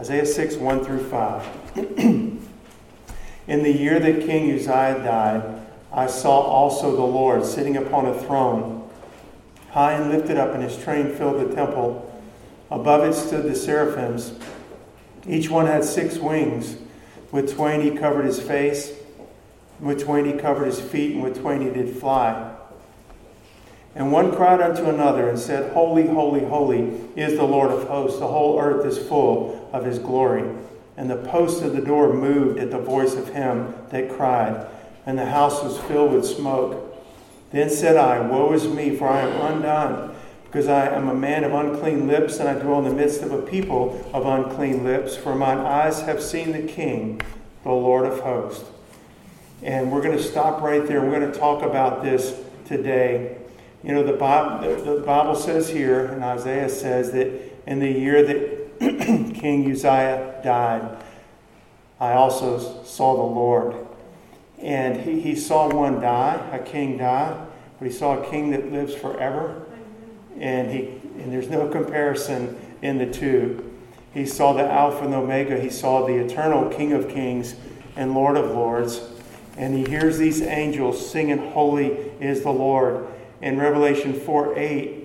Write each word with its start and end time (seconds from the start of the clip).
Isaiah 0.00 0.24
6, 0.24 0.56
1 0.56 0.82
through 0.82 1.04
5. 1.10 1.76
In 1.76 2.42
the 3.46 3.70
year 3.70 4.00
that 4.00 4.24
King 4.24 4.50
Uzziah 4.50 4.98
died, 5.04 5.60
I 5.92 6.06
saw 6.06 6.40
also 6.40 6.96
the 6.96 7.02
Lord 7.02 7.44
sitting 7.44 7.76
upon 7.76 8.06
a 8.06 8.18
throne, 8.18 8.88
high 9.72 9.92
and 9.92 10.10
lifted 10.10 10.38
up, 10.38 10.54
and 10.54 10.62
his 10.62 10.82
train 10.82 11.14
filled 11.14 11.46
the 11.46 11.54
temple. 11.54 12.18
Above 12.70 13.04
it 13.04 13.12
stood 13.12 13.44
the 13.44 13.54
seraphims. 13.54 14.32
Each 15.28 15.50
one 15.50 15.66
had 15.66 15.84
six 15.84 16.16
wings. 16.16 16.78
With 17.30 17.54
twain 17.54 17.82
he 17.82 17.90
covered 17.90 18.24
his 18.24 18.40
face, 18.40 18.94
with 19.80 20.02
twain 20.02 20.24
he 20.24 20.32
covered 20.32 20.64
his 20.64 20.80
feet, 20.80 21.12
and 21.12 21.22
with 21.22 21.42
twain 21.42 21.60
he 21.60 21.68
did 21.68 21.94
fly. 21.94 22.56
And 23.94 24.12
one 24.12 24.34
cried 24.34 24.62
unto 24.62 24.88
another 24.88 25.28
and 25.28 25.38
said, 25.38 25.74
Holy, 25.74 26.06
holy, 26.06 26.44
holy 26.46 27.02
is 27.16 27.36
the 27.36 27.44
Lord 27.44 27.70
of 27.70 27.86
hosts. 27.86 28.18
The 28.18 28.28
whole 28.28 28.58
earth 28.58 28.86
is 28.86 28.96
full 28.96 29.59
of 29.72 29.84
his 29.84 29.98
glory. 29.98 30.44
And 30.96 31.10
the 31.10 31.16
posts 31.16 31.62
of 31.62 31.72
the 31.74 31.80
door 31.80 32.12
moved 32.12 32.58
at 32.58 32.70
the 32.70 32.78
voice 32.78 33.14
of 33.14 33.30
him 33.30 33.74
that 33.90 34.10
cried, 34.10 34.66
and 35.06 35.18
the 35.18 35.26
house 35.26 35.62
was 35.62 35.78
filled 35.78 36.12
with 36.12 36.26
smoke. 36.26 36.86
Then 37.52 37.70
said 37.70 37.96
I, 37.96 38.20
Woe 38.20 38.52
is 38.52 38.68
me, 38.68 38.94
for 38.96 39.08
I 39.08 39.22
am 39.22 39.54
undone, 39.54 40.14
because 40.44 40.68
I 40.68 40.88
am 40.88 41.08
a 41.08 41.14
man 41.14 41.44
of 41.44 41.52
unclean 41.52 42.06
lips, 42.06 42.38
and 42.38 42.48
I 42.48 42.54
dwell 42.54 42.78
in 42.80 42.84
the 42.84 42.94
midst 42.94 43.22
of 43.22 43.32
a 43.32 43.42
people 43.42 44.08
of 44.12 44.26
unclean 44.26 44.84
lips, 44.84 45.16
for 45.16 45.34
mine 45.34 45.58
eyes 45.58 46.02
have 46.02 46.22
seen 46.22 46.52
the 46.52 46.62
King, 46.62 47.20
the 47.64 47.70
Lord 47.70 48.04
of 48.04 48.20
hosts. 48.20 48.68
And 49.62 49.92
we're 49.92 50.02
going 50.02 50.16
to 50.16 50.22
stop 50.22 50.62
right 50.62 50.86
there. 50.86 51.02
We're 51.02 51.18
going 51.18 51.32
to 51.32 51.38
talk 51.38 51.62
about 51.62 52.02
this 52.02 52.38
today. 52.66 53.36
You 53.82 53.92
know, 53.92 54.02
the 54.02 54.14
Bible, 54.14 54.84
the 54.84 55.00
Bible 55.00 55.34
says 55.34 55.68
here, 55.68 56.06
and 56.06 56.22
Isaiah 56.22 56.68
says 56.68 57.12
that 57.12 57.28
in 57.66 57.78
the 57.78 57.90
year 57.90 58.22
that 58.22 58.59
King 59.34 59.70
Uzziah 59.70 60.40
died, 60.42 61.02
I 62.00 62.14
also 62.14 62.82
saw 62.84 63.14
the 63.14 63.34
Lord. 63.34 63.76
And 64.58 65.00
he, 65.00 65.20
he 65.20 65.36
saw 65.36 65.68
one 65.68 66.00
die, 66.00 66.48
a 66.52 66.58
king 66.58 66.96
die, 66.96 67.46
but 67.78 67.86
he 67.86 67.92
saw 67.92 68.22
a 68.22 68.30
king 68.30 68.50
that 68.50 68.72
lives 68.72 68.94
forever. 68.94 69.66
And, 70.38 70.70
he, 70.70 70.88
and 71.18 71.30
there's 71.30 71.48
no 71.48 71.68
comparison 71.68 72.58
in 72.80 72.96
the 72.96 73.06
two. 73.06 73.70
He 74.14 74.24
saw 74.24 74.54
the 74.54 74.64
Alpha 74.64 75.04
and 75.04 75.14
Omega. 75.14 75.60
He 75.60 75.70
saw 75.70 76.06
the 76.06 76.14
eternal 76.14 76.70
King 76.70 76.94
of 76.94 77.08
Kings 77.08 77.56
and 77.96 78.14
Lord 78.14 78.36
of 78.36 78.50
Lords. 78.50 79.02
And 79.56 79.74
he 79.74 79.84
hears 79.84 80.16
these 80.16 80.40
angels 80.40 81.10
singing, 81.10 81.38
Holy 81.52 81.88
is 82.18 82.42
the 82.42 82.50
Lord 82.50 83.06
in 83.42 83.58
Revelation 83.58 84.14
4 84.14 84.58
8, 84.58 84.99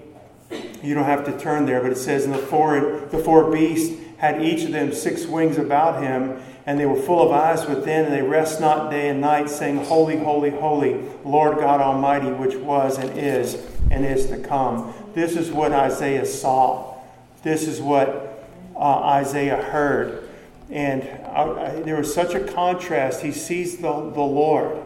you 0.84 0.94
don't 0.94 1.06
have 1.06 1.26
to 1.26 1.38
turn 1.38 1.66
there, 1.66 1.82
but 1.82 1.92
it 1.92 1.98
says, 1.98 2.26
And 2.26 2.34
the 2.34 2.40
four, 2.40 3.08
the 3.12 3.20
four 3.20 3.52
beasts 3.52 3.96
had 4.18 4.42
each 4.42 4.64
of 4.64 4.72
them 4.72 4.94
six 4.94 5.26
wings 5.26 5.58
about 5.58 6.02
him, 6.02 6.42
and 6.66 6.80
they 6.80 6.86
were 6.86 7.00
full 7.00 7.22
of 7.22 7.32
eyes 7.32 7.66
within, 7.68 8.06
and 8.06 8.14
they 8.14 8.22
rest 8.22 8.60
not 8.60 8.90
day 8.90 9.10
and 9.10 9.22
night, 9.22 9.50
saying, 9.50 9.78
Holy, 9.78 10.18
holy, 10.18 10.50
holy, 10.52 11.02
Lord 11.24 11.58
God 11.58 11.82
Almighty, 11.82 12.32
which 12.32 12.56
was 12.56 12.98
and 12.98 13.18
is 13.18 13.62
and 13.92 14.06
is 14.06 14.28
to 14.28 14.40
come. 14.40 14.94
This 15.14 15.36
is 15.36 15.52
what 15.52 15.72
Isaiah 15.72 16.26
saw. 16.26 16.96
This 17.44 17.68
is 17.68 17.82
what 17.82 18.44
uh, 18.76 18.80
Isaiah 18.80 19.62
heard. 19.62 20.30
And 20.72 21.04
I, 21.04 21.44
I, 21.44 21.70
there 21.82 21.98
was 21.98 22.14
such 22.14 22.34
a 22.34 22.40
contrast. 22.40 23.22
He 23.22 23.32
sees 23.32 23.78
the, 23.78 23.82
the 23.82 24.22
Lord 24.22 24.84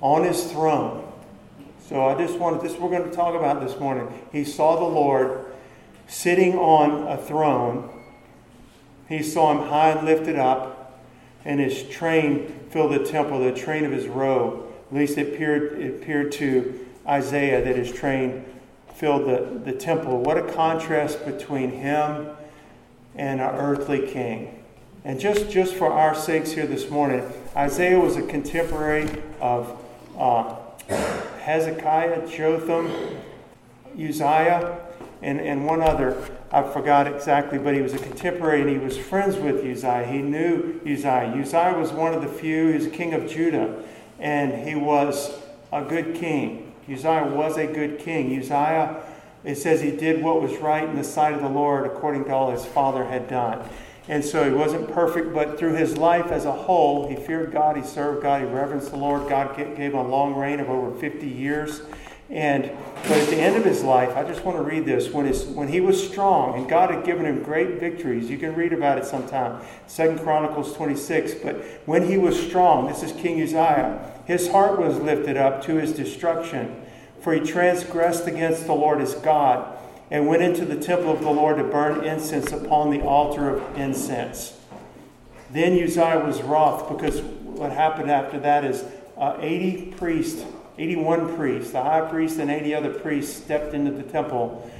on 0.00 0.24
his 0.24 0.50
throne 0.50 1.03
so 1.88 2.06
I 2.06 2.14
just 2.16 2.38
wanted 2.38 2.62
this 2.62 2.78
we're 2.78 2.88
going 2.88 3.08
to 3.08 3.14
talk 3.14 3.34
about 3.34 3.60
this 3.60 3.78
morning. 3.78 4.08
He 4.32 4.44
saw 4.44 4.76
the 4.76 4.84
Lord 4.84 5.44
sitting 6.06 6.56
on 6.56 7.06
a 7.06 7.18
throne. 7.20 7.90
He 9.08 9.22
saw 9.22 9.52
him 9.52 9.68
high 9.68 9.90
and 9.90 10.06
lifted 10.06 10.36
up, 10.36 10.98
and 11.44 11.60
his 11.60 11.82
train 11.84 12.60
filled 12.70 12.92
the 12.92 13.04
temple, 13.04 13.40
the 13.40 13.52
train 13.52 13.84
of 13.84 13.92
his 13.92 14.06
robe. 14.06 14.64
At 14.90 14.96
least 14.96 15.18
it 15.18 15.34
appeared, 15.34 15.78
it 15.78 16.02
appeared 16.02 16.32
to 16.32 16.86
Isaiah 17.06 17.62
that 17.62 17.76
his 17.76 17.92
train 17.92 18.46
filled 18.94 19.26
the, 19.26 19.60
the 19.70 19.76
temple. 19.76 20.22
What 20.22 20.38
a 20.38 20.52
contrast 20.52 21.26
between 21.26 21.70
him 21.70 22.28
and 23.14 23.40
our 23.42 23.58
earthly 23.58 24.06
king. 24.06 24.64
And 25.04 25.20
just, 25.20 25.50
just 25.50 25.74
for 25.74 25.92
our 25.92 26.14
sakes 26.14 26.52
here 26.52 26.66
this 26.66 26.88
morning, 26.88 27.30
Isaiah 27.54 28.00
was 28.00 28.16
a 28.16 28.22
contemporary 28.22 29.22
of 29.38 29.78
uh, 30.16 30.56
Hezekiah, 31.44 32.26
Jotham, 32.26 32.90
Uzziah, 33.98 34.78
and, 35.20 35.38
and 35.38 35.66
one 35.66 35.82
other. 35.82 36.16
I 36.50 36.62
forgot 36.62 37.06
exactly, 37.06 37.58
but 37.58 37.74
he 37.74 37.82
was 37.82 37.92
a 37.92 37.98
contemporary 37.98 38.62
and 38.62 38.70
he 38.70 38.78
was 38.78 38.96
friends 38.96 39.36
with 39.36 39.56
Uzziah. 39.56 40.06
He 40.06 40.22
knew 40.22 40.80
Uzziah. 40.86 41.34
Uzziah 41.38 41.78
was 41.78 41.92
one 41.92 42.14
of 42.14 42.22
the 42.22 42.28
few, 42.28 42.68
he 42.68 42.78
was 42.78 42.86
king 42.86 43.12
of 43.12 43.28
Judah, 43.28 43.82
and 44.18 44.66
he 44.66 44.74
was 44.74 45.38
a 45.70 45.82
good 45.82 46.14
king. 46.14 46.72
Uzziah 46.90 47.26
was 47.26 47.58
a 47.58 47.66
good 47.66 47.98
king. 47.98 48.40
Uzziah, 48.40 49.02
it 49.44 49.56
says 49.56 49.82
he 49.82 49.90
did 49.90 50.22
what 50.22 50.40
was 50.40 50.56
right 50.56 50.88
in 50.88 50.96
the 50.96 51.04
sight 51.04 51.34
of 51.34 51.42
the 51.42 51.48
Lord 51.48 51.84
according 51.84 52.24
to 52.24 52.30
all 52.30 52.52
his 52.52 52.64
father 52.64 53.04
had 53.04 53.28
done. 53.28 53.68
And 54.06 54.22
so 54.22 54.44
he 54.44 54.54
wasn't 54.54 54.92
perfect, 54.92 55.32
but 55.32 55.58
through 55.58 55.74
his 55.74 55.96
life 55.96 56.26
as 56.26 56.44
a 56.44 56.52
whole, 56.52 57.08
he 57.08 57.16
feared 57.16 57.52
God, 57.52 57.76
he 57.76 57.82
served 57.82 58.22
God, 58.22 58.42
he 58.42 58.46
reverenced 58.46 58.90
the 58.90 58.98
Lord. 58.98 59.28
God 59.28 59.56
gave 59.56 59.76
him 59.76 59.94
a 59.94 60.06
long 60.06 60.34
reign 60.34 60.60
of 60.60 60.68
over 60.68 60.94
50 60.98 61.26
years. 61.26 61.80
And 62.28 62.70
but 63.02 63.18
at 63.18 63.28
the 63.28 63.36
end 63.36 63.56
of 63.56 63.64
his 63.64 63.82
life, 63.82 64.16
I 64.16 64.24
just 64.24 64.44
want 64.44 64.56
to 64.56 64.62
read 64.62 64.86
this. 64.86 65.10
When, 65.10 65.26
his, 65.26 65.44
when 65.44 65.68
he 65.68 65.80
was 65.80 66.08
strong, 66.08 66.58
and 66.58 66.68
God 66.68 66.90
had 66.90 67.04
given 67.04 67.26
him 67.26 67.42
great 67.42 67.78
victories, 67.78 68.30
you 68.30 68.38
can 68.38 68.54
read 68.54 68.72
about 68.72 68.96
it 68.96 69.04
sometime, 69.04 69.62
Second 69.86 70.20
Chronicles 70.20 70.74
26. 70.74 71.34
But 71.34 71.56
when 71.84 72.08
he 72.08 72.16
was 72.16 72.40
strong, 72.40 72.86
this 72.86 73.02
is 73.02 73.12
King 73.12 73.42
Uzziah, 73.42 74.12
his 74.24 74.48
heart 74.50 74.78
was 74.78 74.98
lifted 74.98 75.36
up 75.36 75.62
to 75.64 75.76
his 75.76 75.92
destruction, 75.92 76.82
for 77.20 77.34
he 77.34 77.40
transgressed 77.40 78.26
against 78.26 78.66
the 78.66 78.74
Lord 78.74 79.00
his 79.00 79.14
God 79.14 79.73
and 80.10 80.26
went 80.26 80.42
into 80.42 80.64
the 80.64 80.76
temple 80.76 81.12
of 81.12 81.20
the 81.20 81.30
Lord 81.30 81.56
to 81.56 81.64
burn 81.64 82.04
incense 82.04 82.52
upon 82.52 82.90
the 82.90 83.00
altar 83.00 83.48
of 83.50 83.78
incense. 83.78 84.58
Then 85.50 85.80
Uzziah 85.82 86.22
was 86.24 86.42
wroth 86.42 86.88
because 86.88 87.20
what 87.20 87.72
happened 87.72 88.10
after 88.10 88.38
that 88.40 88.64
is 88.64 88.84
uh, 89.16 89.36
80 89.40 89.92
priests, 89.92 90.44
81 90.78 91.36
priests, 91.36 91.72
the 91.72 91.82
high 91.82 92.08
priest 92.08 92.38
and 92.38 92.50
80 92.50 92.74
other 92.74 92.92
priests 92.92 93.36
stepped 93.36 93.74
into 93.74 93.92
the 93.92 94.02
temple 94.02 94.70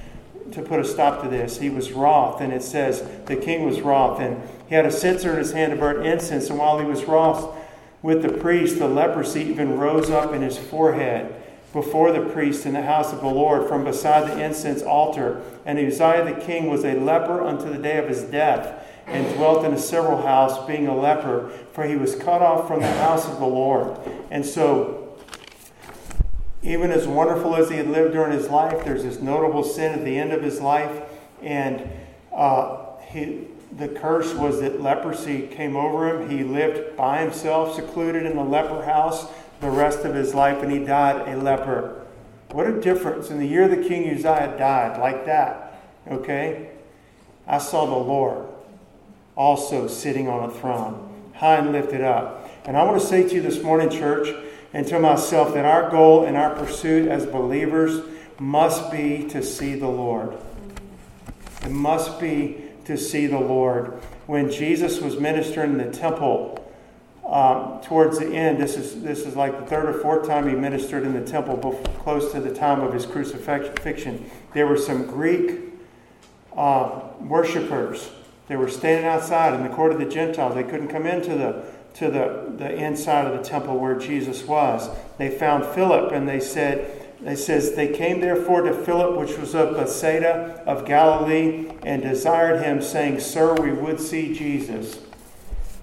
to 0.52 0.62
put 0.62 0.80
a 0.80 0.84
stop 0.84 1.22
to 1.22 1.28
this. 1.28 1.58
He 1.58 1.70
was 1.70 1.92
wroth, 1.92 2.40
and 2.40 2.52
it 2.52 2.62
says 2.62 3.08
the 3.26 3.36
king 3.36 3.64
was 3.64 3.80
wroth, 3.80 4.20
and 4.20 4.42
he 4.68 4.74
had 4.74 4.84
a 4.84 4.90
censer 4.90 5.32
in 5.32 5.38
his 5.38 5.52
hand 5.52 5.72
to 5.72 5.78
burn 5.78 6.04
incense. 6.04 6.50
And 6.50 6.58
while 6.58 6.78
he 6.78 6.84
was 6.84 7.04
wroth 7.04 7.56
with 8.02 8.22
the 8.22 8.32
priest, 8.32 8.78
the 8.78 8.88
leprosy 8.88 9.42
even 9.42 9.78
rose 9.78 10.10
up 10.10 10.34
in 10.34 10.42
his 10.42 10.58
forehead 10.58 11.43
before 11.74 12.12
the 12.12 12.20
priest 12.30 12.64
in 12.64 12.72
the 12.72 12.82
house 12.82 13.12
of 13.12 13.20
the 13.20 13.26
Lord 13.26 13.68
from 13.68 13.82
beside 13.82 14.30
the 14.30 14.42
incense 14.42 14.80
altar. 14.80 15.42
And 15.66 15.76
Uzziah 15.76 16.24
the 16.24 16.40
king 16.40 16.70
was 16.70 16.84
a 16.84 16.94
leper 16.94 17.42
unto 17.42 17.68
the 17.68 17.78
day 17.78 17.98
of 17.98 18.08
his 18.08 18.22
death, 18.22 18.86
and 19.06 19.34
dwelt 19.34 19.64
in 19.64 19.74
a 19.74 19.78
several 19.78 20.22
house, 20.22 20.66
being 20.66 20.86
a 20.86 20.96
leper, 20.96 21.50
for 21.72 21.84
he 21.84 21.96
was 21.96 22.14
cut 22.14 22.40
off 22.40 22.68
from 22.68 22.80
the 22.80 22.86
house 22.86 23.28
of 23.28 23.40
the 23.40 23.46
Lord. 23.46 23.98
And 24.30 24.46
so, 24.46 25.18
even 26.62 26.92
as 26.92 27.06
wonderful 27.08 27.56
as 27.56 27.68
he 27.68 27.76
had 27.76 27.88
lived 27.88 28.12
during 28.12 28.32
his 28.32 28.48
life, 28.48 28.84
there's 28.84 29.02
this 29.02 29.20
notable 29.20 29.64
sin 29.64 29.92
at 29.92 30.04
the 30.04 30.16
end 30.16 30.32
of 30.32 30.42
his 30.42 30.60
life, 30.60 31.02
and 31.42 31.90
uh, 32.32 32.96
he, 33.08 33.48
the 33.76 33.88
curse 33.88 34.32
was 34.32 34.60
that 34.60 34.80
leprosy 34.80 35.48
came 35.48 35.76
over 35.76 36.08
him. 36.08 36.30
He 36.30 36.44
lived 36.44 36.96
by 36.96 37.20
himself, 37.20 37.74
secluded 37.74 38.24
in 38.24 38.36
the 38.36 38.44
leper 38.44 38.84
house 38.84 39.26
the 39.60 39.70
rest 39.70 40.00
of 40.00 40.14
his 40.14 40.34
life, 40.34 40.62
and 40.62 40.70
he 40.70 40.78
died 40.78 41.28
a 41.28 41.36
leper. 41.40 42.02
What 42.50 42.66
a 42.66 42.80
difference. 42.80 43.30
In 43.30 43.38
the 43.38 43.46
year 43.46 43.68
the 43.68 43.88
King 43.88 44.08
Uzziah 44.10 44.56
died, 44.58 45.00
like 45.00 45.26
that, 45.26 45.82
okay? 46.10 46.70
I 47.46 47.58
saw 47.58 47.86
the 47.86 47.92
Lord 47.92 48.46
also 49.36 49.88
sitting 49.88 50.28
on 50.28 50.48
a 50.48 50.52
throne, 50.52 51.30
high 51.34 51.56
and 51.56 51.72
lifted 51.72 52.00
up. 52.00 52.48
And 52.64 52.76
I 52.76 52.84
want 52.84 53.00
to 53.00 53.06
say 53.06 53.28
to 53.28 53.34
you 53.34 53.42
this 53.42 53.62
morning, 53.62 53.90
church, 53.90 54.28
and 54.72 54.86
to 54.86 54.98
myself, 54.98 55.54
that 55.54 55.64
our 55.64 55.90
goal 55.90 56.24
and 56.24 56.36
our 56.36 56.54
pursuit 56.54 57.08
as 57.08 57.26
believers 57.26 58.02
must 58.38 58.90
be 58.90 59.28
to 59.28 59.42
see 59.42 59.74
the 59.74 59.88
Lord. 59.88 60.36
It 61.62 61.70
must 61.70 62.20
be 62.20 62.62
to 62.84 62.96
see 62.96 63.26
the 63.26 63.38
Lord. 63.38 64.00
When 64.26 64.50
Jesus 64.50 65.00
was 65.00 65.18
ministering 65.18 65.72
in 65.72 65.78
the 65.78 65.90
temple, 65.90 66.63
um, 67.34 67.80
towards 67.82 68.20
the 68.20 68.28
end, 68.28 68.58
this 68.60 68.76
is, 68.76 69.02
this 69.02 69.26
is 69.26 69.34
like 69.34 69.58
the 69.58 69.66
third 69.66 69.86
or 69.86 70.00
fourth 70.00 70.24
time 70.24 70.48
he 70.48 70.54
ministered 70.54 71.02
in 71.02 71.14
the 71.14 71.20
temple, 71.20 71.56
close 71.98 72.30
to 72.30 72.40
the 72.40 72.54
time 72.54 72.80
of 72.80 72.94
his 72.94 73.06
crucifixion. 73.06 74.30
There 74.52 74.68
were 74.68 74.78
some 74.78 75.04
Greek 75.04 75.58
uh, 76.56 77.00
worshippers. 77.18 78.08
They 78.46 78.54
were 78.54 78.68
standing 78.68 79.06
outside 79.06 79.52
in 79.54 79.64
the 79.64 79.74
court 79.74 79.90
of 79.90 79.98
the 79.98 80.04
Gentiles. 80.04 80.54
They 80.54 80.62
couldn't 80.62 80.88
come 80.88 81.06
into 81.06 81.30
the 81.30 81.64
to 81.94 82.10
the, 82.10 82.52
the 82.56 82.72
inside 82.74 83.26
of 83.26 83.38
the 83.38 83.48
temple 83.48 83.78
where 83.78 83.96
Jesus 83.96 84.44
was. 84.44 84.90
They 85.16 85.30
found 85.30 85.64
Philip 85.64 86.12
and 86.12 86.28
they 86.28 86.40
said, 86.40 87.08
It 87.24 87.36
says, 87.36 87.74
They 87.74 87.88
came 87.88 88.20
therefore 88.20 88.62
to 88.62 88.74
Philip, 88.74 89.16
which 89.18 89.38
was 89.38 89.54
of 89.54 89.76
Bethsaida 89.76 90.62
of 90.66 90.86
Galilee, 90.86 91.70
and 91.82 92.02
desired 92.02 92.62
him, 92.62 92.82
saying, 92.82 93.20
Sir, 93.20 93.54
we 93.54 93.72
would 93.72 94.00
see 94.00 94.34
Jesus. 94.34 94.98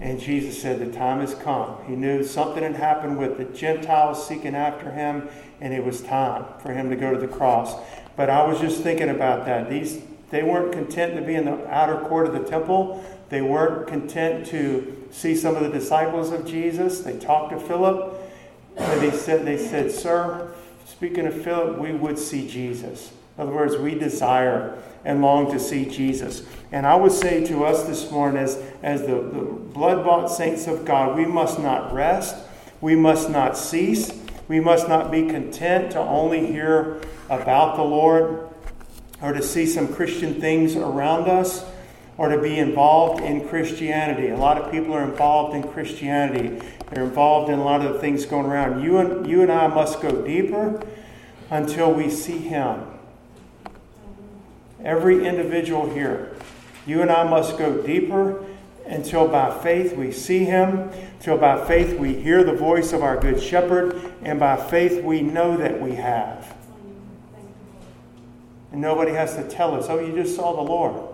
And 0.02 0.18
Jesus 0.20 0.60
said, 0.60 0.80
The 0.80 0.92
time 0.92 1.20
has 1.20 1.32
come. 1.36 1.76
He 1.86 1.94
knew 1.94 2.24
something 2.24 2.64
had 2.64 2.74
happened 2.74 3.18
with 3.18 3.38
the 3.38 3.44
Gentiles 3.44 4.26
seeking 4.26 4.56
after 4.56 4.90
him, 4.90 5.28
and 5.60 5.72
it 5.72 5.84
was 5.84 6.02
time 6.02 6.44
for 6.60 6.72
him 6.72 6.90
to 6.90 6.96
go 6.96 7.14
to 7.14 7.20
the 7.20 7.28
cross. 7.28 7.80
But 8.16 8.28
I 8.28 8.44
was 8.44 8.60
just 8.60 8.82
thinking 8.82 9.08
about 9.08 9.46
that. 9.46 9.70
These 9.70 10.02
they 10.30 10.42
weren't 10.42 10.72
content 10.72 11.14
to 11.16 11.22
be 11.22 11.34
in 11.34 11.44
the 11.44 11.68
outer 11.68 12.08
court 12.08 12.26
of 12.26 12.32
the 12.32 12.40
temple. 12.40 13.04
They 13.28 13.42
weren't 13.42 13.86
content 13.86 14.46
to 14.46 15.06
see 15.12 15.36
some 15.36 15.56
of 15.56 15.62
the 15.62 15.68
disciples 15.68 16.32
of 16.32 16.46
Jesus. 16.46 17.00
They 17.00 17.18
talked 17.18 17.52
to 17.52 17.60
Philip. 17.60 18.18
And 18.78 19.00
they 19.02 19.10
said, 19.10 19.44
they 19.44 19.58
said, 19.58 19.92
Sir, 19.92 20.54
speaking 20.86 21.26
of 21.26 21.44
Philip, 21.44 21.78
we 21.78 21.92
would 21.92 22.18
see 22.18 22.48
Jesus. 22.48 23.12
In 23.36 23.42
other 23.42 23.52
words, 23.52 23.76
we 23.76 23.94
desire 23.94 24.78
and 25.04 25.20
long 25.20 25.50
to 25.52 25.60
see 25.60 25.84
Jesus. 25.84 26.44
And 26.70 26.86
I 26.86 26.94
would 26.94 27.12
say 27.12 27.44
to 27.46 27.64
us 27.64 27.84
this 27.84 28.10
morning, 28.10 28.42
as, 28.42 28.56
as 28.82 29.02
the, 29.02 29.14
the 29.14 29.42
blood 29.42 30.04
bought 30.04 30.26
saints 30.28 30.66
of 30.66 30.84
God, 30.84 31.16
we 31.16 31.24
must 31.24 31.58
not 31.58 31.92
rest, 31.92 32.36
we 32.80 32.96
must 32.96 33.30
not 33.30 33.56
cease, 33.56 34.12
we 34.48 34.60
must 34.60 34.88
not 34.88 35.10
be 35.10 35.26
content 35.26 35.92
to 35.92 35.98
only 35.98 36.46
hear 36.46 37.00
about 37.30 37.76
the 37.76 37.82
Lord 37.82 38.48
or 39.20 39.32
to 39.32 39.42
see 39.42 39.66
some 39.66 39.92
Christian 39.94 40.40
things 40.40 40.74
around 40.74 41.28
us 41.28 41.64
or 42.18 42.28
to 42.28 42.38
be 42.38 42.58
involved 42.58 43.22
in 43.22 43.48
Christianity. 43.48 44.28
A 44.28 44.36
lot 44.36 44.58
of 44.58 44.70
people 44.70 44.92
are 44.94 45.04
involved 45.04 45.54
in 45.54 45.62
Christianity. 45.62 46.60
They're 46.90 47.04
involved 47.04 47.50
in 47.50 47.58
a 47.58 47.64
lot 47.64 47.84
of 47.86 47.94
the 47.94 47.98
things 48.00 48.26
going 48.26 48.46
around. 48.46 48.82
You 48.82 48.98
and, 48.98 49.26
you 49.26 49.42
and 49.42 49.50
I 49.50 49.68
must 49.68 50.02
go 50.02 50.22
deeper 50.22 50.84
until 51.50 51.92
we 51.92 52.10
see 52.10 52.38
Him. 52.38 52.84
Every 54.84 55.24
individual 55.26 55.88
here, 55.94 56.36
you 56.84 57.00
and 57.00 57.10
I 57.10 57.22
must 57.24 57.56
go 57.56 57.80
deeper 57.80 58.44
until 58.86 59.28
by 59.28 59.56
faith 59.62 59.96
we 59.96 60.12
see 60.12 60.44
Him, 60.44 60.90
until 61.18 61.38
by 61.38 61.66
faith 61.66 61.98
we 61.98 62.14
hear 62.14 62.44
the 62.44 62.52
voice 62.52 62.92
of 62.92 63.02
our 63.02 63.18
Good 63.18 63.42
Shepherd, 63.42 64.12
and 64.22 64.38
by 64.38 64.56
faith 64.56 65.02
we 65.02 65.22
know 65.22 65.56
that 65.56 65.80
we 65.80 65.94
have. 65.94 66.56
And 68.72 68.80
nobody 68.80 69.12
has 69.12 69.36
to 69.36 69.48
tell 69.48 69.74
us, 69.74 69.86
oh, 69.88 70.00
you 70.00 70.14
just 70.14 70.34
saw 70.34 70.54
the 70.56 70.62
Lord. 70.62 71.08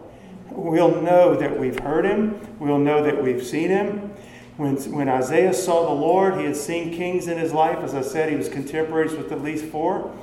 We'll 0.51 1.03
know 1.03 1.37
that 1.37 1.59
we've 1.59 1.79
heard 1.79 2.05
him. 2.05 2.41
We'll 2.59 2.79
know 2.79 3.03
that 3.03 3.23
we've 3.23 3.45
seen 3.45 3.69
him. 3.69 4.13
When, 4.57 4.77
when 4.93 5.09
Isaiah 5.09 5.55
saw 5.55 5.87
the 5.87 5.95
Lord, 6.01 6.39
he 6.39 6.45
had 6.45 6.57
seen 6.57 6.93
kings 6.93 7.29
in 7.29 7.39
his 7.39 7.53
life. 7.53 7.79
As 7.79 7.95
I 7.95 8.03
said, 8.03 8.31
he 8.31 8.37
was 8.37 8.49
contemporaries 8.49 9.13
with 9.13 9.31
at 9.31 9.43
least 9.43 9.67
four. 9.67 10.17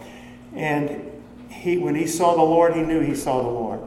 And 0.53 1.12
he, 1.50 1.77
when 1.77 1.95
he 1.95 2.07
saw 2.07 2.36
the 2.36 2.41
Lord, 2.41 2.75
he 2.75 2.81
knew 2.81 3.01
he 3.01 3.15
saw 3.15 3.41
the 3.41 3.50
Lord. 3.50 3.81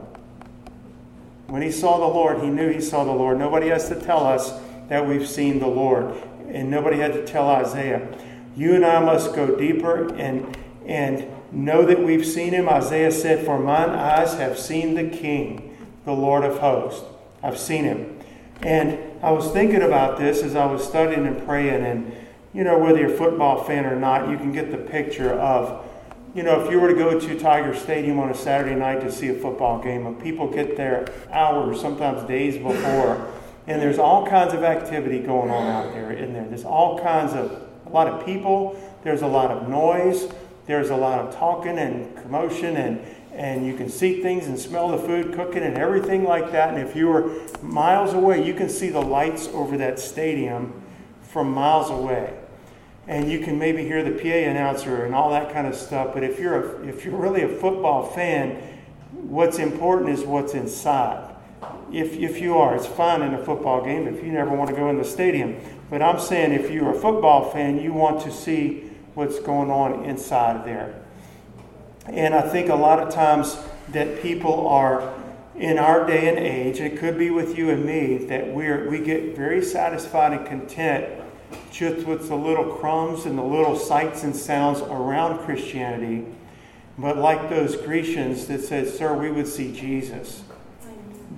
When 1.49 1.63
he 1.63 1.71
saw 1.71 1.97
the 1.97 2.05
Lord, 2.05 2.41
he 2.43 2.49
knew 2.49 2.69
he 2.69 2.79
saw 2.79 3.03
the 3.03 3.11
Lord. 3.11 3.39
Nobody 3.39 3.69
has 3.69 3.89
to 3.89 3.99
tell 3.99 4.25
us 4.25 4.53
that 4.87 5.07
we've 5.07 5.27
seen 5.27 5.59
the 5.59 5.67
Lord. 5.67 6.15
And 6.47 6.69
nobody 6.69 6.97
had 6.97 7.13
to 7.13 7.25
tell 7.25 7.49
Isaiah. 7.49 8.07
You 8.55 8.75
and 8.75 8.85
I 8.85 8.99
must 9.03 9.33
go 9.33 9.55
deeper 9.55 10.13
and, 10.15 10.55
and 10.85 11.27
know 11.51 11.85
that 11.85 12.03
we've 12.03 12.25
seen 12.25 12.53
him. 12.53 12.69
Isaiah 12.69 13.11
said, 13.11 13.45
For 13.45 13.57
mine 13.57 13.89
eyes 13.89 14.35
have 14.35 14.59
seen 14.59 14.93
the 14.93 15.09
King, 15.09 15.75
the 16.05 16.11
Lord 16.11 16.43
of 16.43 16.59
hosts. 16.59 17.03
I've 17.41 17.57
seen 17.57 17.83
him. 17.83 18.19
And 18.61 18.99
I 19.23 19.31
was 19.31 19.51
thinking 19.51 19.81
about 19.81 20.19
this 20.19 20.43
as 20.43 20.55
I 20.55 20.65
was 20.65 20.83
studying 20.83 21.25
and 21.25 21.43
praying. 21.45 21.83
And, 21.83 22.11
you 22.53 22.63
know, 22.63 22.77
whether 22.77 22.99
you're 22.99 23.13
a 23.13 23.17
football 23.17 23.63
fan 23.63 23.85
or 23.85 23.95
not, 23.95 24.29
you 24.29 24.37
can 24.37 24.51
get 24.51 24.69
the 24.69 24.77
picture 24.77 25.33
of, 25.33 25.88
you 26.35 26.43
know, 26.43 26.63
if 26.63 26.71
you 26.71 26.79
were 26.79 26.89
to 26.89 26.95
go 26.95 27.19
to 27.19 27.39
Tiger 27.39 27.75
Stadium 27.75 28.19
on 28.19 28.29
a 28.29 28.35
Saturday 28.35 28.75
night 28.75 29.01
to 29.01 29.11
see 29.11 29.29
a 29.29 29.33
football 29.33 29.81
game, 29.81 30.05
and 30.05 30.21
people 30.21 30.47
get 30.47 30.77
there 30.77 31.11
hours, 31.31 31.81
sometimes 31.81 32.27
days 32.27 32.57
before, 32.57 33.31
and 33.67 33.81
there's 33.81 33.99
all 33.99 34.27
kinds 34.27 34.53
of 34.53 34.63
activity 34.63 35.19
going 35.19 35.49
on 35.49 35.67
out 35.67 35.93
there 35.93 36.11
in 36.11 36.33
there. 36.33 36.45
There's 36.45 36.65
all 36.65 36.99
kinds 36.99 37.33
of, 37.33 37.67
a 37.85 37.89
lot 37.89 38.07
of 38.07 38.25
people, 38.25 38.79
there's 39.03 39.21
a 39.21 39.27
lot 39.27 39.51
of 39.51 39.67
noise, 39.67 40.31
there's 40.65 40.91
a 40.91 40.95
lot 40.95 41.19
of 41.19 41.35
talking 41.35 41.79
and 41.79 42.15
commotion 42.17 42.77
and 42.77 43.03
and 43.31 43.65
you 43.65 43.73
can 43.73 43.89
see 43.89 44.21
things 44.21 44.47
and 44.47 44.59
smell 44.59 44.89
the 44.89 44.97
food 44.97 45.33
cooking 45.33 45.63
and 45.63 45.77
everything 45.77 46.25
like 46.25 46.51
that. 46.51 46.73
And 46.73 46.85
if 46.85 46.93
you 46.93 47.07
were 47.07 47.31
miles 47.61 48.13
away, 48.13 48.45
you 48.45 48.53
can 48.53 48.67
see 48.67 48.89
the 48.89 49.01
lights 49.01 49.47
over 49.53 49.77
that 49.77 49.97
stadium 49.97 50.81
from 51.21 51.51
miles 51.53 51.89
away. 51.89 52.33
And 53.09 53.31
you 53.31 53.39
can 53.39 53.57
maybe 53.57 53.83
hear 53.83 54.03
the 54.03 54.11
PA 54.11 54.27
announcer 54.27 55.03
and 55.03 55.15
all 55.15 55.31
that 55.31 55.51
kind 55.51 55.65
of 55.65 55.73
stuff. 55.73 56.13
But 56.13 56.23
if 56.23 56.39
you're 56.39 56.83
a, 56.83 56.87
if 56.87 57.03
you're 57.03 57.15
really 57.15 57.41
a 57.41 57.47
football 57.47 58.05
fan, 58.05 58.61
what's 59.11 59.57
important 59.57 60.11
is 60.11 60.23
what's 60.23 60.53
inside. 60.53 61.35
If, 61.91 62.13
if 62.13 62.39
you 62.39 62.55
are, 62.59 62.75
it's 62.75 62.85
fine 62.85 63.23
in 63.23 63.33
a 63.33 63.43
football 63.43 63.83
game 63.83 64.07
if 64.07 64.23
you 64.23 64.31
never 64.31 64.51
want 64.51 64.69
to 64.69 64.75
go 64.75 64.91
in 64.91 64.99
the 64.99 65.03
stadium. 65.03 65.59
But 65.89 66.03
I'm 66.03 66.19
saying 66.19 66.51
if 66.51 66.69
you're 66.69 66.95
a 66.95 66.99
football 66.99 67.49
fan, 67.49 67.81
you 67.81 67.93
want 67.93 68.21
to 68.25 68.31
see 68.31 68.91
what's 69.15 69.39
going 69.39 69.71
on 69.71 70.05
inside 70.05 70.63
there. 70.63 71.01
And 72.05 72.35
I 72.35 72.41
think 72.41 72.69
a 72.69 72.75
lot 72.75 72.99
of 72.99 73.11
times 73.11 73.57
that 73.87 74.21
people 74.21 74.67
are 74.67 75.15
in 75.55 75.79
our 75.79 76.05
day 76.05 76.29
and 76.29 76.37
age, 76.37 76.79
it 76.79 76.99
could 76.99 77.17
be 77.17 77.31
with 77.31 77.57
you 77.57 77.71
and 77.71 77.83
me, 77.83 78.17
that 78.27 78.53
we're, 78.53 78.87
we 78.87 78.99
get 78.99 79.35
very 79.35 79.63
satisfied 79.63 80.31
and 80.31 80.45
content 80.45 81.23
just 81.71 82.05
with 82.05 82.27
the 82.27 82.35
little 82.35 82.75
crumbs 82.75 83.25
and 83.25 83.37
the 83.37 83.43
little 83.43 83.75
sights 83.75 84.23
and 84.23 84.35
sounds 84.35 84.81
around 84.81 85.39
Christianity. 85.39 86.25
But 86.97 87.17
like 87.17 87.49
those 87.49 87.75
Grecians 87.75 88.47
that 88.47 88.61
said, 88.61 88.87
Sir, 88.87 89.13
we 89.13 89.31
would 89.31 89.47
see 89.47 89.73
Jesus. 89.73 90.43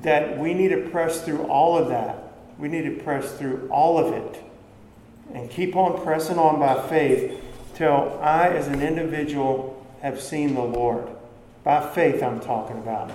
That 0.01 0.37
we 0.39 0.53
need 0.53 0.69
to 0.69 0.89
press 0.89 1.21
through 1.21 1.43
all 1.43 1.77
of 1.77 1.89
that. 1.89 2.33
We 2.57 2.67
need 2.67 2.83
to 2.83 3.03
press 3.03 3.31
through 3.37 3.67
all 3.71 3.97
of 3.97 4.13
it 4.13 4.43
and 5.33 5.49
keep 5.49 5.75
on 5.75 6.03
pressing 6.03 6.37
on 6.37 6.59
by 6.59 6.87
faith 6.89 7.41
till 7.75 8.19
I, 8.21 8.49
as 8.49 8.67
an 8.67 8.81
individual, 8.81 9.85
have 10.01 10.19
seen 10.19 10.55
the 10.55 10.63
Lord. 10.63 11.07
By 11.63 11.87
faith, 11.93 12.21
I'm 12.23 12.39
talking 12.39 12.77
about. 12.77 13.11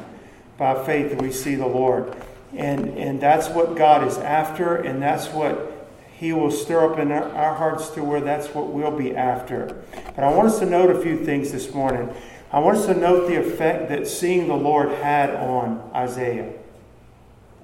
By 0.56 0.84
faith, 0.86 1.20
we 1.20 1.32
see 1.32 1.56
the 1.56 1.66
Lord. 1.66 2.16
And, 2.54 2.96
and 2.96 3.20
that's 3.20 3.48
what 3.48 3.76
God 3.76 4.06
is 4.06 4.16
after, 4.18 4.76
and 4.76 5.02
that's 5.02 5.28
what 5.28 5.75
He 6.18 6.32
will 6.32 6.50
stir 6.50 6.92
up 6.92 6.98
in 6.98 7.12
our, 7.12 7.30
our 7.34 7.54
hearts 7.54 7.90
to 7.90 8.02
where 8.02 8.22
that's 8.22 8.48
what 8.48 8.68
we'll 8.68 8.96
be 8.96 9.14
after. 9.14 9.84
But 10.14 10.24
I 10.24 10.32
want 10.32 10.48
us 10.48 10.58
to 10.60 10.66
note 10.66 10.90
a 10.90 11.00
few 11.00 11.24
things 11.24 11.52
this 11.52 11.74
morning. 11.74 12.08
I 12.50 12.58
want 12.58 12.78
us 12.78 12.86
to 12.86 12.94
note 12.94 13.28
the 13.28 13.38
effect 13.38 13.90
that 13.90 14.08
seeing 14.08 14.48
the 14.48 14.54
Lord 14.54 14.90
had 14.90 15.34
on 15.34 15.90
Isaiah. 15.94 16.52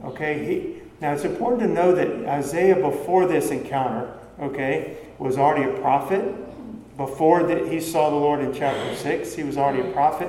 Okay, 0.05 0.45
he, 0.45 0.83
now 1.01 1.13
it's 1.15 1.25
important 1.25 1.63
to 1.63 1.69
know 1.69 1.95
that 1.95 2.29
Isaiah, 2.29 2.75
before 2.75 3.27
this 3.27 3.51
encounter, 3.51 4.13
okay, 4.41 4.99
was 5.19 5.39
already 5.39 5.71
a 5.71 5.81
prophet 5.81 6.23
before 6.97 7.45
that 7.45 7.69
he 7.69 7.81
saw 7.81 8.11
the 8.11 8.17
Lord 8.17 8.41
in 8.41 8.53
chapter 8.53 8.95
6. 8.95 9.35
He 9.35 9.45
was 9.45 9.57
already 9.57 9.89
a 9.89 9.93
prophet. 9.93 10.29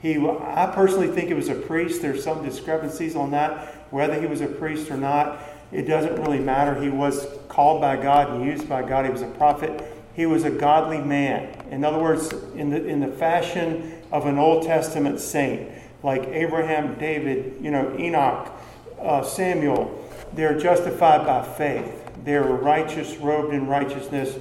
He, 0.00 0.18
I 0.18 0.70
personally 0.72 1.08
think 1.08 1.30
it 1.30 1.34
was 1.34 1.48
a 1.48 1.54
priest. 1.54 2.02
There's 2.02 2.22
some 2.22 2.44
discrepancies 2.44 3.16
on 3.16 3.30
that, 3.32 3.74
whether 3.90 4.20
he 4.20 4.26
was 4.26 4.42
a 4.42 4.46
priest 4.46 4.90
or 4.90 4.96
not. 4.96 5.40
It 5.74 5.88
doesn't 5.88 6.22
really 6.22 6.38
matter. 6.38 6.80
He 6.80 6.88
was 6.88 7.26
called 7.48 7.80
by 7.80 7.96
God 7.96 8.30
and 8.30 8.44
used 8.44 8.68
by 8.68 8.82
God. 8.82 9.04
He 9.04 9.10
was 9.10 9.22
a 9.22 9.26
prophet. 9.26 9.84
He 10.14 10.24
was 10.24 10.44
a 10.44 10.50
godly 10.50 11.00
man. 11.00 11.52
In 11.70 11.84
other 11.84 11.98
words, 11.98 12.32
in 12.54 12.70
the, 12.70 12.86
in 12.86 13.00
the 13.00 13.08
fashion 13.08 14.00
of 14.12 14.26
an 14.26 14.38
Old 14.38 14.64
Testament 14.64 15.18
saint, 15.18 15.68
like 16.04 16.22
Abraham, 16.28 16.94
David, 16.98 17.56
you 17.60 17.72
know, 17.72 17.96
Enoch, 17.98 18.52
uh, 19.00 19.22
Samuel, 19.24 20.08
they're 20.34 20.56
justified 20.56 21.26
by 21.26 21.42
faith. 21.42 22.10
They're 22.24 22.44
righteous, 22.44 23.16
robed 23.16 23.52
in 23.52 23.66
righteousness 23.66 24.38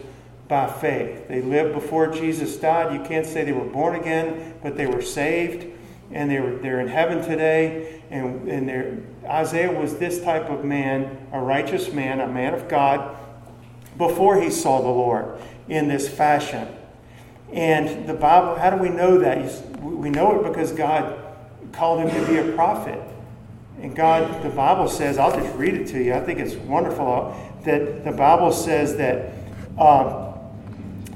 by 0.47 0.71
faith. 0.71 1.27
They 1.27 1.41
lived 1.41 1.73
before 1.73 2.07
Jesus 2.07 2.57
died. 2.57 2.93
You 2.93 3.03
can't 3.03 3.25
say 3.25 3.43
they 3.43 3.53
were 3.53 3.65
born 3.65 3.95
again, 3.95 4.53
but 4.61 4.77
they 4.77 4.85
were 4.85 5.01
saved, 5.01 5.65
and 6.13 6.29
they 6.29 6.39
were, 6.39 6.55
they're 6.57 6.79
in 6.79 6.87
heaven 6.87 7.21
today. 7.21 8.01
And, 8.09 8.47
and 8.47 9.15
Isaiah 9.25 9.71
was 9.71 9.97
this 9.97 10.23
type 10.23 10.49
of 10.49 10.63
man, 10.63 11.27
a 11.31 11.39
righteous 11.39 11.91
man, 11.91 12.21
a 12.21 12.27
man 12.27 12.53
of 12.53 12.67
God, 12.67 13.17
before 13.97 14.41
he 14.41 14.49
saw 14.49 14.81
the 14.81 14.87
Lord 14.87 15.39
in 15.67 15.87
this 15.87 16.07
fashion. 16.07 16.67
And 17.51 18.07
the 18.07 18.13
Bible, 18.13 18.55
how 18.55 18.69
do 18.69 18.77
we 18.77 18.89
know 18.89 19.17
that? 19.19 19.69
We 19.79 20.09
know 20.09 20.39
it 20.39 20.47
because 20.47 20.71
God 20.71 21.19
called 21.71 22.01
him 22.01 22.09
to 22.09 22.27
be 22.31 22.37
a 22.37 22.53
prophet. 22.55 22.99
And 23.81 23.95
God, 23.95 24.43
the 24.43 24.49
Bible 24.49 24.87
says, 24.87 25.17
I'll 25.17 25.35
just 25.35 25.55
read 25.57 25.73
it 25.73 25.87
to 25.87 26.01
you. 26.01 26.13
I 26.13 26.19
think 26.21 26.39
it's 26.39 26.55
wonderful 26.55 27.35
that 27.63 28.03
the 28.03 28.11
Bible 28.11 28.51
says 28.51 28.95
that 28.97 29.33
uh, 29.77 30.33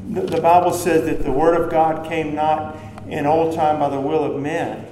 the, 0.09 0.21
the 0.21 0.41
Bible 0.41 0.73
says 0.73 1.05
that 1.05 1.23
the 1.23 1.31
Word 1.31 1.59
of 1.59 1.69
God 1.69 2.07
came 2.07 2.33
not 2.35 2.77
in 3.09 3.25
old 3.25 3.55
time 3.55 3.79
by 3.79 3.89
the 3.89 3.99
will 3.99 4.23
of 4.23 4.41
men, 4.41 4.86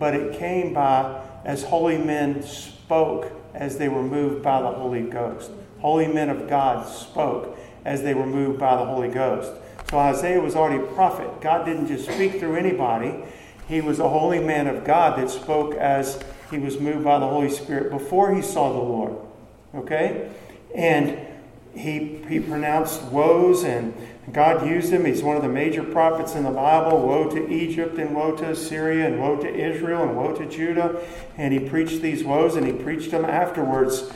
but 0.00 0.14
it 0.14 0.36
came 0.38 0.72
by 0.72 1.22
as 1.44 1.62
holy 1.62 1.98
men 1.98 2.42
spoke 2.42 3.30
as 3.54 3.76
they 3.76 3.88
were 3.88 4.02
moved 4.02 4.42
by 4.42 4.62
the 4.62 4.70
Holy 4.70 5.02
Ghost. 5.02 5.50
Holy 5.78 6.08
men 6.08 6.30
of 6.30 6.48
God 6.48 6.88
spoke 6.88 7.58
as 7.84 8.02
they 8.02 8.14
were 8.14 8.26
moved 8.26 8.58
by 8.58 8.76
the 8.76 8.84
Holy 8.84 9.08
Ghost. 9.08 9.52
So 9.90 9.98
Isaiah 9.98 10.40
was 10.40 10.56
already 10.56 10.82
a 10.82 10.86
prophet. 10.86 11.40
God 11.42 11.64
didn't 11.66 11.86
just 11.86 12.10
speak 12.10 12.40
through 12.40 12.56
anybody, 12.56 13.22
he 13.68 13.80
was 13.80 14.00
a 14.00 14.08
holy 14.08 14.40
man 14.40 14.66
of 14.66 14.84
God 14.84 15.18
that 15.18 15.30
spoke 15.30 15.74
as 15.74 16.20
he 16.50 16.58
was 16.58 16.80
moved 16.80 17.04
by 17.04 17.18
the 17.18 17.28
Holy 17.28 17.50
Spirit 17.50 17.90
before 17.90 18.34
he 18.34 18.42
saw 18.42 18.72
the 18.72 18.78
Lord. 18.78 19.16
Okay? 19.74 20.30
And 20.74 21.18
he, 21.74 22.20
he 22.28 22.40
pronounced 22.40 23.02
woes, 23.04 23.64
and 23.64 23.94
God 24.32 24.66
used 24.66 24.92
him. 24.92 25.04
He's 25.04 25.22
one 25.22 25.36
of 25.36 25.42
the 25.42 25.48
major 25.48 25.82
prophets 25.82 26.34
in 26.34 26.44
the 26.44 26.50
Bible 26.50 27.06
woe 27.06 27.28
to 27.30 27.48
Egypt, 27.50 27.98
and 27.98 28.14
woe 28.14 28.36
to 28.36 28.50
Assyria, 28.50 29.06
and 29.06 29.20
woe 29.20 29.36
to 29.36 29.48
Israel, 29.48 30.02
and 30.02 30.16
woe 30.16 30.34
to 30.34 30.46
Judah. 30.46 31.00
And 31.36 31.52
he 31.52 31.60
preached 31.60 32.02
these 32.02 32.24
woes, 32.24 32.56
and 32.56 32.66
he 32.66 32.72
preached 32.72 33.10
them 33.10 33.24
afterwards 33.24 34.10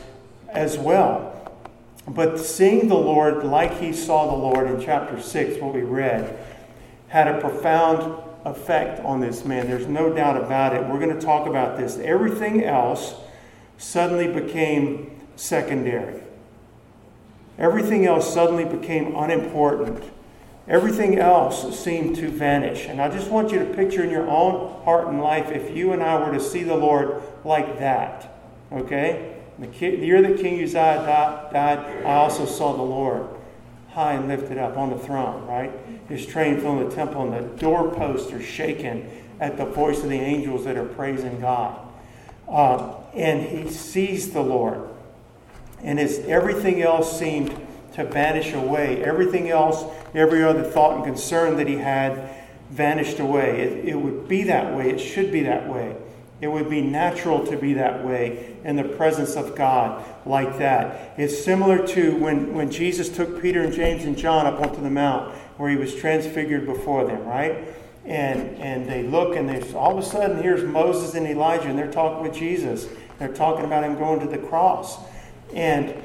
as 0.49 0.79
well. 0.79 1.31
But 2.07 2.39
seeing 2.39 2.89
the 2.89 2.97
Lord 2.97 3.45
like 3.45 3.81
he 3.81 3.93
saw 3.93 4.27
the 4.27 4.37
Lord 4.37 4.69
in 4.69 4.81
chapter 4.81 5.21
6, 5.21 5.61
what 5.61 5.75
we 5.75 5.83
read, 5.83 6.39
had 7.09 7.29
a 7.29 7.41
profound 7.41 8.23
effect 8.45 9.01
on 9.05 9.21
this 9.21 9.45
man. 9.45 9.67
There's 9.69 9.87
no 9.87 10.13
doubt 10.13 10.37
about 10.37 10.75
it. 10.75 10.87
We're 10.87 10.99
going 10.99 11.19
to 11.19 11.25
talk 11.25 11.47
about 11.47 11.79
this. 11.79 11.97
Everything 11.99 12.65
else 12.65 13.15
suddenly 13.79 14.29
became 14.29 15.19
secondary. 15.37 16.24
Everything 17.59 18.07
else 18.07 18.33
suddenly 18.33 18.65
became 18.65 19.15
unimportant. 19.15 20.03
Everything 20.67 21.19
else 21.19 21.79
seemed 21.79 22.17
to 22.17 22.29
vanish. 22.29 22.87
And 22.87 23.01
I 23.01 23.09
just 23.09 23.31
want 23.31 23.53
you 23.53 23.59
to 23.59 23.67
picture 23.67 24.03
in 24.03 24.11
your 24.11 24.29
own 24.29 24.83
heart 24.85 25.09
and 25.09 25.21
life 25.21 25.51
if 25.51 25.77
you 25.77 25.93
and 25.93 26.03
I 26.03 26.19
were 26.19 26.33
to 26.33 26.41
see 26.41 26.63
the 26.63 26.77
Lord 26.77 27.23
like 27.45 27.79
that. 27.79 28.35
Okay? 28.73 29.37
The, 29.59 29.69
year 29.69 30.23
that 30.23 30.39
King 30.39 30.63
Uzziah 30.63 31.51
died, 31.53 31.79
I 32.05 32.15
also 32.15 32.47
saw 32.47 32.75
the 32.75 32.83
Lord 32.83 33.29
high 33.91 34.15
and 34.15 34.27
lifted 34.27 34.59
up 34.59 34.77
on 34.77 34.91
the 34.91 34.99
throne, 34.99 35.47
right? 35.47 35.71
His 36.09 36.27
train 36.27 36.61
filling 36.61 36.89
the 36.89 36.95
temple, 36.95 37.33
and 37.33 37.33
the 37.33 37.57
doorposts 37.59 38.33
are 38.33 38.43
shaken 38.43 39.09
at 39.39 39.57
the 39.57 39.65
voice 39.65 40.03
of 40.03 40.09
the 40.09 40.19
angels 40.19 40.65
that 40.65 40.77
are 40.77 40.85
praising 40.85 41.41
God. 41.41 41.79
Uh, 42.49 42.95
and 43.15 43.43
he 43.43 43.71
sees 43.71 44.33
the 44.33 44.43
Lord. 44.43 44.89
And 45.85 45.99
his, 45.99 46.21
everything 46.27 46.83
else 46.83 47.19
seemed 47.19 47.55
to 47.95 48.05
vanish 48.05 48.53
away. 48.53 49.05
Everything 49.05 49.51
else, 49.51 49.85
every 50.15 50.43
other 50.43 50.65
thought 50.65 50.97
and 50.97 51.05
concern 51.05 51.57
that 51.59 51.69
he 51.69 51.77
had, 51.77 52.31
vanished 52.71 53.21
away. 53.21 53.61
It, 53.61 53.89
it 53.91 53.95
would 53.95 54.27
be 54.27 54.43
that 54.45 54.75
way. 54.75 54.91
It 54.91 54.99
should 54.99 55.31
be 55.31 55.43
that 55.43 55.69
way. 55.69 55.97
It 56.41 56.49
would 56.49 56.69
be 56.69 56.81
natural 56.81 57.47
to 57.47 57.57
be 57.57 57.75
that 57.75 58.05
way 58.05 58.57
in 58.65 58.77
the 58.77 58.85
presence 58.85 59.37
of 59.37 59.55
God 59.55 60.05
like 60.27 60.59
that. 60.59 61.15
It's 61.17 61.43
similar 61.43 61.87
to 61.89 62.17
when, 62.17 62.53
when 62.53 62.71
Jesus 62.71 63.09
took 63.09 63.41
Peter 63.41 63.63
and 63.63 63.73
James 63.73 64.05
and 64.05 64.19
John 64.19 64.47
up 64.47 64.61
onto 64.61 64.83
the 64.83 64.91
mount 64.91 65.33
where 65.57 65.71
he 65.71 65.77
was 65.77 65.95
transfigured 65.95 66.67
before 66.67 67.07
them, 67.07 67.25
right? 67.25 67.65
And, 68.05 68.57
and 68.59 68.89
they 68.89 69.05
look 69.05 69.37
and 69.37 69.49
they 69.49 69.73
all 69.73 69.97
of 69.97 70.05
a 70.05 70.07
sudden 70.07 70.43
here's 70.43 70.65
Moses 70.65 71.15
and 71.15 71.27
Elijah 71.27 71.69
and 71.69 71.79
they're 71.79 71.91
talking 71.91 72.23
with 72.23 72.35
Jesus. 72.35 72.89
They're 73.19 73.33
talking 73.33 73.65
about 73.65 73.85
him 73.85 73.97
going 73.97 74.21
to 74.21 74.27
the 74.27 74.39
cross. 74.47 74.99
And 75.53 76.03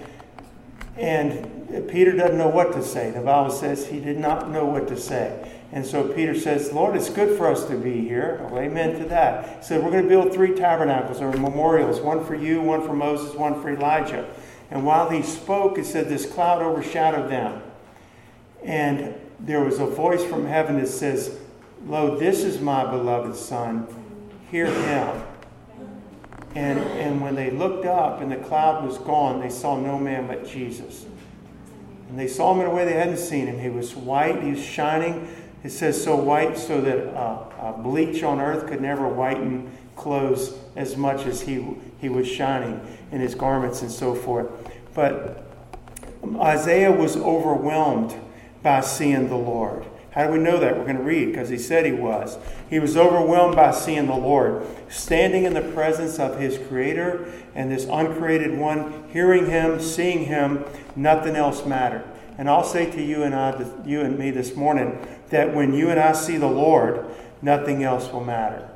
and 0.98 1.88
Peter 1.88 2.12
doesn't 2.12 2.38
know 2.38 2.50
what 2.50 2.74
to 2.74 2.84
say. 2.84 3.12
The 3.12 3.22
Bible 3.22 3.52
says 3.52 3.88
he 3.88 4.00
did 4.00 4.18
not 4.18 4.50
know 4.50 4.66
what 4.66 4.88
to 4.90 4.98
say. 4.98 5.50
And 5.72 5.86
so 5.86 6.08
Peter 6.08 6.34
says, 6.34 6.74
Lord, 6.74 6.96
it's 6.96 7.10
good 7.10 7.38
for 7.38 7.48
us 7.48 7.66
to 7.66 7.78
be 7.78 8.02
here. 8.02 8.40
Well, 8.50 8.60
amen 8.60 9.00
to 9.00 9.06
that. 9.06 9.60
He 9.60 9.64
said, 9.64 9.84
We're 9.84 9.92
going 9.92 10.04
to 10.04 10.10
build 10.10 10.34
three 10.34 10.56
tabernacles 10.56 11.22
or 11.22 11.32
memorials 11.34 12.02
one 12.02 12.26
for 12.26 12.36
you, 12.36 12.60
one 12.60 12.86
for 12.86 12.94
Moses, 12.94 13.36
one 13.36 13.62
for 13.62 13.70
Elijah. 13.70 14.28
And 14.72 14.86
while 14.86 15.10
he 15.10 15.22
spoke, 15.22 15.78
it 15.78 15.86
said 15.86 16.10
this 16.10 16.26
cloud 16.26 16.62
overshadowed 16.62 17.30
them. 17.30 17.62
And 18.64 19.14
there 19.40 19.64
was 19.64 19.80
a 19.80 19.86
voice 19.86 20.24
from 20.24 20.48
heaven 20.48 20.80
that 20.80 20.88
says, 20.88 21.38
Lo, 21.86 22.18
this 22.18 22.44
is 22.44 22.60
my 22.60 22.84
beloved 22.90 23.36
Son. 23.36 23.88
Hear 24.52 24.66
him. 24.66 25.22
And, 26.60 26.80
and 26.80 27.22
when 27.22 27.36
they 27.36 27.52
looked 27.52 27.86
up 27.86 28.22
and 28.22 28.32
the 28.32 28.38
cloud 28.38 28.86
was 28.86 28.98
gone, 28.98 29.40
they 29.40 29.50
saw 29.50 29.78
no 29.78 29.98
man 29.98 30.28
but 30.28 30.48
Jesus. 30.48 31.06
And 32.10 32.20
they 32.20 32.28
saw 32.28 32.54
him 32.54 32.62
in 32.62 32.68
a 32.68 32.74
way 32.74 32.86
they 32.86 32.94
hadn't 32.94 33.18
seen 33.18 33.48
him. 33.48 33.60
He 33.60 33.70
was 33.70 33.96
white, 33.96 34.44
he 34.44 34.52
was 34.52 34.64
shining 34.64 35.28
it 35.64 35.72
says 35.72 36.02
so 36.02 36.16
white 36.16 36.58
so 36.58 36.80
that 36.82 37.14
uh, 37.16 37.74
bleach 37.74 38.24
on 38.24 38.40
earth 38.40 38.68
could 38.68 38.82
never 38.82 39.08
whiten 39.08 39.70
clothes 39.96 40.58
as 40.76 40.96
much 40.96 41.26
as 41.26 41.42
he, 41.42 41.66
he 42.00 42.08
was 42.08 42.28
shining 42.28 42.80
in 43.12 43.20
his 43.20 43.36
garments 43.36 43.82
and 43.82 43.92
so 43.92 44.16
forth. 44.16 44.48
But 44.94 45.44
Isaiah 46.38 46.92
was 46.92 47.18
overwhelmed 47.18 48.16
by 48.64 48.82
seeing 48.82 49.28
the 49.28 49.36
Lord. 49.36 49.86
How 50.12 50.26
do 50.26 50.34
we 50.34 50.40
know 50.40 50.60
that? 50.60 50.76
We're 50.76 50.86
going 50.86 50.98
to 50.98 51.04
read 51.04 51.28
because 51.28 51.50
he 51.50 51.58
said 51.58 51.86
he 51.86 51.92
was. 51.92 52.38
He 52.70 52.80
was 52.80 52.98
overwhelmed 52.98 53.56
by 53.56 53.72
seeing 53.72 54.08
the 54.08 54.16
Lord, 54.16 54.66
standing 54.90 55.44
in 55.44 55.54
the 55.54 55.62
presence 55.62 56.20
of 56.20 56.40
his 56.40 56.58
Creator 56.68 57.32
and 57.54 57.72
this 57.72 57.86
uncreated 57.86 58.58
one, 58.58 59.08
hearing 59.12 59.46
him, 59.46 59.80
seeing 59.80 60.26
him, 60.26 60.66
nothing 60.96 61.36
else 61.36 61.66
mattered. 61.66 62.04
And 62.40 62.50
I'll 62.50 62.64
say 62.64 62.90
to 62.90 63.02
you 63.02 63.24
and 63.24 63.36
I, 63.36 63.66
you 63.86 64.02
and 64.02 64.18
me 64.18 64.32
this 64.32 64.56
morning, 64.56 64.98
that 65.30 65.54
when 65.54 65.74
you 65.74 65.90
and 65.90 66.00
I 66.00 66.14
see 66.14 66.38
the 66.38 66.48
Lord, 66.48 67.06
nothing 67.42 67.84
else 67.84 68.12
will 68.12 68.24
matter. 68.24 68.68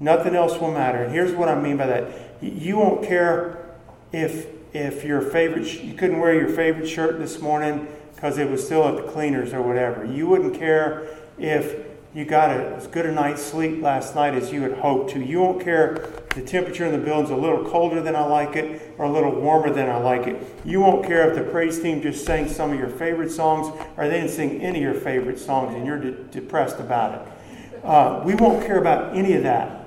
Nothing 0.00 0.34
else 0.34 0.58
will 0.58 0.72
matter. 0.72 1.04
And 1.04 1.12
here's 1.12 1.32
what 1.32 1.48
I 1.48 1.60
mean 1.60 1.76
by 1.76 1.86
that. 1.86 2.10
You 2.40 2.78
won't 2.78 3.04
care 3.04 3.76
if 4.12 4.46
if 4.72 5.04
your 5.04 5.20
favorite 5.20 5.82
you 5.82 5.94
couldn't 5.94 6.20
wear 6.20 6.34
your 6.34 6.48
favorite 6.48 6.88
shirt 6.88 7.18
this 7.18 7.40
morning 7.40 7.86
because 8.20 8.36
it 8.36 8.50
was 8.50 8.62
still 8.62 8.86
at 8.86 8.96
the 8.96 9.10
cleaners 9.10 9.54
or 9.54 9.62
whatever. 9.62 10.04
You 10.04 10.26
wouldn't 10.26 10.54
care 10.54 11.06
if 11.38 11.86
you 12.12 12.26
got 12.26 12.50
a, 12.50 12.74
as 12.76 12.86
good 12.86 13.06
a 13.06 13.12
night's 13.12 13.40
sleep 13.40 13.80
last 13.80 14.14
night 14.14 14.34
as 14.34 14.52
you 14.52 14.60
had 14.60 14.72
hoped 14.72 15.12
to. 15.12 15.24
You 15.24 15.40
won't 15.40 15.62
care 15.62 15.94
if 15.94 16.28
the 16.28 16.42
temperature 16.42 16.84
in 16.84 16.92
the 16.92 16.98
building's 16.98 17.30
a 17.30 17.36
little 17.36 17.64
colder 17.64 18.02
than 18.02 18.14
I 18.14 18.26
like 18.26 18.56
it 18.56 18.94
or 18.98 19.06
a 19.06 19.10
little 19.10 19.32
warmer 19.32 19.72
than 19.72 19.88
I 19.88 19.96
like 19.96 20.26
it. 20.26 20.46
You 20.66 20.80
won't 20.80 21.06
care 21.06 21.30
if 21.30 21.34
the 21.34 21.50
praise 21.50 21.80
team 21.80 22.02
just 22.02 22.26
sang 22.26 22.46
some 22.46 22.72
of 22.72 22.78
your 22.78 22.90
favorite 22.90 23.30
songs 23.30 23.74
or 23.96 24.06
they 24.06 24.20
didn't 24.20 24.32
sing 24.32 24.60
any 24.60 24.84
of 24.84 24.92
your 24.92 25.00
favorite 25.00 25.38
songs 25.38 25.74
and 25.74 25.86
you're 25.86 25.98
de- 25.98 26.12
depressed 26.24 26.78
about 26.78 27.22
it. 27.22 27.84
Uh, 27.84 28.22
we 28.22 28.34
won't 28.34 28.66
care 28.66 28.78
about 28.78 29.16
any 29.16 29.32
of 29.32 29.44
that 29.44 29.86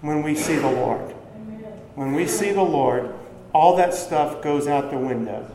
when 0.00 0.22
we 0.22 0.34
see 0.34 0.56
the 0.56 0.70
Lord. 0.70 1.10
When 1.94 2.14
we 2.14 2.26
see 2.26 2.52
the 2.52 2.62
Lord, 2.62 3.12
all 3.52 3.76
that 3.76 3.92
stuff 3.92 4.40
goes 4.40 4.66
out 4.66 4.90
the 4.90 4.96
window 4.96 5.46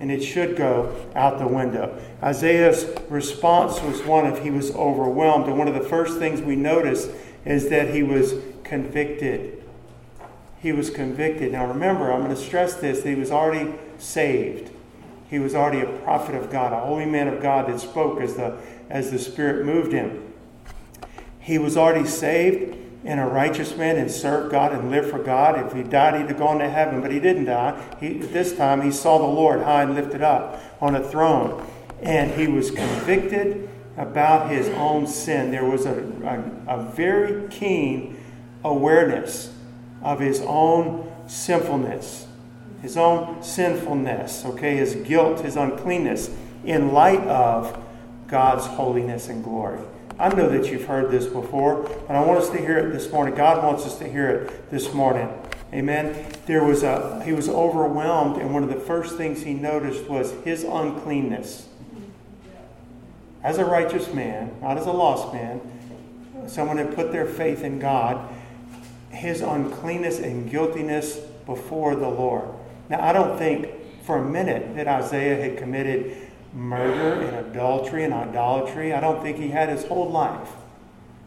and 0.00 0.10
it 0.10 0.22
should 0.22 0.56
go 0.56 0.96
out 1.14 1.38
the 1.38 1.46
window. 1.46 1.96
Isaiah's 2.22 2.86
response 3.10 3.80
was 3.82 4.02
one 4.02 4.26
of 4.26 4.42
he 4.42 4.50
was 4.50 4.74
overwhelmed. 4.74 5.46
And 5.46 5.58
one 5.58 5.68
of 5.68 5.74
the 5.74 5.88
first 5.88 6.18
things 6.18 6.40
we 6.40 6.56
notice 6.56 7.08
is 7.44 7.68
that 7.68 7.94
he 7.94 8.02
was 8.02 8.34
convicted. 8.64 9.62
He 10.58 10.72
was 10.72 10.88
convicted. 10.88 11.52
Now 11.52 11.66
remember, 11.66 12.10
I'm 12.10 12.22
going 12.22 12.34
to 12.34 12.40
stress 12.40 12.74
this 12.74 13.04
he 13.04 13.14
was 13.14 13.30
already 13.30 13.74
saved. 13.98 14.70
He 15.28 15.38
was 15.38 15.54
already 15.54 15.80
a 15.80 15.98
prophet 15.98 16.34
of 16.34 16.50
God, 16.50 16.72
a 16.72 16.80
holy 16.80 17.06
man 17.06 17.28
of 17.28 17.40
God 17.42 17.68
that 17.68 17.78
spoke 17.78 18.20
as 18.20 18.34
the, 18.34 18.58
as 18.88 19.10
the 19.10 19.18
Spirit 19.18 19.64
moved 19.64 19.92
him. 19.92 20.32
He 21.38 21.58
was 21.58 21.76
already 21.76 22.06
saved 22.08 22.76
and 23.04 23.18
a 23.18 23.24
righteous 23.24 23.76
man 23.76 23.96
and 23.96 24.10
served 24.10 24.50
God 24.50 24.72
and 24.72 24.90
lived 24.90 25.10
for 25.10 25.18
God. 25.18 25.58
If 25.66 25.72
he 25.72 25.82
died, 25.82 26.20
he'd 26.20 26.28
have 26.28 26.38
gone 26.38 26.58
to 26.58 26.68
heaven, 26.68 27.00
but 27.00 27.10
he 27.10 27.18
didn't 27.18 27.46
die. 27.46 27.80
He, 27.98 28.14
this 28.14 28.54
time, 28.54 28.82
he 28.82 28.90
saw 28.90 29.18
the 29.18 29.24
Lord 29.24 29.62
high 29.62 29.84
and 29.84 29.94
lifted 29.94 30.22
up 30.22 30.60
on 30.80 30.94
a 30.94 31.02
throne, 31.02 31.66
and 32.02 32.30
he 32.32 32.46
was 32.46 32.70
convicted 32.70 33.68
about 33.96 34.50
his 34.50 34.68
own 34.70 35.06
sin. 35.06 35.50
There 35.50 35.64
was 35.64 35.86
a, 35.86 36.02
a, 36.68 36.78
a 36.78 36.82
very 36.92 37.48
keen 37.48 38.18
awareness 38.64 39.52
of 40.02 40.20
his 40.20 40.40
own 40.42 41.10
sinfulness, 41.26 42.26
his 42.82 42.96
own 42.96 43.42
sinfulness, 43.42 44.44
okay, 44.44 44.76
his 44.76 44.94
guilt, 44.94 45.40
his 45.40 45.56
uncleanness, 45.56 46.30
in 46.64 46.92
light 46.92 47.20
of 47.20 47.82
God's 48.26 48.66
holiness 48.66 49.28
and 49.28 49.42
glory. 49.42 49.80
I 50.20 50.28
know 50.34 50.50
that 50.50 50.70
you've 50.70 50.84
heard 50.84 51.10
this 51.10 51.24
before, 51.24 51.82
but 52.06 52.14
I 52.14 52.22
want 52.22 52.40
us 52.40 52.50
to 52.50 52.58
hear 52.58 52.76
it 52.76 52.92
this 52.92 53.10
morning. 53.10 53.34
God 53.34 53.64
wants 53.64 53.86
us 53.86 53.96
to 54.00 54.06
hear 54.06 54.28
it 54.28 54.70
this 54.70 54.92
morning. 54.92 55.30
Amen. 55.72 56.26
There 56.44 56.62
was 56.62 56.82
a 56.82 57.22
he 57.24 57.32
was 57.32 57.48
overwhelmed, 57.48 58.36
and 58.36 58.52
one 58.52 58.62
of 58.62 58.68
the 58.68 58.78
first 58.80 59.16
things 59.16 59.40
he 59.40 59.54
noticed 59.54 60.10
was 60.10 60.32
his 60.44 60.62
uncleanness. 60.62 61.68
As 63.42 63.56
a 63.56 63.64
righteous 63.64 64.12
man, 64.12 64.54
not 64.60 64.76
as 64.76 64.84
a 64.84 64.92
lost 64.92 65.32
man, 65.32 65.62
someone 66.46 66.76
had 66.76 66.94
put 66.94 67.12
their 67.12 67.24
faith 67.24 67.64
in 67.64 67.78
God, 67.78 68.28
his 69.08 69.40
uncleanness 69.40 70.18
and 70.18 70.50
guiltiness 70.50 71.16
before 71.46 71.96
the 71.96 72.08
Lord. 72.08 72.46
Now, 72.90 73.02
I 73.02 73.14
don't 73.14 73.38
think 73.38 73.70
for 74.04 74.18
a 74.18 74.28
minute 74.28 74.76
that 74.76 74.86
Isaiah 74.86 75.40
had 75.40 75.56
committed 75.56 76.19
murder 76.52 77.22
and 77.22 77.46
adultery 77.46 78.04
and 78.04 78.12
idolatry. 78.12 78.92
I 78.92 79.00
don't 79.00 79.22
think 79.22 79.38
he 79.38 79.48
had 79.48 79.68
his 79.68 79.84
whole 79.84 80.10
life. 80.10 80.50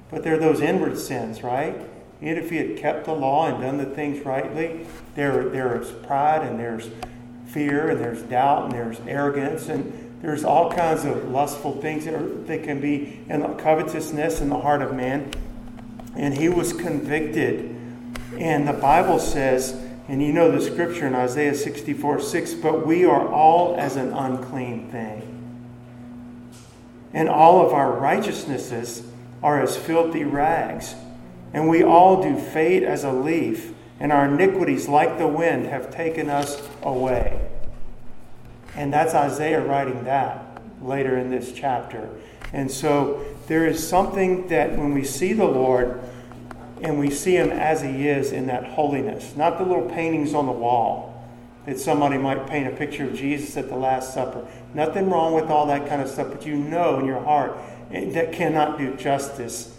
But 0.10 0.24
there 0.24 0.36
are 0.36 0.40
those 0.40 0.62
inward 0.62 0.98
sins, 0.98 1.44
right? 1.44 1.76
Even 2.22 2.38
if 2.38 2.50
he 2.50 2.58
had 2.58 2.78
kept 2.78 3.06
the 3.06 3.14
law 3.14 3.48
and 3.48 3.62
done 3.62 3.78
the 3.78 3.86
things 3.86 4.26
rightly, 4.26 4.86
there, 5.16 5.50
there 5.50 5.82
is 5.82 5.92
pride 5.92 6.44
and 6.44 6.60
there's 6.60 6.90
fear 7.48 7.90
and 7.90 8.00
there's 8.00 8.22
doubt 8.24 8.66
and 8.66 8.72
there's 8.74 9.00
arrogance 9.08 9.70
and 9.70 10.20
there's 10.22 10.46
all 10.46 10.72
kinds 10.72 11.04
of 11.04 11.30
lustful 11.30 11.82
things 11.82 12.06
that, 12.06 12.14
are, 12.14 12.28
that 12.46 12.64
can 12.64 12.80
be 12.80 13.20
in 13.28 13.42
the 13.42 13.50
covetousness 13.50 14.40
in 14.40 14.50
the 14.50 14.60
heart 14.60 14.82
of 14.82 14.94
man. 14.94 15.30
And 16.16 16.38
he 16.38 16.48
was 16.48 16.72
convicted. 16.72 17.76
And 18.38 18.68
the 18.68 18.74
Bible 18.74 19.20
says, 19.20 19.83
and 20.08 20.22
you 20.22 20.34
know 20.34 20.52
the 20.52 20.62
scripture 20.62 21.08
in 21.08 21.16
Isaiah 21.16 21.56
64 21.56 22.20
6, 22.20 22.54
but 22.56 22.86
we 22.86 23.06
are 23.06 23.28
all 23.28 23.76
as 23.78 23.96
an 23.96 24.12
unclean 24.12 24.90
thing. 24.92 25.30
And 27.14 27.30
all 27.30 27.66
of 27.66 27.74
our 27.74 27.92
righteousnesses 27.92 29.04
are 29.42 29.62
as 29.62 29.78
filthy 29.78 30.24
rags. 30.24 30.96
And 31.54 31.70
we 31.70 31.84
all 31.84 32.24
do 32.24 32.38
fade 32.38 32.84
as 32.84 33.04
a 33.04 33.12
leaf, 33.12 33.74
and 34.00 34.12
our 34.12 34.26
iniquities, 34.26 34.88
like 34.88 35.18
the 35.18 35.28
wind, 35.28 35.68
have 35.68 35.94
taken 35.94 36.30
us 36.30 36.62
away. 36.82 37.40
And 38.76 38.92
that's 38.92 39.14
Isaiah 39.14 39.64
writing 39.64 40.04
that 40.06 40.62
later 40.82 41.18
in 41.18 41.30
this 41.30 41.52
chapter. 41.54 42.10
And 42.52 42.70
so 42.70 43.24
there 43.48 43.66
is 43.66 43.88
something 43.88 44.48
that 44.48 44.78
when 44.78 44.94
we 44.94 45.04
see 45.04 45.34
the 45.34 45.46
Lord 45.46 46.02
and 46.84 47.00
we 47.00 47.10
see 47.10 47.36
him 47.36 47.50
as 47.50 47.82
he 47.82 48.08
is 48.08 48.32
in 48.32 48.48
that 48.48 48.66
holiness, 48.66 49.36
not 49.36 49.58
the 49.58 49.64
little 49.64 49.90
paintings 49.90 50.34
on 50.34 50.46
the 50.46 50.52
wall 50.52 51.10
that 51.66 51.80
somebody 51.80 52.18
might 52.18 52.46
paint 52.46 52.68
a 52.68 52.76
picture 52.76 53.06
of 53.06 53.16
Jesus 53.16 53.56
at 53.56 53.70
the 53.70 53.76
Last 53.76 54.14
Supper. 54.14 54.46
Nothing 54.74 55.10
wrong 55.10 55.34
with 55.34 55.46
all 55.46 55.66
that 55.68 55.88
kind 55.88 56.02
of 56.02 56.10
stuff, 56.10 56.28
but 56.30 56.46
you 56.46 56.56
know 56.56 57.00
in 57.00 57.06
your 57.06 57.22
heart 57.22 57.58
that 57.90 58.34
cannot 58.34 58.78
do 58.78 58.94
justice 58.96 59.78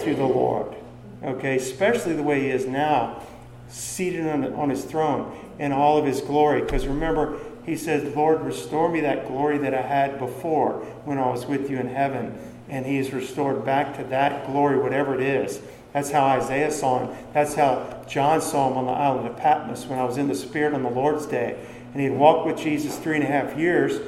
to 0.00 0.14
the 0.14 0.24
Lord. 0.24 0.76
Okay, 1.24 1.56
especially 1.56 2.12
the 2.12 2.22
way 2.22 2.42
he 2.42 2.50
is 2.50 2.66
now, 2.66 3.22
seated 3.68 4.28
on, 4.28 4.52
on 4.54 4.70
his 4.70 4.84
throne 4.84 5.36
in 5.58 5.72
all 5.72 5.98
of 5.98 6.04
his 6.04 6.20
glory. 6.20 6.60
Because 6.60 6.86
remember, 6.86 7.38
he 7.64 7.76
says, 7.76 8.14
Lord, 8.14 8.42
restore 8.42 8.88
me 8.88 9.00
that 9.00 9.26
glory 9.26 9.58
that 9.58 9.74
I 9.74 9.82
had 9.82 10.18
before 10.20 10.74
when 11.04 11.18
I 11.18 11.28
was 11.28 11.46
with 11.46 11.68
you 11.70 11.78
in 11.78 11.88
heaven. 11.88 12.38
And 12.68 12.86
he 12.86 12.98
is 12.98 13.12
restored 13.12 13.64
back 13.64 13.96
to 13.96 14.04
that 14.04 14.46
glory, 14.46 14.78
whatever 14.78 15.14
it 15.14 15.22
is. 15.22 15.60
That's 15.96 16.10
how 16.10 16.26
Isaiah 16.26 16.70
saw 16.70 17.06
him. 17.06 17.16
That's 17.32 17.54
how 17.54 18.04
John 18.06 18.42
saw 18.42 18.70
him 18.70 18.76
on 18.76 18.84
the 18.84 18.92
island 18.92 19.28
of 19.28 19.38
Patmos 19.38 19.86
when 19.86 19.98
I 19.98 20.04
was 20.04 20.18
in 20.18 20.28
the 20.28 20.34
Spirit 20.34 20.74
on 20.74 20.82
the 20.82 20.90
Lord's 20.90 21.24
day. 21.24 21.56
And 21.94 22.02
he 22.02 22.08
had 22.08 22.18
walked 22.18 22.46
with 22.46 22.58
Jesus 22.58 22.98
three 22.98 23.14
and 23.14 23.24
a 23.24 23.26
half 23.26 23.56
years. 23.56 23.98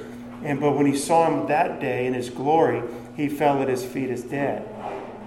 And 0.45 0.61
but 0.61 0.73
when 0.73 0.85
he 0.85 0.95
saw 0.95 1.27
him 1.27 1.49
that 1.49 1.81
day 1.81 2.05
in 2.05 2.13
his 2.13 2.29
glory, 2.29 2.83
he 3.17 3.31
fell 3.31 3.63
at 3.63 3.69
his 3.69 3.87
feet 3.87 4.11
as 4.11 4.23
dead. 4.23 4.69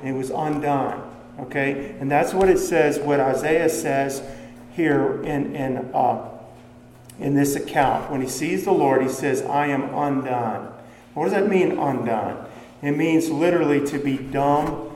And 0.03 0.07
he 0.09 0.13
was 0.13 0.29
undone. 0.29 1.01
Okay? 1.39 1.95
And 1.99 2.11
that's 2.11 2.31
what 2.31 2.47
it 2.47 2.59
says, 2.59 2.99
what 2.99 3.19
Isaiah 3.19 3.67
says 3.67 4.21
here 4.73 5.19
in, 5.23 5.55
in 5.55 5.77
uh, 5.95 6.29
in 7.17 7.33
this 7.33 7.55
account. 7.55 8.11
When 8.11 8.21
he 8.21 8.27
sees 8.27 8.65
the 8.65 8.71
Lord, 8.71 9.01
he 9.01 9.09
says, 9.09 9.41
I 9.41 9.65
am 9.65 9.95
undone. 9.95 10.71
What 11.15 11.23
does 11.23 11.33
that 11.33 11.49
mean, 11.49 11.79
undone? 11.79 12.45
It 12.83 12.91
means 12.91 13.31
literally 13.31 13.83
to 13.87 13.97
be 13.97 14.19
dumb, 14.19 14.95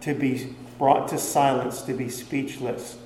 to 0.00 0.12
be 0.12 0.56
brought 0.84 1.08
to 1.08 1.16
silence, 1.16 1.80
to 1.80 1.94
be 1.94 2.10
speechless. 2.10 2.98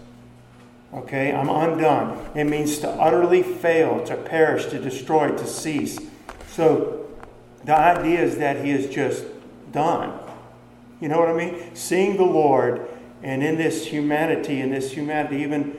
Okay, 0.93 1.33
I'm 1.33 1.49
undone. 1.49 2.29
It 2.35 2.43
means 2.43 2.79
to 2.79 2.91
utterly 2.91 3.41
fail, 3.45 4.05
to 4.07 4.17
perish, 4.17 4.67
to 4.71 4.81
destroy, 4.81 5.29
to 5.29 5.47
cease. 5.47 5.97
So 6.49 7.09
the 7.63 7.79
idea 7.79 8.21
is 8.21 8.39
that 8.39 8.65
he 8.65 8.73
is 8.73 8.93
just 8.93 9.27
done. 9.71 10.19
You 11.01 11.07
know 11.07 11.21
what 11.21 11.29
I 11.29 11.35
mean? 11.35 11.73
Seeing 11.77 12.17
the 12.17 12.25
Lord 12.25 12.89
and 13.23 13.45
in 13.45 13.57
this 13.57 13.87
humanity, 13.87 14.61
in 14.61 14.73
this 14.73 14.91
humanity, 14.91 15.37
even 15.37 15.79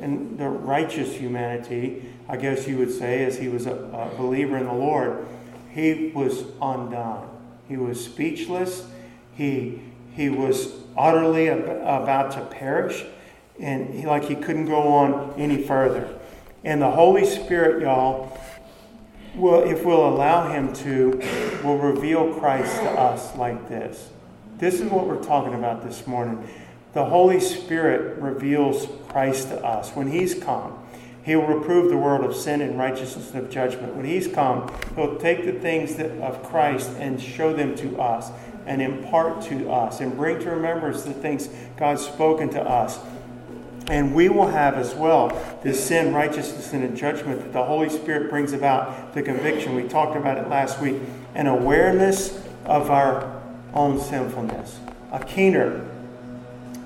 in 0.00 0.36
the 0.36 0.50
righteous 0.50 1.14
humanity, 1.14 2.10
I 2.28 2.36
guess 2.36 2.68
you 2.68 2.76
would 2.76 2.92
say, 2.92 3.24
as 3.24 3.38
he 3.38 3.48
was 3.48 3.64
a, 3.64 3.72
a 3.72 4.14
believer 4.18 4.58
in 4.58 4.66
the 4.66 4.74
Lord, 4.74 5.26
he 5.70 6.12
was 6.14 6.44
undone. 6.60 7.26
He 7.68 7.78
was 7.78 8.04
speechless. 8.04 8.86
He, 9.34 9.80
he 10.18 10.28
was 10.28 10.72
utterly 10.96 11.48
ab- 11.48 11.68
about 11.68 12.32
to 12.32 12.40
perish, 12.46 13.04
and 13.60 13.94
he, 13.94 14.04
like 14.04 14.24
he 14.24 14.34
couldn't 14.34 14.66
go 14.66 14.82
on 14.82 15.32
any 15.38 15.62
further. 15.62 16.12
And 16.64 16.82
the 16.82 16.90
Holy 16.90 17.24
Spirit, 17.24 17.82
y'all, 17.82 18.36
will, 19.36 19.62
if 19.62 19.84
we'll 19.84 20.08
allow 20.08 20.50
him 20.50 20.72
to, 20.72 21.22
will 21.62 21.78
reveal 21.78 22.34
Christ 22.34 22.80
to 22.80 22.90
us 22.90 23.36
like 23.36 23.68
this. 23.68 24.10
This 24.56 24.80
is 24.80 24.90
what 24.90 25.06
we're 25.06 25.22
talking 25.22 25.54
about 25.54 25.84
this 25.84 26.04
morning. 26.04 26.48
The 26.94 27.04
Holy 27.04 27.38
Spirit 27.38 28.20
reveals 28.20 28.88
Christ 29.08 29.50
to 29.50 29.64
us 29.64 29.92
when 29.92 30.10
he's 30.10 30.34
come 30.34 30.76
he 31.28 31.36
will 31.36 31.46
reprove 31.46 31.90
the 31.90 31.96
world 31.98 32.24
of 32.24 32.34
sin 32.34 32.62
and 32.62 32.78
righteousness 32.78 33.34
and 33.34 33.44
of 33.44 33.50
judgment. 33.50 33.94
When 33.94 34.06
He's 34.06 34.26
come, 34.26 34.72
He'll 34.96 35.18
take 35.18 35.44
the 35.44 35.52
things 35.52 35.96
that, 35.96 36.10
of 36.22 36.42
Christ 36.42 36.88
and 36.98 37.20
show 37.20 37.52
them 37.52 37.76
to 37.76 38.00
us 38.00 38.30
and 38.68 38.82
impart 38.82 39.42
to 39.42 39.70
us 39.70 40.00
and 40.00 40.14
bring 40.14 40.38
to 40.40 40.50
remembrance 40.50 41.02
the 41.02 41.12
things 41.12 41.48
God's 41.78 42.04
spoken 42.04 42.50
to 42.50 42.62
us. 42.62 42.98
And 43.88 44.14
we 44.14 44.28
will 44.28 44.48
have 44.48 44.74
as 44.74 44.94
well 44.94 45.30
this 45.64 45.82
sin, 45.82 46.12
righteousness, 46.12 46.74
and 46.74 46.94
judgment 46.94 47.40
that 47.40 47.54
the 47.54 47.64
Holy 47.64 47.88
Spirit 47.88 48.28
brings 48.28 48.52
about 48.52 49.14
the 49.14 49.22
conviction. 49.22 49.74
We 49.74 49.84
talked 49.88 50.16
about 50.16 50.36
it 50.36 50.48
last 50.48 50.80
week. 50.80 50.96
An 51.34 51.46
awareness 51.46 52.38
of 52.66 52.90
our 52.90 53.40
own 53.72 53.98
sinfulness, 53.98 54.78
a 55.12 55.24
keener 55.24 55.88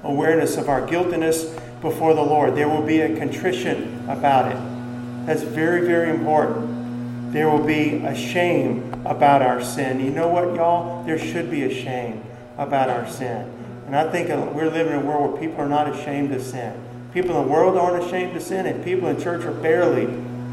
awareness 0.04 0.56
of 0.56 0.68
our 0.68 0.86
guiltiness 0.86 1.44
before 1.80 2.14
the 2.14 2.22
Lord. 2.22 2.54
There 2.54 2.68
will 2.68 2.82
be 2.82 3.00
a 3.00 3.16
contrition 3.16 4.04
about 4.08 4.52
it. 4.52 5.26
That's 5.26 5.42
very, 5.42 5.84
very 5.84 6.10
important. 6.10 7.32
There 7.32 7.48
will 7.48 7.64
be 7.64 8.04
a 8.04 8.14
shame 8.14 8.91
about 9.04 9.42
our 9.42 9.62
sin. 9.62 10.00
You 10.00 10.10
know 10.10 10.28
what, 10.28 10.54
y'all? 10.54 11.04
There 11.04 11.18
should 11.18 11.50
be 11.50 11.64
a 11.64 11.72
shame 11.72 12.24
about 12.58 12.88
our 12.88 13.08
sin. 13.08 13.52
And 13.86 13.96
I 13.96 14.10
think 14.10 14.30
uh, 14.30 14.50
we're 14.54 14.70
living 14.70 14.92
in 14.92 15.00
a 15.00 15.04
world 15.04 15.32
where 15.32 15.40
people 15.40 15.60
are 15.60 15.68
not 15.68 15.92
ashamed 15.92 16.30
to 16.30 16.42
sin. 16.42 16.80
People 17.12 17.36
in 17.38 17.46
the 17.46 17.52
world 17.52 17.76
aren't 17.76 18.04
ashamed 18.04 18.34
to 18.34 18.40
sin, 18.40 18.66
and 18.66 18.82
people 18.84 19.08
in 19.08 19.20
church 19.20 19.44
are 19.44 19.52
barely 19.52 20.04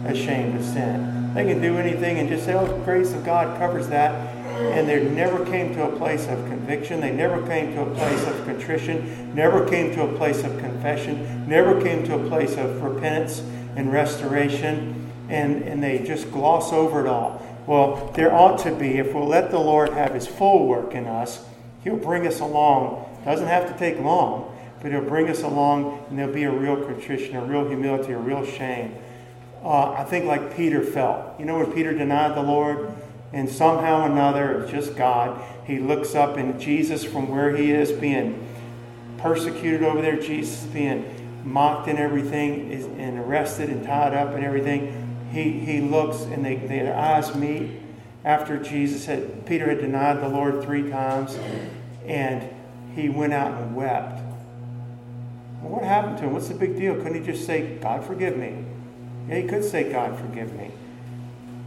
ashamed 0.06 0.60
to 0.60 0.64
sin. 0.64 1.34
They 1.34 1.46
can 1.46 1.62
do 1.62 1.78
anything 1.78 2.18
and 2.18 2.28
just 2.28 2.46
say, 2.46 2.54
oh, 2.54 2.66
the 2.66 2.84
grace 2.84 3.14
of 3.14 3.24
God 3.24 3.58
covers 3.58 3.88
that 3.90 4.40
and 4.60 4.88
they 4.88 5.04
never 5.10 5.46
came 5.46 5.74
to 5.76 5.84
a 5.84 5.98
place 5.98 6.28
of 6.28 6.38
conviction. 6.48 7.00
They 7.00 7.12
never 7.12 7.46
came 7.48 7.74
to 7.76 7.82
a 7.82 7.96
place 7.96 8.26
of 8.28 8.46
contrition, 8.46 9.34
never 9.34 9.68
came 9.68 9.94
to 9.96 10.04
a 10.04 10.18
place 10.18 10.44
of 10.44 10.58
confession, 10.60 11.48
never 11.48 11.82
came 11.82 12.04
to 12.06 12.16
a 12.16 12.28
place 12.28 12.58
of 12.58 12.82
repentance 12.82 13.40
and 13.76 13.92
restoration, 13.92 15.12
and, 15.30 15.64
and 15.64 15.82
they 15.82 16.00
just 16.00 16.32
gloss 16.32 16.74
over 16.74 17.02
it 17.02 17.08
all. 17.08 17.46
Well, 17.70 18.12
there 18.16 18.34
ought 18.34 18.58
to 18.64 18.74
be, 18.74 18.98
if 18.98 19.14
we'll 19.14 19.28
let 19.28 19.52
the 19.52 19.60
Lord 19.60 19.94
have 19.94 20.16
his 20.16 20.26
full 20.26 20.68
work 20.68 20.96
in 20.96 21.06
us, 21.06 21.46
he'll 21.84 21.98
bring 21.98 22.26
us 22.26 22.40
along. 22.40 23.06
Doesn't 23.24 23.46
have 23.46 23.72
to 23.72 23.78
take 23.78 24.00
long, 24.00 24.58
but 24.82 24.92
he'll 24.92 25.04
bring 25.04 25.30
us 25.30 25.44
along, 25.44 26.04
and 26.10 26.18
there'll 26.18 26.34
be 26.34 26.46
a 26.46 26.52
real 26.52 26.84
contrition, 26.84 27.36
a 27.36 27.46
real 27.46 27.68
humility, 27.68 28.14
a 28.14 28.18
real 28.18 28.44
shame. 28.44 28.96
Uh, 29.64 29.92
I 29.92 30.04
think 30.04 30.26
like 30.26 30.58
Peter 30.58 30.82
felt. 30.82 31.40
You 31.40 31.46
know 31.46 31.60
when 31.60 31.72
Peter 31.72 31.94
denied 31.94 32.36
the 32.36 32.42
Lord? 32.42 32.92
and 33.32 33.48
somehow 33.48 34.02
or 34.02 34.12
another, 34.12 34.64
it's 34.64 34.72
just 34.72 34.96
God. 34.96 35.40
He 35.66 35.78
looks 35.78 36.16
up 36.16 36.38
and 36.38 36.60
Jesus, 36.60 37.04
from 37.04 37.30
where 37.30 37.56
he 37.56 37.72
is 37.72 37.92
being 37.92 38.44
persecuted 39.20 39.84
over 39.84 40.02
there, 40.02 40.20
Jesus 40.20 40.64
being 40.64 41.06
mocked 41.44 41.88
and 41.88 42.00
everything, 42.00 42.72
is, 42.72 42.86
and 42.86 43.20
arrested 43.20 43.70
and 43.70 43.84
tied 43.84 44.16
up 44.16 44.34
and 44.34 44.44
everything. 44.44 45.09
He, 45.32 45.52
he 45.52 45.82
looks 45.82 46.22
and 46.22 46.44
they, 46.44 46.56
their 46.56 46.96
eyes 46.96 47.36
meet 47.36 47.72
after 48.26 48.58
Jesus 48.58 49.06
had, 49.06 49.46
Peter 49.46 49.70
had 49.70 49.80
denied 49.80 50.22
the 50.22 50.28
Lord 50.28 50.64
three 50.64 50.90
times, 50.90 51.38
and 52.06 52.50
he 52.96 53.10
went 53.10 53.34
out 53.34 53.62
and 53.62 53.76
wept. 53.76 54.22
What 55.62 55.84
happened 55.84 56.18
to 56.18 56.24
him? 56.26 56.34
What's 56.34 56.48
the 56.48 56.56
big 56.56 56.78
deal? 56.78 56.96
Couldn't 56.96 57.16
he 57.16 57.32
just 57.32 57.46
say, 57.46 57.78
God, 57.78 58.04
forgive 58.04 58.38
me? 58.38 58.66
Yeah, 59.28 59.38
he 59.38 59.48
could 59.48 59.64
say, 59.64 59.92
God, 59.92 60.18
forgive 60.18 60.54
me. 60.54 60.72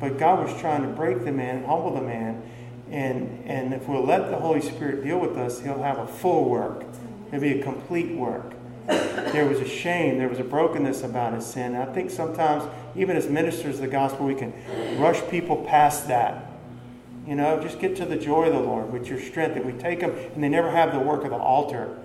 But 0.00 0.18
God 0.18 0.46
was 0.46 0.60
trying 0.60 0.82
to 0.82 0.88
break 0.88 1.24
the 1.24 1.32
man, 1.32 1.64
humble 1.64 1.94
the 1.94 2.00
man. 2.00 2.42
And, 2.90 3.44
and 3.46 3.72
if 3.72 3.88
we'll 3.88 4.04
let 4.04 4.30
the 4.30 4.36
Holy 4.36 4.60
Spirit 4.60 5.04
deal 5.04 5.18
with 5.18 5.38
us, 5.38 5.60
He'll 5.60 5.82
have 5.82 5.98
a 5.98 6.06
full 6.06 6.48
work. 6.48 6.84
It'll 7.28 7.40
be 7.40 7.60
a 7.60 7.62
complete 7.62 8.12
work. 8.12 8.52
There 8.86 9.46
was 9.46 9.60
a 9.60 9.68
shame, 9.68 10.18
there 10.18 10.28
was 10.28 10.38
a 10.38 10.44
brokenness 10.44 11.02
about 11.02 11.34
his 11.34 11.46
sin. 11.46 11.74
And 11.74 11.82
I 11.82 11.92
think 11.92 12.10
sometimes, 12.10 12.64
even 12.94 13.16
as 13.16 13.28
ministers 13.28 13.76
of 13.76 13.80
the 13.80 13.88
gospel, 13.88 14.26
we 14.26 14.34
can 14.34 14.52
rush 15.00 15.22
people 15.30 15.64
past 15.64 16.08
that. 16.08 16.50
You 17.26 17.36
know, 17.36 17.62
just 17.62 17.78
get 17.78 17.96
to 17.96 18.04
the 18.04 18.16
joy 18.16 18.46
of 18.46 18.52
the 18.52 18.60
Lord 18.60 18.92
with 18.92 19.06
your 19.06 19.20
strength. 19.20 19.54
That 19.54 19.64
we 19.64 19.72
take 19.72 20.00
them 20.00 20.10
and 20.34 20.42
they 20.42 20.48
never 20.48 20.70
have 20.70 20.92
the 20.92 20.98
work 20.98 21.24
of 21.24 21.30
the 21.30 21.36
altar. 21.36 21.96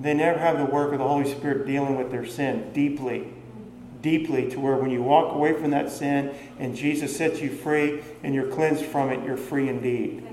They 0.00 0.14
never 0.14 0.38
have 0.38 0.58
the 0.58 0.64
work 0.64 0.92
of 0.92 0.98
the 0.98 1.06
Holy 1.06 1.30
Spirit 1.30 1.66
dealing 1.66 1.96
with 1.96 2.10
their 2.10 2.24
sin 2.24 2.72
deeply 2.72 3.32
deeply 4.02 4.50
to 4.50 4.60
where 4.60 4.76
when 4.76 4.90
you 4.90 5.02
walk 5.02 5.32
away 5.32 5.52
from 5.54 5.70
that 5.70 5.90
sin 5.90 6.34
and 6.58 6.76
Jesus 6.76 7.16
sets 7.16 7.40
you 7.40 7.50
free 7.50 8.02
and 8.22 8.34
you're 8.34 8.48
cleansed 8.48 8.84
from 8.84 9.10
it, 9.10 9.24
you're 9.24 9.36
free 9.36 9.68
indeed. 9.68 10.26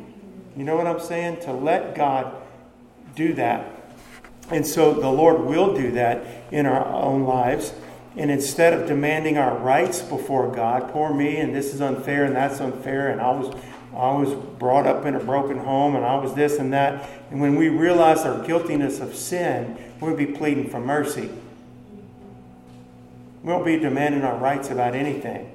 You 0.58 0.64
know 0.64 0.76
what 0.76 0.88
I'm 0.88 1.00
saying? 1.00 1.42
To 1.42 1.54
let 1.54 1.96
God 1.96 2.36
do 3.16 3.34
that. 3.34 3.79
And 4.52 4.66
so 4.66 4.94
the 4.94 5.10
Lord 5.10 5.42
will 5.42 5.76
do 5.76 5.92
that 5.92 6.24
in 6.52 6.66
our 6.66 6.86
own 6.86 7.24
lives. 7.24 7.74
and 8.18 8.32
instead 8.32 8.74
of 8.74 8.88
demanding 8.88 9.38
our 9.38 9.56
rights 9.58 10.02
before 10.02 10.52
God, 10.52 10.92
poor 10.92 11.14
me, 11.14 11.38
and 11.38 11.56
this 11.56 11.74
is 11.74 11.80
unfair 11.80 12.26
and 12.26 12.36
that's 12.36 12.60
unfair, 12.60 13.10
and 13.10 13.22
I 13.22 13.30
was 13.32 13.56
I 13.94 14.12
was 14.12 14.34
brought 14.34 14.86
up 14.86 15.06
in 15.06 15.16
a 15.16 15.20
broken 15.20 15.58
home 15.58 15.96
and 15.96 16.06
I 16.06 16.16
was 16.16 16.34
this 16.34 16.58
and 16.60 16.72
that. 16.74 17.10
And 17.32 17.42
when 17.42 17.56
we 17.56 17.70
realize 17.70 18.20
our 18.20 18.46
guiltiness 18.46 19.00
of 19.00 19.16
sin, 19.16 19.78
we'll 20.00 20.16
be 20.16 20.28
pleading 20.28 20.70
for 20.70 20.80
mercy. 20.80 21.30
We 23.44 23.52
won't 23.52 23.66
be 23.66 23.78
demanding 23.78 24.22
our 24.22 24.38
rights 24.38 24.70
about 24.70 24.96
anything. 24.96 25.52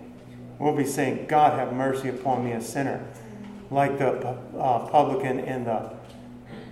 We'll 0.59 0.77
be 0.77 0.87
saying, 0.87 1.27
God, 1.27 1.59
have 1.59 1.73
mercy 1.73 2.09
upon 2.09 2.45
me, 2.45 2.53
a 2.53 2.61
sinner. 2.61 3.07
Like 3.71 3.99
the 3.99 4.11
uh, 4.59 4.89
publican 4.89 5.41
in 5.41 5.65
the, 5.65 5.91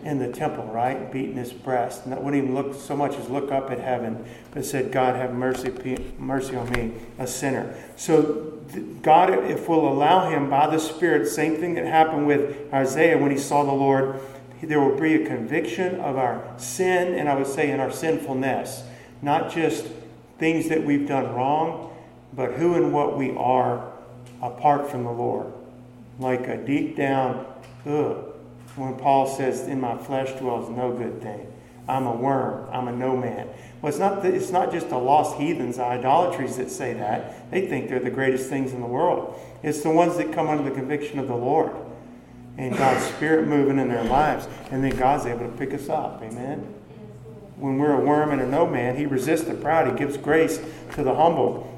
in 0.03 0.19
the 0.19 0.29
temple, 0.29 0.65
right? 0.65 1.11
Beating 1.13 1.37
his 1.37 1.53
breast. 1.53 2.05
And 2.05 2.13
that 2.13 2.23
wouldn't 2.23 2.43
even 2.43 2.55
look 2.55 2.75
so 2.75 2.97
much 2.97 3.17
as 3.17 3.29
look 3.29 3.53
up 3.53 3.71
at 3.71 3.79
heaven, 3.79 4.25
but 4.53 4.65
said, 4.65 4.91
God, 4.91 5.17
have 5.17 5.33
mercy, 5.33 5.71
mercy 6.19 6.57
on 6.57 6.71
me, 6.71 6.93
a 7.19 7.27
sinner. 7.27 7.75
So, 7.97 8.59
God, 9.03 9.33
if 9.33 9.69
we'll 9.69 9.87
allow 9.87 10.29
Him 10.29 10.51
by 10.51 10.67
the 10.67 10.79
Spirit, 10.79 11.29
same 11.29 11.57
thing 11.57 11.75
that 11.75 11.87
happened 11.87 12.27
with 12.27 12.73
Isaiah 12.73 13.19
when 13.19 13.31
he 13.31 13.39
saw 13.39 13.65
the 13.65 13.73
Lord, 13.73 14.21
there 14.63 14.81
will 14.81 14.99
be 14.99 15.15
a 15.15 15.27
conviction 15.27 16.01
of 16.01 16.17
our 16.17 16.55
sin, 16.59 17.15
and 17.15 17.29
I 17.29 17.35
would 17.35 17.47
say 17.47 17.71
in 17.71 17.81
our 17.81 17.91
sinfulness. 17.91 18.85
Not 19.21 19.53
just 19.53 19.87
things 20.39 20.69
that 20.69 20.85
we've 20.85 21.07
done 21.07 21.35
wrong, 21.35 21.95
but 22.33 22.53
who 22.53 22.75
and 22.75 22.93
what 22.93 23.17
we 23.17 23.31
are 23.37 23.93
apart 24.41 24.91
from 24.91 25.05
the 25.05 25.11
Lord. 25.11 25.53
Like 26.19 26.47
a 26.49 26.57
deep 26.57 26.97
down, 26.97 27.47
ugh, 27.87 28.32
when 28.77 28.97
Paul 28.97 29.27
says, 29.27 29.69
In 29.69 29.81
my 29.81 29.97
flesh 29.97 30.33
dwells 30.39 30.69
no 30.71 30.93
good 30.93 31.23
thing. 31.23 31.47
I'm 31.89 32.07
a 32.07 32.15
worm. 32.15 32.69
I'm 32.73 32.89
a 32.89 32.93
no 32.93 33.17
man. 33.17 33.49
Well, 33.81 33.91
it's 33.91 33.99
not, 33.99 34.23
the, 34.23 34.33
it's 34.33 34.51
not 34.51 34.71
just 34.71 34.89
the 34.89 34.99
lost 34.99 35.37
heathens, 35.37 35.79
idolatries 35.79 36.57
that 36.57 36.71
say 36.71 36.95
that. 36.95 37.51
They 37.51 37.67
think 37.67 37.89
they're 37.89 37.99
the 37.99 38.11
greatest 38.11 38.49
things 38.49 38.73
in 38.73 38.81
the 38.81 38.87
world. 38.87 39.39
It's 39.63 39.83
the 39.83 39.91
ones 39.91 40.17
that 40.17 40.33
come 40.33 40.49
under 40.49 40.63
the 40.63 40.71
conviction 40.71 41.19
of 41.19 41.27
the 41.27 41.35
Lord 41.35 41.73
and 42.57 42.77
God's 42.77 43.05
Spirit 43.05 43.49
moving 43.49 43.79
in 43.79 43.89
their 43.89 44.05
lives. 44.05 44.47
And 44.71 44.85
then 44.85 44.97
God's 44.97 45.27
able 45.27 45.51
to 45.51 45.57
pick 45.57 45.75
us 45.75 45.89
up. 45.89 46.23
Amen 46.23 46.75
when 47.63 47.79
we're 47.79 47.93
a 47.93 48.01
worm 48.01 48.33
and 48.33 48.43
a 48.43 48.47
no 48.47 48.67
man. 48.67 48.97
He 48.97 49.07
resists 49.07 49.45
the 49.45 49.55
proud. 49.55 49.87
He 49.87 49.97
gives 49.97 50.17
grace 50.17 50.61
to 50.95 51.05
the 51.05 51.15
humble. 51.15 51.69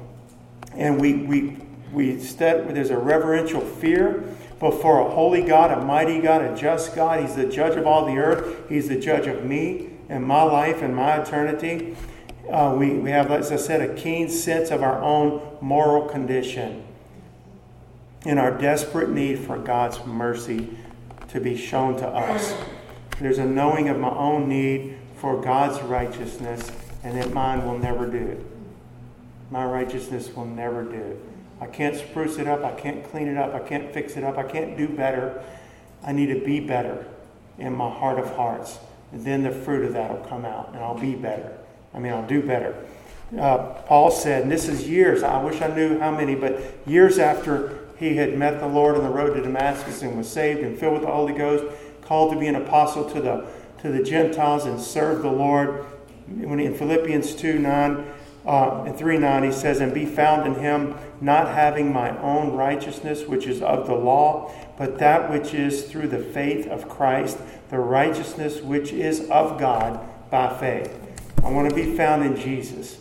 And 0.73 0.99
we, 0.99 1.13
we, 1.13 1.57
we 1.93 2.19
step, 2.19 2.67
there's 2.69 2.89
a 2.89 2.97
reverential 2.97 3.61
fear 3.61 4.23
before 4.59 5.05
a 5.05 5.09
holy 5.09 5.41
God, 5.41 5.71
a 5.71 5.83
mighty 5.83 6.19
God, 6.19 6.41
a 6.41 6.55
just 6.55 6.95
God. 6.95 7.21
He's 7.21 7.35
the 7.35 7.45
judge 7.45 7.75
of 7.75 7.85
all 7.85 8.05
the 8.05 8.17
earth. 8.17 8.69
He's 8.69 8.87
the 8.87 8.99
judge 8.99 9.27
of 9.27 9.43
me 9.43 9.89
and 10.09 10.23
my 10.23 10.43
life 10.43 10.81
and 10.81 10.95
my 10.95 11.21
eternity. 11.21 11.95
Uh, 12.49 12.75
we, 12.77 12.91
we 12.91 13.09
have, 13.09 13.31
as 13.31 13.51
I 13.51 13.55
said, 13.55 13.81
a 13.81 13.93
keen 13.95 14.29
sense 14.29 14.71
of 14.71 14.83
our 14.83 15.01
own 15.01 15.57
moral 15.61 16.07
condition 16.07 16.83
and 18.25 18.39
our 18.39 18.51
desperate 18.51 19.09
need 19.09 19.39
for 19.39 19.57
God's 19.57 20.03
mercy 20.05 20.69
to 21.29 21.39
be 21.39 21.57
shown 21.57 21.97
to 21.97 22.07
us. 22.07 22.55
There's 23.19 23.37
a 23.37 23.45
knowing 23.45 23.89
of 23.89 23.99
my 23.99 24.09
own 24.09 24.47
need 24.47 24.97
for 25.15 25.41
God's 25.41 25.81
righteousness, 25.81 26.71
and 27.03 27.17
that 27.17 27.33
mine 27.33 27.65
will 27.65 27.77
never 27.77 28.05
do 28.05 28.17
it. 28.17 28.45
My 29.51 29.65
righteousness 29.65 30.35
will 30.35 30.45
never 30.45 30.83
do 30.83 30.97
it. 30.97 31.19
I 31.65 31.67
can't 31.67 31.95
spruce 31.95 32.37
it 32.37 32.47
up. 32.47 32.63
I 32.63 32.79
can't 32.79 33.03
clean 33.09 33.27
it 33.27 33.37
up. 33.37 33.55
I 33.55 33.59
can't 33.59 33.91
fix 33.91 34.17
it 34.17 34.23
up. 34.23 34.37
I 34.37 34.43
can't 34.43 34.77
do 34.77 34.87
better. 34.87 35.43
I 36.03 36.11
need 36.11 36.27
to 36.27 36.39
be 36.45 36.59
better 36.59 37.07
in 37.57 37.73
my 37.73 37.89
heart 37.89 38.19
of 38.19 38.35
hearts. 38.35 38.77
And 39.11 39.25
then 39.25 39.41
the 39.41 39.51
fruit 39.51 39.83
of 39.83 39.93
that 39.93 40.11
will 40.11 40.25
come 40.27 40.45
out, 40.45 40.69
and 40.73 40.77
I'll 40.77 40.99
be 40.99 41.15
better. 41.15 41.57
I 41.91 41.97
mean, 41.99 42.13
I'll 42.13 42.27
do 42.27 42.43
better. 42.43 42.75
Uh, 43.35 43.73
Paul 43.87 44.11
said, 44.11 44.43
and 44.43 44.51
this 44.51 44.67
is 44.67 44.87
years, 44.87 45.23
I 45.23 45.43
wish 45.43 45.59
I 45.59 45.67
knew 45.67 45.97
how 45.97 46.11
many, 46.11 46.35
but 46.35 46.61
years 46.85 47.17
after 47.17 47.79
he 47.97 48.15
had 48.15 48.37
met 48.37 48.59
the 48.59 48.67
Lord 48.67 48.95
on 48.95 49.03
the 49.03 49.09
road 49.09 49.33
to 49.33 49.41
Damascus 49.41 50.03
and 50.03 50.15
was 50.15 50.29
saved 50.29 50.59
and 50.59 50.77
filled 50.77 50.93
with 50.93 51.01
the 51.01 51.11
Holy 51.11 51.33
Ghost, 51.33 51.65
called 52.03 52.31
to 52.33 52.39
be 52.39 52.45
an 52.45 52.55
apostle 52.55 53.09
to 53.09 53.21
the 53.21 53.47
to 53.81 53.91
the 53.91 54.03
Gentiles 54.03 54.65
and 54.65 54.79
serve 54.79 55.23
the 55.23 55.31
Lord. 55.31 55.85
When 56.27 56.59
in 56.59 56.75
Philippians 56.75 57.35
2 57.35 57.59
9 57.59 58.05
uh, 58.45 58.83
and 58.85 58.97
3 58.97 59.17
9, 59.17 59.43
he 59.43 59.51
says, 59.51 59.81
And 59.81 59.93
be 59.93 60.05
found 60.05 60.45
in 60.45 60.61
him, 60.61 60.95
not 61.19 61.53
having 61.55 61.91
my 61.91 62.17
own 62.19 62.53
righteousness, 62.53 63.23
which 63.23 63.47
is 63.47 63.61
of 63.61 63.87
the 63.87 63.95
law, 63.95 64.51
but 64.77 64.99
that 64.99 65.31
which 65.31 65.53
is 65.53 65.85
through 65.85 66.09
the 66.09 66.19
faith 66.19 66.67
of 66.67 66.87
Christ, 66.87 67.39
the 67.69 67.79
righteousness 67.79 68.61
which 68.61 68.91
is 68.91 69.29
of 69.29 69.59
God 69.59 69.99
by 70.29 70.55
faith. 70.59 70.93
I 71.43 71.51
want 71.51 71.69
to 71.69 71.75
be 71.75 71.95
found 71.95 72.23
in 72.23 72.35
Jesus. 72.35 72.97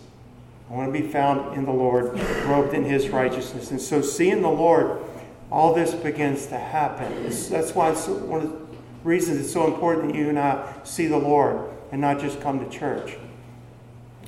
I 0.70 0.74
want 0.74 0.92
to 0.92 0.98
be 1.00 1.06
found 1.06 1.56
in 1.56 1.64
the 1.64 1.72
Lord, 1.72 2.18
robed 2.46 2.74
in 2.74 2.84
his 2.84 3.10
righteousness. 3.10 3.70
And 3.70 3.80
so, 3.80 4.00
seeing 4.00 4.40
the 4.40 4.48
Lord, 4.48 5.02
all 5.50 5.74
this 5.74 5.94
begins 5.94 6.46
to 6.46 6.58
happen. 6.58 7.24
That's 7.50 7.74
why 7.74 7.90
it's 7.90 8.08
one 8.08 8.42
of 8.42 8.50
the 8.50 8.58
reasons 9.04 9.40
it's 9.40 9.52
so 9.52 9.66
important 9.66 10.08
that 10.08 10.18
you 10.18 10.30
and 10.30 10.38
I 10.38 10.72
see 10.84 11.06
the 11.06 11.18
Lord 11.18 11.70
and 11.92 12.00
not 12.00 12.18
just 12.18 12.40
come 12.40 12.58
to 12.58 12.68
church. 12.70 13.16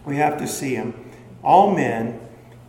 We 0.05 0.17
have 0.17 0.39
to 0.39 0.47
see 0.47 0.75
Him. 0.75 0.95
All 1.47 1.73
men, 1.73 2.19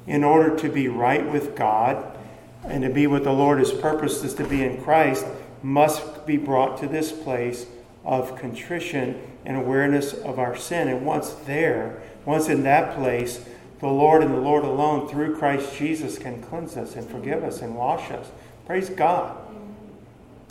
in 0.05 0.23
order 0.23 0.55
to 0.55 0.69
be 0.69 0.87
right 0.87 1.27
with 1.31 1.55
God 1.55 2.15
and 2.63 2.83
to 2.83 2.89
be 2.91 3.07
what 3.07 3.23
the 3.23 3.33
Lord 3.33 3.57
has 3.57 3.73
purposed 3.73 4.23
us 4.23 4.35
to 4.35 4.43
be 4.43 4.63
in 4.63 4.83
Christ, 4.83 5.25
must 5.63 6.27
be 6.27 6.37
brought 6.37 6.77
to 6.81 6.87
this 6.87 7.11
place 7.11 7.65
of 8.05 8.37
contrition 8.37 9.19
and 9.45 9.57
awareness 9.57 10.13
of 10.13 10.37
our 10.37 10.55
sin. 10.55 10.89
And 10.89 11.03
once 11.03 11.31
there, 11.47 12.03
once 12.23 12.49
in 12.49 12.61
that 12.63 12.95
place, 12.95 13.43
the 13.79 13.87
Lord 13.87 14.21
and 14.21 14.31
the 14.31 14.41
Lord 14.41 14.63
alone, 14.63 15.09
through 15.09 15.37
Christ 15.37 15.75
Jesus, 15.75 16.19
can 16.19 16.43
cleanse 16.43 16.77
us 16.77 16.95
and 16.95 17.09
forgive 17.09 17.43
us 17.43 17.63
and 17.63 17.75
wash 17.75 18.11
us. 18.11 18.27
Praise 18.67 18.91
God. 18.91 19.35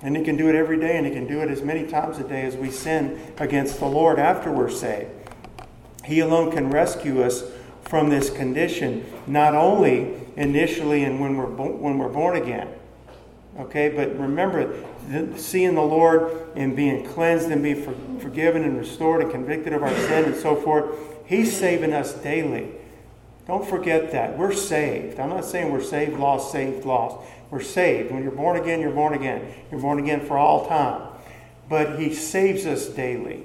And 0.02 0.16
He 0.16 0.24
can 0.24 0.36
do 0.36 0.48
it 0.48 0.56
every 0.56 0.80
day, 0.80 0.96
and 0.96 1.06
He 1.06 1.12
can 1.12 1.28
do 1.28 1.42
it 1.42 1.48
as 1.48 1.62
many 1.62 1.86
times 1.86 2.18
a 2.18 2.24
day 2.24 2.42
as 2.42 2.56
we 2.56 2.72
sin 2.72 3.20
against 3.38 3.78
the 3.78 3.86
Lord 3.86 4.18
after 4.18 4.50
we're 4.50 4.68
saved. 4.68 5.10
He 6.04 6.18
alone 6.18 6.50
can 6.50 6.70
rescue 6.70 7.22
us 7.22 7.44
from 7.88 8.08
this 8.08 8.30
condition, 8.30 9.04
not 9.26 9.54
only 9.54 10.14
initially 10.36 11.04
and 11.04 11.20
when 11.20 11.36
we're, 11.36 11.46
bo- 11.46 11.76
when 11.76 11.98
we're 11.98 12.08
born 12.08 12.36
again. 12.36 12.68
Okay, 13.58 13.88
but 13.88 14.18
remember, 14.18 14.84
the, 15.08 15.38
seeing 15.38 15.74
the 15.74 15.82
Lord 15.82 16.50
and 16.56 16.76
being 16.76 17.06
cleansed 17.06 17.48
and 17.48 17.62
being 17.62 17.82
for, 17.82 17.94
forgiven 18.20 18.64
and 18.64 18.76
restored 18.76 19.22
and 19.22 19.30
convicted 19.30 19.72
of 19.72 19.82
our 19.82 19.94
sin 19.94 20.26
and 20.26 20.36
so 20.36 20.56
forth, 20.56 20.94
He's 21.26 21.56
saving 21.56 21.92
us 21.92 22.12
daily. 22.14 22.70
Don't 23.46 23.66
forget 23.66 24.12
that. 24.12 24.36
We're 24.36 24.52
saved. 24.52 25.18
I'm 25.18 25.30
not 25.30 25.44
saying 25.44 25.72
we're 25.72 25.82
saved, 25.82 26.18
lost, 26.18 26.52
saved, 26.52 26.84
lost. 26.84 27.16
We're 27.50 27.62
saved. 27.62 28.12
When 28.12 28.22
you're 28.22 28.32
born 28.32 28.60
again, 28.60 28.80
you're 28.80 28.90
born 28.90 29.14
again. 29.14 29.54
You're 29.70 29.80
born 29.80 29.98
again 29.98 30.26
for 30.26 30.36
all 30.36 30.66
time. 30.68 31.08
But 31.68 31.98
He 31.98 32.12
saves 32.12 32.66
us 32.66 32.86
daily. 32.86 33.44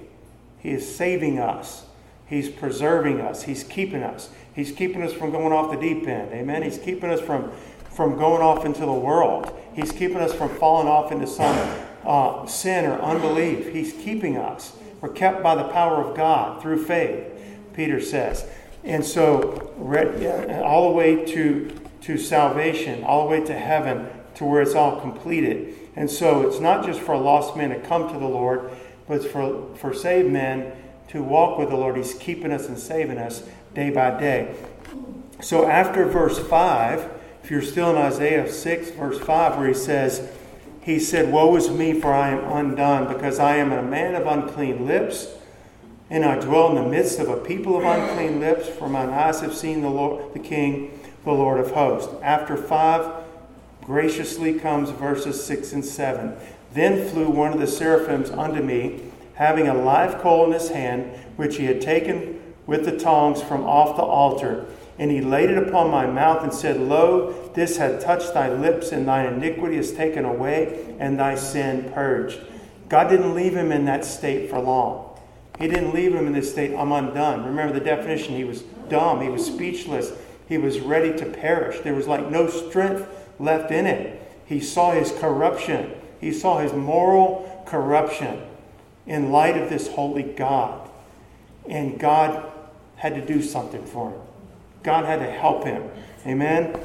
He 0.60 0.72
is 0.72 0.96
saving 0.96 1.40
us. 1.40 1.86
He's 2.32 2.50
preserving 2.50 3.20
us. 3.20 3.44
He's 3.44 3.66
keeping 3.66 4.02
us. 4.02 4.30
He's 4.56 4.72
keeping 4.72 5.04
us 5.04 5.12
from 5.12 5.32
going 5.32 5.52
off 5.52 5.70
the 5.70 5.78
deep 5.78 6.08
end. 6.08 6.32
Amen. 6.32 6.64
He's 6.64 6.78
keeping 6.78 7.10
us 7.10 7.20
from, 7.20 7.52
from 7.92 8.18
going 8.18 8.42
off 8.42 8.66
into 8.66 8.80
the 8.80 8.94
world. 8.94 9.54
He's 9.76 9.92
keeping 9.92 10.18
us 10.18 10.34
from 10.34 10.48
falling 10.58 10.88
off 10.88 11.12
into 11.12 11.28
some 11.28 11.86
uh, 12.06 12.46
sin 12.46 12.86
or 12.86 13.00
unbelief. 13.02 13.74
He's 13.74 13.92
keeping 13.92 14.38
us. 14.38 14.78
We're 15.02 15.10
kept 15.10 15.44
by 15.44 15.56
the 15.56 15.66
power 15.66 16.02
of 16.02 16.16
God 16.16 16.62
through 16.62 16.86
faith, 16.86 17.28
Peter 17.74 18.00
says. 18.00 18.48
And 18.86 19.04
so, 19.04 19.74
all 20.64 20.90
the 20.90 20.96
way 20.96 21.26
to 21.34 21.82
to 22.02 22.18
salvation, 22.18 23.04
all 23.04 23.26
the 23.26 23.30
way 23.30 23.46
to 23.46 23.54
heaven, 23.54 24.08
to 24.36 24.46
where 24.46 24.62
it's 24.62 24.74
all 24.74 25.00
completed. 25.00 25.76
And 25.96 26.10
so 26.10 26.48
it's 26.48 26.60
not 26.60 26.86
just 26.86 27.00
for 27.00 27.16
lost 27.16 27.56
men 27.56 27.70
to 27.70 27.80
come 27.80 28.12
to 28.12 28.18
the 28.18 28.28
Lord, 28.28 28.72
but 29.08 29.18
it's 29.18 29.26
for, 29.26 29.76
for 29.76 29.94
saved 29.94 30.30
men 30.30 30.74
to 31.12 31.24
walk 31.24 31.58
with 31.58 31.70
the 31.70 31.76
Lord. 31.76 31.98
He's 31.98 32.14
keeping 32.14 32.52
us 32.52 32.68
and 32.68 32.78
saving 32.78 33.18
us 33.18 33.44
day 33.74 33.90
by 33.90 34.20
day. 34.20 34.56
So 35.42 35.68
after 35.68 36.06
verse 36.06 36.40
5, 36.40 37.10
if 37.44 37.52
you're 37.52 37.62
still 37.62 37.90
in 37.92 37.98
Isaiah 37.98 38.52
6, 38.52 38.92
verse 38.92 39.20
5, 39.20 39.58
where 39.58 39.68
he 39.68 39.74
says, 39.74 40.30
He 40.82 41.00
said, 41.00 41.32
Woe 41.32 41.56
is 41.56 41.70
me, 41.70 42.00
for 42.00 42.14
I 42.14 42.30
am 42.30 42.44
undone, 42.52 43.12
because 43.12 43.40
I 43.40 43.56
am 43.56 43.72
a 43.72 43.82
man 43.82 44.16
of 44.16 44.28
unclean 44.28 44.86
lips, 44.86 45.28
and 46.10 46.24
I 46.24 46.40
dwell 46.40 46.70
in 46.70 46.76
the 46.76 46.90
midst 46.90 47.20
of 47.20 47.30
a 47.30 47.38
people 47.38 47.78
of 47.78 47.84
unclean 47.84 48.40
lips, 48.40 48.68
for 48.68 48.88
mine 48.88 49.10
eyes 49.10 49.42
have 49.42 49.56
seen 49.56 49.82
the 49.82 49.90
Lord, 49.90 50.34
the 50.34 50.40
King 50.40 51.00
the 51.24 51.32
Lord 51.32 51.60
of 51.60 51.72
hosts. 51.72 52.14
After 52.24 52.58
five, 52.58 53.24
graciously 53.84 54.60
comes 54.60 54.90
verses 54.90 55.44
6 55.44 55.74
and 55.74 55.86
7. 55.86 56.36
Then 56.74 57.08
flew 57.10 57.30
one 57.30 57.54
of 57.54 57.60
the 57.60 57.68
seraphims 57.68 58.30
unto 58.30 58.62
me, 58.62 59.11
having 59.42 59.68
a 59.68 59.74
live 59.74 60.22
coal 60.22 60.46
in 60.46 60.52
his 60.52 60.70
hand, 60.70 61.04
which 61.36 61.58
he 61.58 61.66
had 61.66 61.82
taken 61.82 62.40
with 62.68 62.86
the 62.86 62.96
tongs 62.96 63.42
from 63.42 63.64
off 63.64 63.96
the 63.96 64.04
altar. 64.04 64.68
And 65.00 65.10
he 65.10 65.20
laid 65.20 65.50
it 65.50 65.58
upon 65.58 65.90
my 65.90 66.06
mouth 66.06 66.44
and 66.44 66.54
said, 66.54 66.80
Lo, 66.80 67.32
this 67.56 67.78
hath 67.78 68.04
touched 68.04 68.36
thy 68.36 68.54
lips, 68.54 68.92
and 68.92 69.08
thine 69.08 69.34
iniquity 69.34 69.78
is 69.78 69.94
taken 69.94 70.26
away, 70.26 70.96
and 71.00 71.20
thy 71.20 71.34
sin 71.34 71.92
purged. 71.92 72.40
God 72.88 73.08
didn't 73.10 73.34
leave 73.34 73.58
him 73.58 73.72
in 73.72 73.86
that 73.86 74.06
state 74.06 74.48
for 74.48 74.60
long. 74.60 75.20
He 75.58 75.68
didn't 75.68 75.96
leave 75.96 76.14
him 76.14 76.28
in 76.28 76.34
this 76.34 76.52
state, 76.52 76.76
I'm 76.76 76.92
undone. 76.92 77.44
Remember 77.44 77.74
the 77.74 77.84
definition, 77.84 78.36
he 78.36 78.44
was 78.44 78.62
dumb, 78.90 79.22
he 79.22 79.30
was 79.30 79.44
speechless, 79.44 80.12
he 80.48 80.60
was 80.60 80.82
ready 80.82 81.18
to 81.18 81.26
perish. 81.26 81.80
There 81.80 81.96
was 81.96 82.08
like 82.08 82.30
no 82.30 82.48
strength 82.48 83.08
left 83.40 83.72
in 83.72 83.88
it. 83.88 84.22
He 84.46 84.60
saw 84.60 84.92
his 84.92 85.12
corruption, 85.14 85.96
he 86.20 86.32
saw 86.32 86.60
his 86.60 86.74
moral 86.74 87.64
corruption 87.66 88.44
in 89.06 89.32
light 89.32 89.58
of 89.58 89.70
this 89.70 89.88
holy 89.88 90.24
God. 90.24 90.90
And 91.68 92.00
God 92.00 92.52
had 92.96 93.16
to 93.16 93.26
do 93.26 93.42
something 93.42 93.86
for 93.86 94.12
him. 94.12 94.22
God 94.84 95.06
had 95.06 95.20
to 95.20 95.32
help 95.32 95.64
him. 95.64 95.90
Amen. 96.26 96.80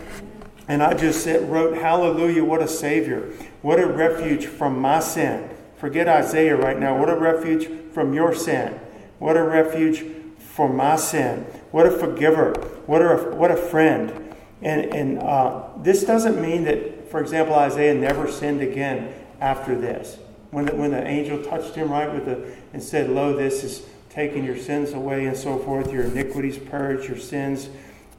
And 0.68 0.82
I 0.82 0.94
just 0.94 1.22
said, 1.22 1.50
wrote, 1.50 1.76
Hallelujah, 1.76 2.44
what 2.44 2.62
a 2.62 2.68
Savior. 2.68 3.32
What 3.62 3.78
a 3.78 3.86
refuge 3.86 4.46
from 4.46 4.80
my 4.80 5.00
sin. 5.00 5.48
Forget 5.76 6.08
Isaiah 6.08 6.56
right 6.56 6.78
now. 6.78 6.98
What 6.98 7.08
a 7.08 7.16
refuge 7.16 7.68
from 7.92 8.12
your 8.12 8.34
sin. 8.34 8.78
What 9.18 9.36
a 9.36 9.42
refuge 9.42 10.04
for 10.38 10.68
my 10.68 10.96
sin. 10.96 11.42
What 11.70 11.86
a 11.86 11.90
forgiver. 11.90 12.52
What 12.86 13.02
a, 13.02 13.16
what 13.34 13.50
a 13.50 13.56
friend. 13.56 14.34
And, 14.62 14.86
and 14.86 15.18
uh, 15.18 15.64
this 15.82 16.04
doesn't 16.04 16.40
mean 16.40 16.64
that, 16.64 17.10
for 17.10 17.20
example, 17.20 17.54
Isaiah 17.54 17.94
never 17.94 18.30
sinned 18.30 18.62
again 18.62 19.12
after 19.40 19.78
this. 19.78 20.18
When 20.56 20.64
the, 20.64 20.74
when 20.74 20.90
the 20.90 21.06
angel 21.06 21.44
touched 21.44 21.74
him, 21.74 21.90
right, 21.90 22.10
with 22.10 22.24
the, 22.24 22.50
and 22.72 22.82
said, 22.82 23.10
Lo, 23.10 23.36
this 23.36 23.62
is 23.62 23.82
taking 24.08 24.42
your 24.42 24.56
sins 24.56 24.94
away 24.94 25.26
and 25.26 25.36
so 25.36 25.58
forth, 25.58 25.92
your 25.92 26.04
iniquities 26.04 26.56
purged, 26.56 27.10
your 27.10 27.18
sins 27.18 27.68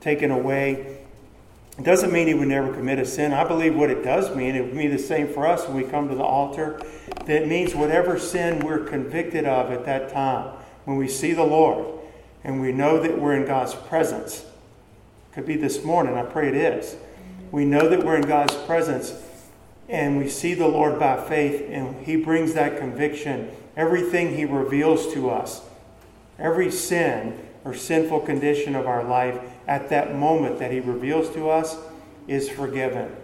taken 0.02 0.30
away. 0.30 1.00
It 1.80 1.84
doesn't 1.84 2.13
mean 2.13 2.28
he 2.28 2.36
would 2.36 2.47
never 2.47 2.71
commit 2.71 3.00
a 3.00 3.06
sin. 3.08 3.34
I 3.34 3.43
believe 3.43 3.76
what 3.76 3.89
it 3.89 4.04
does 4.04 4.36
mean, 4.36 4.54
it 4.54 4.62
would 4.65 4.78
be 4.78 4.86
the 4.86 5.00
same 5.00 5.28
for 5.28 5.47
us 5.47 5.67
when 5.67 5.78
we 5.78 5.89
come 5.89 6.10
to 6.10 6.13
the 6.13 6.21
altar. 6.21 6.80
That 7.26 7.41
it 7.41 7.47
means 7.47 7.73
whatever 7.73 8.19
sin 8.19 8.60
we're 8.60 8.86
convicted 8.86 9.45
of 9.45 9.71
at 9.71 9.86
that 9.86 10.13
time, 10.13 10.56
when 10.86 10.97
we 10.97 11.08
see 11.08 11.34
the 11.34 11.43
Lord 11.43 11.88
and 12.43 12.62
we 12.62 12.71
know 12.71 13.02
that 13.02 13.19
we're 13.19 13.34
in 13.34 13.47
God's 13.47 13.73
presence, 13.73 14.45
could 15.34 15.47
be 15.47 15.56
this 15.56 15.84
morning, 15.84 16.15
I 16.15 16.21
pray 16.21 16.50
it 16.50 16.56
is. 16.56 16.97
We 17.50 17.65
know 17.65 17.89
that 17.89 18.06
we're 18.06 18.17
in 18.17 18.28
God's 18.28 18.54
presence 18.54 19.23
and 19.89 20.17
we 20.17 20.30
see 20.30 20.54
the 20.54 20.67
Lord 20.67 21.00
by 21.00 21.21
faith 21.21 21.65
and 21.69 22.06
He 22.06 22.15
brings 22.15 22.54
that 22.54 22.78
conviction. 22.78 23.52
Everything 23.76 24.36
He 24.36 24.45
reveals 24.45 25.13
to 25.13 25.30
us, 25.30 25.62
every 26.38 26.71
sin 26.71 27.39
or 27.63 27.73
sinful 27.73 28.21
condition 28.21 28.76
of 28.76 28.88
our 28.88 29.04
life, 29.04 29.39
at 29.67 29.89
that 29.89 30.15
moment 30.15 30.60
that 30.60 30.71
He 30.71 30.80
reveals 30.80 31.30
to 31.32 31.50
us 31.50 31.78
is 32.28 32.50
forgiven. 32.50 33.15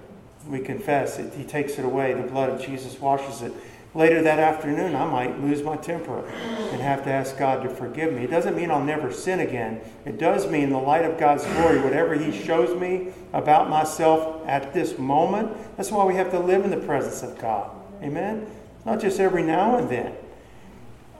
We 0.47 0.59
confess 0.59 1.19
it. 1.19 1.33
He 1.33 1.43
takes 1.43 1.79
it 1.79 1.85
away. 1.85 2.13
The 2.13 2.23
blood 2.23 2.49
of 2.49 2.61
Jesus 2.61 2.99
washes 2.99 3.41
it. 3.41 3.53
Later 3.95 4.23
that 4.23 4.39
afternoon, 4.39 4.95
I 4.95 5.05
might 5.05 5.39
lose 5.39 5.61
my 5.61 5.77
temper 5.77 6.25
and 6.25 6.81
have 6.81 7.03
to 7.03 7.11
ask 7.11 7.37
God 7.37 7.61
to 7.61 7.69
forgive 7.69 8.11
me. 8.11 8.23
It 8.23 8.31
doesn't 8.31 8.55
mean 8.55 8.71
I'll 8.71 8.83
never 8.83 9.11
sin 9.11 9.39
again. 9.39 9.81
It 10.03 10.17
does 10.17 10.47
mean, 10.49 10.71
the 10.71 10.79
light 10.79 11.05
of 11.05 11.19
God's 11.19 11.45
glory, 11.45 11.79
whatever 11.79 12.15
He 12.15 12.31
shows 12.31 12.79
me 12.79 13.09
about 13.33 13.69
myself 13.69 14.47
at 14.47 14.73
this 14.73 14.97
moment, 14.97 15.55
that's 15.77 15.91
why 15.91 16.05
we 16.05 16.15
have 16.15 16.31
to 16.31 16.39
live 16.39 16.65
in 16.65 16.71
the 16.71 16.77
presence 16.77 17.21
of 17.21 17.39
God. 17.39 17.69
Amen? 18.01 18.47
Not 18.83 18.99
just 18.99 19.19
every 19.19 19.43
now 19.43 19.77
and 19.77 19.87
then. 19.89 20.15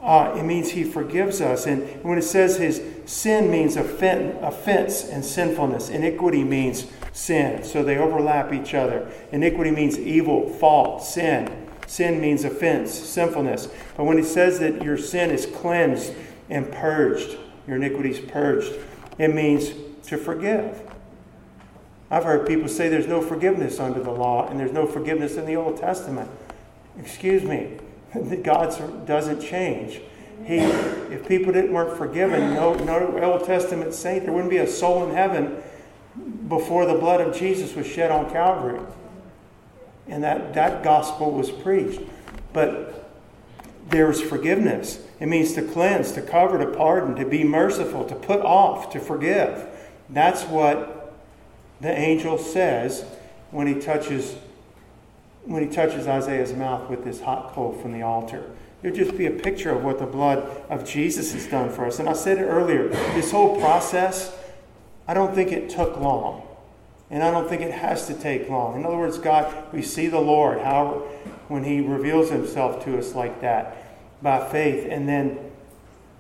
Uh, 0.01 0.36
it 0.36 0.43
means 0.43 0.71
He 0.71 0.83
forgives 0.83 1.41
us. 1.41 1.67
And 1.67 2.03
when 2.03 2.17
it 2.17 2.23
says 2.23 2.57
His 2.57 2.81
sin 3.05 3.51
means 3.51 3.75
offense 3.77 5.03
and 5.03 5.23
sinfulness, 5.23 5.89
iniquity 5.89 6.43
means 6.43 6.88
sin. 7.12 7.63
So 7.63 7.83
they 7.83 7.97
overlap 7.97 8.51
each 8.51 8.73
other. 8.73 9.09
Iniquity 9.31 9.69
means 9.69 9.99
evil, 9.99 10.49
fault, 10.49 11.03
sin. 11.03 11.62
Sin 11.88 12.22
means 12.22 12.43
offense, 12.43 12.93
sinfulness. 12.93 13.67
But 13.96 14.06
when 14.06 14.17
he 14.17 14.24
says 14.24 14.60
that 14.60 14.84
your 14.84 14.98
sin 14.98 15.32
is 15.32 15.46
cleansed 15.46 16.13
and 16.50 16.72
purged, 16.72 17.38
your 17.67 17.78
iniquity 17.78 18.12
is 18.12 18.19
purged, 18.19 18.74
it 19.17 19.34
means 19.34 19.72
to 20.08 20.17
forgive. 20.17 20.82
I've 22.10 22.26
heard 22.26 22.48
people 22.48 22.67
say 22.67 22.89
there's 22.89 23.08
no 23.08 23.22
forgiveness 23.22 23.80
under 23.80 24.00
the 24.00 24.12
law 24.12 24.48
and 24.48 24.60
there's 24.60 24.72
no 24.72 24.86
forgiveness 24.86 25.36
in 25.36 25.46
the 25.46 25.56
Old 25.56 25.78
Testament. 25.78 26.30
Excuse 27.00 27.43
me, 27.43 27.78
God 28.43 29.06
doesn't 29.08 29.41
change. 29.41 30.02
He, 30.46 30.58
if 30.58 31.28
people 31.28 31.54
didn't 31.54 31.72
weren't 31.72 31.98
forgiven, 31.98 32.54
no, 32.54 32.74
no 32.74 33.17
Old 33.24 33.46
Testament 33.46 33.93
saint, 33.93 34.26
there 34.26 34.34
wouldn't 34.34 34.52
be 34.52 34.58
a 34.58 34.67
soul 34.67 35.08
in 35.08 35.15
heaven 35.15 35.62
before 36.48 36.86
the 36.86 36.96
blood 36.96 37.22
of 37.22 37.36
Jesus 37.36 37.76
was 37.76 37.88
shed 37.88 38.12
on 38.12 38.30
Calvary. 38.32 38.80
And 40.07 40.23
that, 40.23 40.53
that 40.53 40.83
gospel 40.83 41.31
was 41.31 41.49
preached. 41.49 42.01
But 42.51 43.09
there's 43.89 44.21
forgiveness. 44.21 44.99
It 45.19 45.27
means 45.27 45.53
to 45.53 45.61
cleanse, 45.61 46.11
to 46.13 46.21
cover, 46.21 46.57
to 46.57 46.77
pardon, 46.77 47.15
to 47.15 47.25
be 47.25 47.43
merciful, 47.43 48.05
to 48.05 48.15
put 48.15 48.41
off, 48.41 48.91
to 48.91 48.99
forgive. 48.99 49.67
That's 50.09 50.43
what 50.43 51.13
the 51.81 51.91
angel 51.91 52.37
says 52.37 53.05
when 53.51 53.67
he 53.67 53.75
touches 53.75 54.35
when 55.45 55.61
he 55.61 55.69
touches 55.73 56.07
Isaiah's 56.07 56.53
mouth 56.53 56.89
with 56.89 57.03
this 57.03 57.19
hot 57.19 57.51
coal 57.53 57.73
from 57.73 57.91
the 57.91 58.01
altar. 58.01 58.49
It'll 58.81 58.95
just 58.95 59.17
be 59.17 59.25
a 59.25 59.31
picture 59.31 59.71
of 59.71 59.83
what 59.83 59.99
the 59.99 60.05
blood 60.05 60.39
of 60.69 60.87
Jesus 60.87 61.33
has 61.33 61.47
done 61.47 61.69
for 61.69 61.85
us. 61.85 61.99
And 61.99 62.07
I 62.07 62.13
said 62.13 62.37
it 62.37 62.43
earlier, 62.43 62.87
this 62.87 63.31
whole 63.31 63.59
process, 63.59 64.33
I 65.07 65.13
don't 65.13 65.35
think 65.35 65.51
it 65.51 65.69
took 65.69 65.99
long. 65.99 66.47
And 67.13 67.21
I 67.21 67.30
don't 67.30 67.47
think 67.47 67.62
it 67.62 67.71
has 67.71 68.08
to 68.08 68.15
take 68.15 68.49
long. 68.49 68.76
In 68.76 68.88
other 68.88 68.97
words, 68.97 69.19
God, 69.19 69.71
we 69.71 69.84
see 69.84 70.08
the 70.08 70.19
Lord, 70.19 70.60
how 70.62 71.04
when 71.47 71.63
He 71.63 71.80
reveals 71.80 72.32
Himself 72.32 72.84
to 72.86 72.97
us 72.97 73.13
like 73.13 73.39
that 73.41 73.78
by 74.23 74.49
faith, 74.49 74.88
and 74.89 75.08
then 75.08 75.38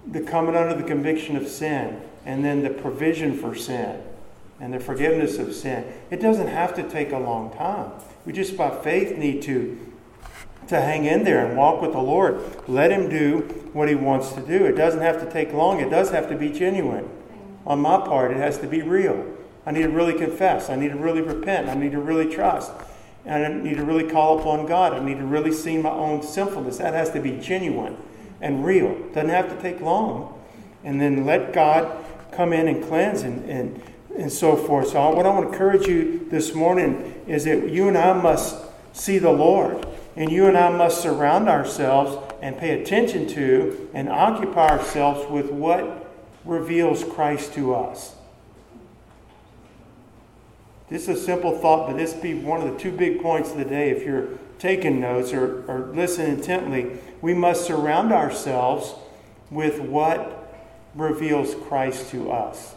the 0.05 0.21
coming 0.21 0.55
under 0.55 0.75
the 0.75 0.87
conviction 0.87 1.35
of 1.35 1.47
sin, 1.47 1.99
and 2.27 2.45
then 2.45 2.61
the 2.61 2.69
provision 2.69 3.35
for 3.35 3.55
sin, 3.55 4.03
and 4.59 4.71
the 4.71 4.79
forgiveness 4.79 5.39
of 5.39 5.55
sin. 5.55 5.83
It 6.11 6.21
doesn't 6.21 6.49
have 6.49 6.75
to 6.75 6.87
take 6.87 7.11
a 7.11 7.17
long 7.17 7.51
time. 7.57 7.91
We 8.23 8.31
just 8.31 8.55
by 8.55 8.69
faith 8.83 9.17
need 9.17 9.41
to 9.43 9.79
to 10.67 10.79
hang 10.79 11.05
in 11.05 11.23
there 11.23 11.43
and 11.43 11.57
walk 11.57 11.81
with 11.81 11.93
the 11.93 12.01
Lord. 12.01 12.39
Let 12.67 12.91
Him 12.91 13.09
do 13.09 13.39
what 13.73 13.89
He 13.89 13.95
wants 13.95 14.33
to 14.33 14.41
do. 14.41 14.65
It 14.65 14.73
doesn't 14.73 15.01
have 15.01 15.19
to 15.25 15.31
take 15.31 15.53
long. 15.53 15.79
It 15.79 15.89
does 15.89 16.11
have 16.11 16.29
to 16.29 16.35
be 16.35 16.49
genuine. 16.49 17.09
On 17.65 17.79
my 17.79 17.97
part, 17.97 18.29
it 18.29 18.37
has 18.37 18.59
to 18.59 18.67
be 18.67 18.83
real. 18.83 19.32
I 19.65 19.71
need 19.71 19.83
to 19.83 19.89
really 19.89 20.13
confess. 20.13 20.69
I 20.69 20.75
need 20.75 20.89
to 20.89 20.97
really 20.97 21.21
repent. 21.21 21.69
I 21.69 21.75
need 21.75 21.91
to 21.93 21.99
really 21.99 22.33
trust. 22.33 22.71
And 23.25 23.45
I 23.45 23.49
need 23.49 23.77
to 23.77 23.85
really 23.85 24.09
call 24.09 24.39
upon 24.39 24.65
God. 24.65 24.93
I 24.93 24.99
need 24.99 25.19
to 25.19 25.25
really 25.25 25.53
see 25.53 25.77
my 25.77 25.91
own 25.91 26.21
sinfulness. 26.21 26.77
That 26.77 26.93
has 26.93 27.11
to 27.11 27.21
be 27.21 27.31
genuine 27.37 27.97
and 28.41 28.65
real. 28.65 28.93
Doesn't 29.13 29.29
have 29.29 29.49
to 29.49 29.61
take 29.61 29.79
long. 29.79 30.41
And 30.83 30.99
then 30.99 31.25
let 31.25 31.53
God 31.53 32.03
come 32.33 32.51
in 32.51 32.67
and 32.67 32.83
cleanse 32.83 33.21
and, 33.21 33.49
and, 33.49 33.81
and 34.17 34.31
so 34.31 34.57
forth. 34.57 34.89
So, 34.89 35.09
what 35.11 35.25
I 35.25 35.29
want 35.29 35.47
to 35.47 35.51
encourage 35.53 35.87
you 35.87 36.27
this 36.29 36.53
morning 36.53 37.23
is 37.25 37.45
that 37.45 37.69
you 37.69 37.87
and 37.87 37.97
I 37.97 38.11
must 38.21 38.57
see 38.91 39.17
the 39.17 39.31
Lord. 39.31 39.87
And 40.15 40.29
you 40.31 40.45
and 40.47 40.57
I 40.57 40.69
must 40.69 41.01
surround 41.01 41.47
ourselves 41.47 42.17
and 42.41 42.57
pay 42.57 42.81
attention 42.81 43.27
to 43.29 43.89
and 43.93 44.09
occupy 44.09 44.67
ourselves 44.67 45.29
with 45.31 45.49
what 45.49 46.11
reveals 46.43 47.03
Christ 47.03 47.53
to 47.53 47.73
us. 47.73 48.15
This 50.93 51.07
is 51.07 51.23
a 51.23 51.25
simple 51.25 51.57
thought, 51.57 51.87
but 51.87 51.97
this 51.97 52.13
be 52.13 52.35
one 52.35 52.61
of 52.61 52.71
the 52.71 52.79
two 52.79 52.91
big 52.91 53.19
points 53.19 53.49
of 53.49 53.57
the 53.57 53.65
day. 53.65 53.89
If 53.89 54.03
you're 54.03 54.27
taking 54.59 54.99
notes 54.99 55.33
or, 55.33 55.65
or 55.67 55.91
listen 55.91 56.27
intently, 56.27 56.99
we 57.19 57.33
must 57.33 57.65
surround 57.65 58.13
ourselves 58.13 58.93
with 59.49 59.79
what 59.79 60.53
reveals 60.93 61.55
Christ 61.67 62.11
to 62.11 62.31
us. 62.31 62.75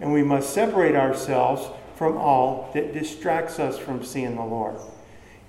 And 0.00 0.12
we 0.12 0.22
must 0.22 0.54
separate 0.54 0.94
ourselves 0.94 1.66
from 1.96 2.16
all 2.16 2.70
that 2.72 2.94
distracts 2.94 3.58
us 3.58 3.76
from 3.76 4.04
seeing 4.04 4.36
the 4.36 4.44
Lord. 4.44 4.76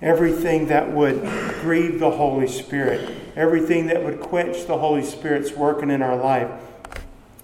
Everything 0.00 0.66
that 0.66 0.90
would 0.90 1.20
grieve 1.60 2.00
the 2.00 2.10
Holy 2.10 2.48
Spirit, 2.48 3.14
everything 3.36 3.86
that 3.86 4.02
would 4.02 4.18
quench 4.18 4.66
the 4.66 4.78
Holy 4.78 5.04
Spirit's 5.04 5.52
working 5.52 5.88
in 5.88 6.02
our 6.02 6.16
life, 6.16 6.50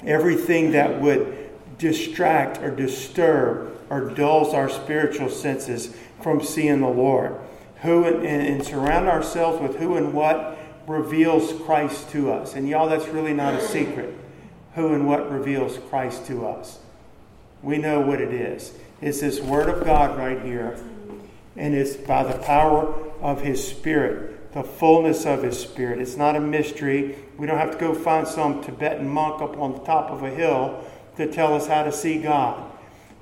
everything 0.02 0.72
that 0.72 1.00
would 1.00 1.48
distract 1.78 2.58
or 2.58 2.74
disturb 2.74 3.77
or 3.90 4.10
dulls 4.10 4.54
our 4.54 4.68
spiritual 4.68 5.28
senses 5.28 5.94
from 6.20 6.42
seeing 6.42 6.80
the 6.80 6.88
Lord. 6.88 7.36
Who 7.82 8.04
and, 8.04 8.26
and 8.26 8.64
surround 8.64 9.08
ourselves 9.08 9.60
with 9.60 9.76
who 9.76 9.96
and 9.96 10.12
what 10.12 10.58
reveals 10.86 11.52
Christ 11.62 12.10
to 12.10 12.32
us. 12.32 12.54
And 12.54 12.68
y'all, 12.68 12.88
that's 12.88 13.08
really 13.08 13.34
not 13.34 13.54
a 13.54 13.66
secret. 13.66 14.14
Who 14.74 14.94
and 14.94 15.06
what 15.06 15.30
reveals 15.30 15.78
Christ 15.88 16.26
to 16.26 16.46
us. 16.46 16.78
We 17.62 17.78
know 17.78 18.00
what 18.00 18.20
it 18.20 18.32
is. 18.32 18.72
It's 19.00 19.20
this 19.20 19.40
Word 19.40 19.68
of 19.68 19.84
God 19.84 20.16
right 20.18 20.40
here. 20.42 20.78
And 21.56 21.74
it's 21.74 21.96
by 21.96 22.24
the 22.24 22.38
power 22.38 22.94
of 23.20 23.42
His 23.42 23.66
Spirit, 23.66 24.52
the 24.52 24.62
fullness 24.62 25.26
of 25.26 25.42
His 25.42 25.58
Spirit. 25.58 26.00
It's 26.00 26.16
not 26.16 26.36
a 26.36 26.40
mystery. 26.40 27.16
We 27.36 27.46
don't 27.46 27.58
have 27.58 27.72
to 27.72 27.78
go 27.78 27.94
find 27.94 28.26
some 28.26 28.62
Tibetan 28.62 29.08
monk 29.08 29.40
up 29.42 29.56
on 29.56 29.72
the 29.72 29.80
top 29.80 30.10
of 30.10 30.22
a 30.22 30.30
hill 30.30 30.84
to 31.16 31.30
tell 31.30 31.54
us 31.54 31.66
how 31.66 31.82
to 31.84 31.92
see 31.92 32.18
God 32.18 32.72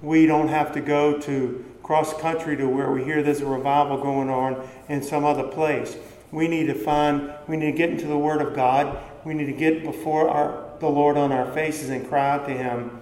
we 0.07 0.25
don't 0.25 0.47
have 0.47 0.73
to 0.73 0.81
go 0.81 1.19
to 1.19 1.65
cross 1.83 2.19
country 2.21 2.57
to 2.57 2.69
where 2.69 2.93
we 2.93 3.03
hear 3.03 3.25
there's 3.25 3.41
a 3.41 3.47
revival 3.47 4.01
going 4.01 4.31
on 4.31 4.67
in 4.89 5.03
some 5.03 5.25
other 5.25 5.43
place. 5.43 5.97
We 6.31 6.47
need 6.47 6.69
to 6.69 6.75
find, 6.75 7.33
we 7.49 7.57
need 7.57 7.73
to 7.73 7.77
get 7.77 7.91
into 7.91 8.07
the 8.07 8.17
Word 8.17 8.41
of 8.41 8.55
God, 8.55 8.99
We 9.25 9.35
need 9.35 9.47
to 9.47 9.53
get 9.53 9.83
before 9.83 10.29
our, 10.29 10.79
the 10.79 10.87
Lord 10.89 11.17
on 11.17 11.33
our 11.33 11.53
faces 11.53 11.91
and 11.91 12.09
cry 12.09 12.31
out 12.31 12.47
to 12.47 12.55
Him. 12.55 13.01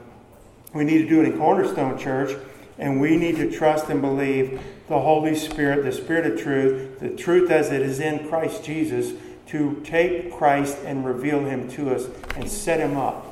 We 0.73 0.85
need 0.85 1.03
to 1.03 1.09
do 1.09 1.21
it 1.21 1.27
in 1.27 1.37
Cornerstone 1.37 1.99
Church, 1.99 2.39
and 2.79 2.99
we 2.99 3.19
need 3.19 3.37
to 3.37 3.51
trust 3.51 3.91
and 3.91 4.01
believe 4.01 4.59
the 4.89 4.99
Holy 4.99 5.35
Spirit, 5.35 5.85
the 5.85 5.93
Spirit 5.93 6.33
of 6.33 6.41
truth, 6.41 7.01
the 7.01 7.11
truth 7.11 7.51
as 7.51 7.71
it 7.71 7.83
is 7.83 8.01
in 8.01 8.27
Christ 8.29 8.65
Jesus, 8.65 9.13
to 9.49 9.83
take 9.85 10.33
Christ 10.33 10.79
and 10.87 11.05
reveal 11.05 11.45
Him 11.45 11.69
to 11.73 11.95
us 11.95 12.07
and 12.35 12.49
set 12.49 12.81
Him 12.81 12.97
up 12.97 13.27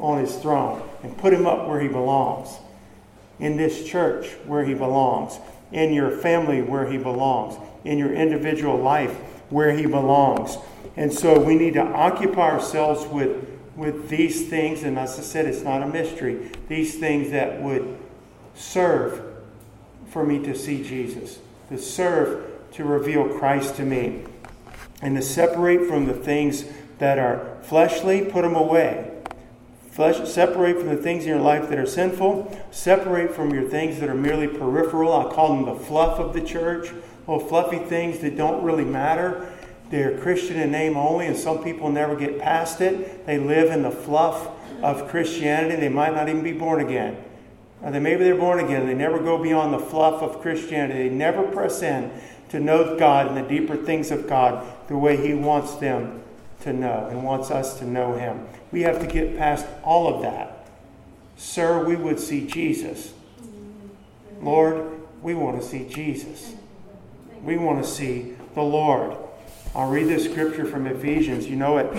on 0.00 0.18
His 0.18 0.36
throne 0.38 0.82
and 1.04 1.16
put 1.16 1.32
Him 1.32 1.46
up 1.46 1.68
where 1.68 1.80
He 1.80 1.86
belongs. 1.86 2.48
In 3.38 3.56
this 3.56 3.84
church 3.84 4.26
where 4.46 4.64
He 4.64 4.74
belongs, 4.74 5.38
in 5.72 5.92
your 5.92 6.10
family 6.10 6.62
where 6.62 6.90
He 6.90 6.98
belongs, 6.98 7.58
in 7.84 7.98
your 7.98 8.12
individual 8.12 8.76
life 8.76 9.12
where 9.50 9.72
He 9.72 9.86
belongs. 9.86 10.56
And 10.96 11.12
so 11.12 11.38
we 11.38 11.54
need 11.54 11.74
to 11.74 11.82
occupy 11.82 12.50
ourselves 12.50 13.06
with, 13.06 13.48
with 13.76 14.08
these 14.08 14.48
things, 14.48 14.82
and 14.82 14.98
as 14.98 15.18
I 15.18 15.22
said, 15.22 15.46
it's 15.46 15.62
not 15.62 15.82
a 15.82 15.86
mystery, 15.86 16.50
these 16.68 16.98
things 16.98 17.30
that 17.30 17.62
would 17.62 17.96
serve 18.54 19.22
for 20.10 20.24
me 20.24 20.40
to 20.40 20.56
see 20.56 20.82
Jesus, 20.82 21.38
to 21.68 21.78
serve 21.78 22.44
to 22.72 22.84
reveal 22.84 23.28
Christ 23.28 23.76
to 23.76 23.84
me, 23.84 24.24
and 25.00 25.16
to 25.16 25.22
separate 25.22 25.86
from 25.86 26.06
the 26.06 26.14
things 26.14 26.64
that 26.98 27.18
are 27.18 27.56
fleshly, 27.62 28.24
put 28.24 28.42
them 28.42 28.56
away. 28.56 29.12
Flesh, 29.98 30.28
separate 30.28 30.78
from 30.78 30.90
the 30.90 30.96
things 30.96 31.24
in 31.24 31.28
your 31.28 31.40
life 31.40 31.68
that 31.68 31.76
are 31.76 31.84
sinful. 31.84 32.56
Separate 32.70 33.34
from 33.34 33.52
your 33.52 33.68
things 33.68 33.98
that 33.98 34.08
are 34.08 34.14
merely 34.14 34.46
peripheral. 34.46 35.12
I 35.12 35.24
call 35.34 35.56
them 35.56 35.64
the 35.64 35.74
fluff 35.74 36.20
of 36.20 36.34
the 36.34 36.40
church. 36.40 36.92
Little 37.26 37.44
fluffy 37.44 37.80
things 37.80 38.20
that 38.20 38.36
don't 38.36 38.62
really 38.62 38.84
matter. 38.84 39.52
They're 39.90 40.16
Christian 40.18 40.56
in 40.56 40.70
name 40.70 40.96
only, 40.96 41.26
and 41.26 41.36
some 41.36 41.64
people 41.64 41.90
never 41.90 42.14
get 42.14 42.38
past 42.38 42.80
it. 42.80 43.26
They 43.26 43.38
live 43.38 43.72
in 43.72 43.82
the 43.82 43.90
fluff 43.90 44.48
of 44.84 45.08
Christianity. 45.08 45.80
They 45.80 45.88
might 45.88 46.14
not 46.14 46.28
even 46.28 46.44
be 46.44 46.52
born 46.52 46.80
again. 46.80 47.16
Or 47.82 47.90
they, 47.90 47.98
maybe 47.98 48.22
they're 48.22 48.36
born 48.36 48.60
again. 48.60 48.86
They 48.86 48.94
never 48.94 49.18
go 49.18 49.42
beyond 49.42 49.74
the 49.74 49.80
fluff 49.80 50.22
of 50.22 50.40
Christianity. 50.40 51.08
They 51.08 51.12
never 51.12 51.42
press 51.42 51.82
in 51.82 52.12
to 52.50 52.60
know 52.60 52.96
God 52.96 53.26
and 53.26 53.36
the 53.36 53.42
deeper 53.42 53.74
things 53.74 54.12
of 54.12 54.28
God 54.28 54.64
the 54.86 54.96
way 54.96 55.16
He 55.16 55.34
wants 55.34 55.74
them 55.74 56.22
to 56.60 56.72
know 56.72 57.06
and 57.10 57.22
wants 57.22 57.50
us 57.50 57.78
to 57.78 57.84
know 57.84 58.14
Him. 58.14 58.46
We 58.72 58.82
have 58.82 59.00
to 59.00 59.06
get 59.06 59.36
past 59.36 59.66
all 59.82 60.14
of 60.14 60.22
that. 60.22 60.66
Sir, 61.36 61.84
we 61.84 61.96
would 61.96 62.18
see 62.18 62.46
Jesus. 62.46 63.12
Lord, 64.40 65.00
we 65.22 65.34
want 65.34 65.60
to 65.60 65.66
see 65.66 65.88
Jesus. 65.88 66.54
We 67.42 67.56
want 67.56 67.82
to 67.84 67.88
see 67.88 68.34
the 68.54 68.62
Lord. 68.62 69.16
I'll 69.74 69.90
read 69.90 70.08
this 70.08 70.24
scripture 70.24 70.64
from 70.64 70.86
Ephesians. 70.86 71.46
You 71.46 71.56
know 71.56 71.78
it. 71.78 71.92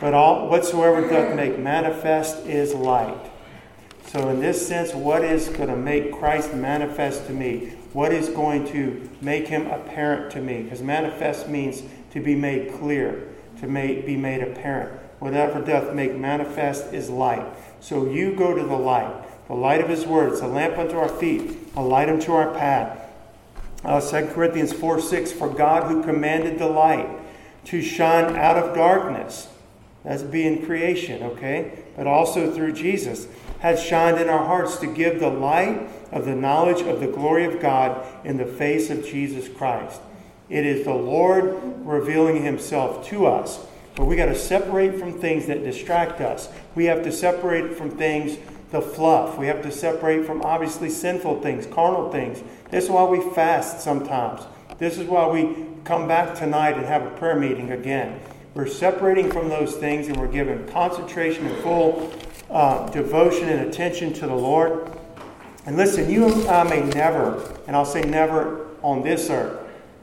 But 0.00 0.14
all 0.14 0.48
whatsoever 0.48 1.08
doth 1.08 1.36
make 1.36 1.58
manifest 1.58 2.46
is 2.46 2.74
light. 2.74 3.30
So, 4.06 4.28
in 4.30 4.40
this 4.40 4.66
sense, 4.66 4.92
what 4.92 5.24
is 5.24 5.48
going 5.50 5.68
to 5.68 5.76
make 5.76 6.12
Christ 6.12 6.52
manifest 6.52 7.26
to 7.26 7.32
me? 7.32 7.74
What 7.92 8.12
is 8.12 8.28
going 8.28 8.66
to 8.72 9.08
make 9.20 9.46
him 9.46 9.68
apparent 9.68 10.32
to 10.32 10.40
me? 10.40 10.62
Because 10.62 10.82
manifest 10.82 11.48
means 11.48 11.82
to 12.12 12.20
be 12.20 12.34
made 12.34 12.72
clear, 12.74 13.28
to 13.60 13.68
make, 13.68 14.04
be 14.04 14.16
made 14.16 14.42
apparent. 14.42 14.98
Whatever 15.18 15.60
doth 15.60 15.94
make 15.94 16.14
manifest 16.14 16.92
is 16.92 17.10
light. 17.10 17.46
So, 17.80 18.06
you 18.06 18.34
go 18.34 18.54
to 18.54 18.62
the 18.62 18.76
light, 18.76 19.46
the 19.48 19.54
light 19.54 19.80
of 19.80 19.88
his 19.88 20.06
word. 20.06 20.32
It's 20.32 20.42
a 20.42 20.46
lamp 20.46 20.78
unto 20.78 20.96
our 20.96 21.08
feet, 21.08 21.56
a 21.76 21.82
light 21.82 22.08
unto 22.08 22.32
our 22.32 22.52
path. 22.54 22.98
Uh, 23.84 24.00
2 24.00 24.32
Corinthians 24.34 24.72
4 24.72 25.00
6 25.00 25.32
For 25.32 25.48
God 25.48 25.90
who 25.90 26.02
commanded 26.02 26.58
the 26.58 26.66
light 26.66 27.08
to 27.66 27.82
shine 27.82 28.36
out 28.36 28.56
of 28.56 28.74
darkness, 28.74 29.48
that's 30.04 30.22
being 30.22 30.64
creation, 30.64 31.22
okay? 31.22 31.84
But 31.96 32.06
also 32.06 32.52
through 32.52 32.72
Jesus, 32.72 33.28
has 33.60 33.82
shined 33.82 34.18
in 34.18 34.28
our 34.28 34.44
hearts 34.46 34.78
to 34.78 34.86
give 34.86 35.20
the 35.20 35.28
light 35.28 35.88
of 36.12 36.24
the 36.24 36.34
knowledge 36.34 36.80
of 36.82 37.00
the 37.00 37.06
glory 37.06 37.44
of 37.44 37.60
God 37.60 38.06
in 38.24 38.38
the 38.38 38.46
face 38.46 38.90
of 38.90 39.04
Jesus 39.04 39.48
Christ. 39.48 40.00
It 40.50 40.66
is 40.66 40.84
the 40.84 40.92
Lord 40.94 41.58
revealing 41.86 42.42
himself 42.42 43.06
to 43.08 43.26
us. 43.26 43.64
But 43.94 44.04
we 44.04 44.16
got 44.16 44.26
to 44.26 44.34
separate 44.34 44.96
from 44.98 45.18
things 45.18 45.46
that 45.46 45.64
distract 45.64 46.20
us. 46.20 46.48
We 46.74 46.84
have 46.86 47.02
to 47.04 47.12
separate 47.12 47.76
from 47.76 47.90
things, 47.90 48.38
the 48.70 48.82
fluff. 48.82 49.38
We 49.38 49.46
have 49.46 49.62
to 49.62 49.72
separate 49.72 50.26
from 50.26 50.42
obviously 50.42 50.90
sinful 50.90 51.40
things, 51.40 51.66
carnal 51.66 52.10
things 52.10 52.42
this 52.70 52.84
is 52.84 52.90
why 52.90 53.04
we 53.04 53.20
fast 53.34 53.80
sometimes. 53.80 54.42
This 54.78 54.96
is 54.96 55.08
why 55.08 55.26
we 55.26 55.66
come 55.84 56.06
back 56.06 56.36
tonight 56.36 56.76
and 56.76 56.86
have 56.86 57.04
a 57.04 57.10
prayer 57.10 57.34
meeting 57.34 57.72
again. 57.72 58.20
We're 58.54 58.68
separating 58.68 59.30
from 59.30 59.48
those 59.48 59.74
things 59.74 60.06
and 60.06 60.16
we're 60.16 60.28
giving 60.28 60.66
concentration 60.68 61.46
and 61.46 61.62
full 61.62 62.12
uh, 62.48 62.88
devotion 62.90 63.48
and 63.48 63.68
attention 63.68 64.12
to 64.14 64.26
the 64.26 64.34
Lord. 64.34 64.88
And 65.66 65.76
listen, 65.76 66.08
you 66.08 66.26
and 66.26 66.48
I 66.48 66.62
may 66.62 66.82
never, 66.82 67.58
and 67.66 67.74
I'll 67.74 67.84
say 67.84 68.02
never 68.02 68.66
on 68.82 69.02
this 69.02 69.28
earth, 69.30 69.59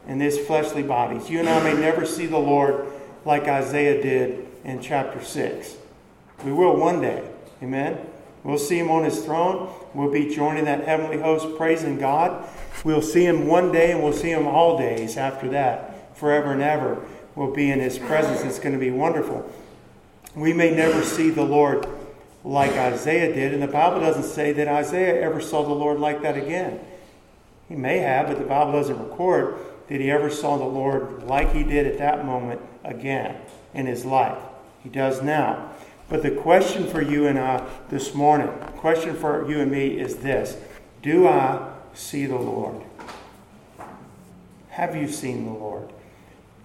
in 0.08 0.18
this 0.18 0.40
fleshly 0.48 0.84
bodies, 0.84 1.30
you 1.30 1.40
and 1.40 1.50
I 1.50 1.62
may 1.62 1.80
never 1.80 2.06
see 2.06 2.26
the 2.26 2.38
Lord 2.38 2.88
like 3.26 3.44
Isaiah 3.44 4.02
did 4.02 4.48
in 4.64 4.82
chapter 4.82 5.22
6. 5.22 5.76
We 6.46 6.54
will 6.54 6.78
one 6.78 7.02
day. 7.02 7.30
Amen. 7.62 8.00
We'll 8.44 8.58
see 8.58 8.80
him 8.80 8.90
on 8.90 9.04
his 9.04 9.24
throne. 9.26 9.70
We'll 9.94 10.12
be 10.12 10.34
joining 10.34 10.66
that 10.66 10.86
heavenly 10.86 11.18
host 11.18 11.58
praising 11.58 12.00
God. 12.00 12.48
We'll 12.86 13.02
see 13.02 13.26
him 13.26 13.48
one 13.48 13.72
day 13.72 13.92
and 13.92 14.02
we'll 14.02 14.14
see 14.14 14.30
him 14.30 14.48
all 14.48 14.78
days 14.78 15.18
after 15.18 15.50
that, 15.50 16.16
forever 16.18 16.54
and 16.54 16.62
ever. 16.62 17.06
We'll 17.36 17.54
be 17.54 17.70
in 17.70 17.80
his 17.80 17.98
presence. 17.98 18.44
It's 18.44 18.60
going 18.60 18.74
to 18.74 18.80
be 18.80 18.92
wonderful. 18.92 19.52
We 20.36 20.54
may 20.54 20.74
never 20.74 21.04
see 21.04 21.30
the 21.30 21.44
Lord 21.44 21.86
like 22.44 22.72
Isaiah 22.72 23.34
did, 23.34 23.54
and 23.54 23.62
the 23.62 23.68
Bible 23.68 24.00
doesn't 24.00 24.24
say 24.24 24.54
that 24.54 24.68
Isaiah 24.68 25.22
ever 25.22 25.42
saw 25.42 25.64
the 25.64 25.74
Lord 25.74 26.00
like 26.00 26.22
that 26.22 26.38
again. 26.38 26.80
He 27.68 27.76
may 27.76 27.98
have, 27.98 28.28
but 28.28 28.38
the 28.38 28.46
Bible 28.46 28.72
doesn't 28.72 28.98
record 28.98 29.58
that 29.88 30.02
he 30.02 30.12
ever 30.12 30.30
saw 30.30 30.58
the 30.58 30.66
Lord 30.66 31.24
like 31.24 31.54
he 31.54 31.64
did 31.64 31.88
at 31.88 31.98
that 31.98 32.26
moment 32.26 32.62
again 32.84 33.40
in 33.74 33.86
his 33.86 34.06
life. 34.06 34.38
He 34.84 34.90
does 34.90 35.22
now. 35.22 35.72
But 36.10 36.24
the 36.24 36.32
question 36.32 36.88
for 36.88 37.02
you 37.02 37.28
and 37.28 37.38
I 37.38 37.68
this 37.90 38.14
morning, 38.14 38.48
question 38.78 39.16
for 39.16 39.50
you 39.50 39.60
and 39.60 39.72
me 39.72 40.00
is 40.00 40.18
this 40.18 40.58
Do 41.02 41.28
I 41.28 41.74
see 41.94 42.26
the 42.26 42.38
Lord? 42.38 42.84
Have 44.70 44.96
you 44.96 45.08
seen 45.08 45.46
the 45.46 45.52
Lord? 45.52 45.90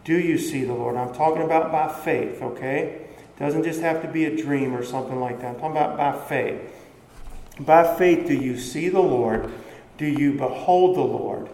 Do 0.05 0.15
you 0.15 0.37
see 0.37 0.65
the 0.65 0.75
Lord? 0.75 0.97
I'm 0.97 1.15
talking 1.15 1.43
about 1.43 1.73
by 1.73 1.89
faith, 1.89 2.43
okay? 2.43 3.07
Doesn't 3.39 3.63
just 3.63 3.81
have 3.81 4.03
to 4.03 4.09
be 4.09 4.27
a 4.27 4.37
dream 4.37 4.75
or 4.75 4.85
something 4.85 5.19
like 5.19 5.41
that. 5.41 5.47
I'm 5.49 5.55
talking 5.55 5.77
about 5.77 5.97
by 5.97 6.19
faith. 6.29 6.61
By 7.61 7.97
faith, 7.97 8.27
do 8.27 8.35
you 8.35 8.59
see 8.59 8.89
the 8.89 9.01
Lord? 9.01 9.51
Do 9.99 10.07
you 10.07 10.35
behold 10.35 10.97
the 10.97 11.03
Lord? 11.03 11.49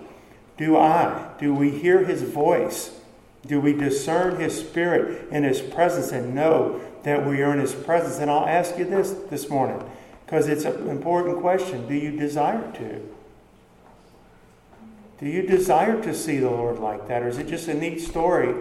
Do 0.58 0.76
I? 0.76 1.30
Do 1.40 1.54
we 1.54 1.70
hear 1.70 2.04
his 2.04 2.22
voice? 2.22 3.00
Do 3.46 3.60
we 3.60 3.72
discern 3.72 4.38
his 4.38 4.58
spirit 4.58 5.28
and 5.30 5.44
his 5.44 5.60
presence 5.60 6.12
and 6.12 6.34
know 6.34 6.80
that 7.08 7.26
we 7.26 7.42
are 7.42 7.52
in 7.52 7.60
His 7.60 7.74
presence. 7.74 8.18
And 8.18 8.30
I'll 8.30 8.46
ask 8.46 8.78
you 8.78 8.84
this 8.84 9.12
this 9.30 9.48
morning 9.48 9.82
because 10.24 10.48
it's 10.48 10.64
an 10.64 10.88
important 10.88 11.40
question. 11.40 11.86
Do 11.88 11.94
you 11.94 12.10
desire 12.10 12.70
to? 12.72 13.08
Do 15.20 15.26
you 15.26 15.42
desire 15.42 16.00
to 16.02 16.14
see 16.14 16.38
the 16.38 16.50
Lord 16.50 16.78
like 16.78 17.08
that? 17.08 17.22
Or 17.22 17.28
is 17.28 17.38
it 17.38 17.48
just 17.48 17.66
a 17.68 17.74
neat 17.74 18.00
story 18.00 18.54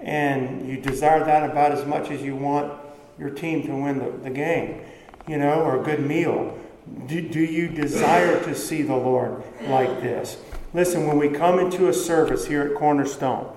and 0.00 0.68
you 0.68 0.76
desire 0.76 1.24
that 1.24 1.48
about 1.48 1.72
as 1.72 1.86
much 1.86 2.10
as 2.10 2.20
you 2.20 2.36
want 2.36 2.72
your 3.18 3.30
team 3.30 3.62
to 3.66 3.74
win 3.74 3.98
the, 3.98 4.10
the 4.10 4.30
game, 4.30 4.80
you 5.26 5.38
know, 5.38 5.62
or 5.62 5.80
a 5.80 5.82
good 5.84 6.00
meal? 6.00 6.58
Do, 7.06 7.22
do 7.22 7.40
you 7.40 7.68
desire 7.68 8.42
to 8.44 8.54
see 8.54 8.82
the 8.82 8.96
Lord 8.96 9.42
like 9.62 10.02
this? 10.02 10.36
Listen, 10.74 11.06
when 11.06 11.18
we 11.18 11.28
come 11.28 11.60
into 11.60 11.88
a 11.88 11.92
service 11.92 12.46
here 12.48 12.62
at 12.62 12.74
Cornerstone, 12.74 13.48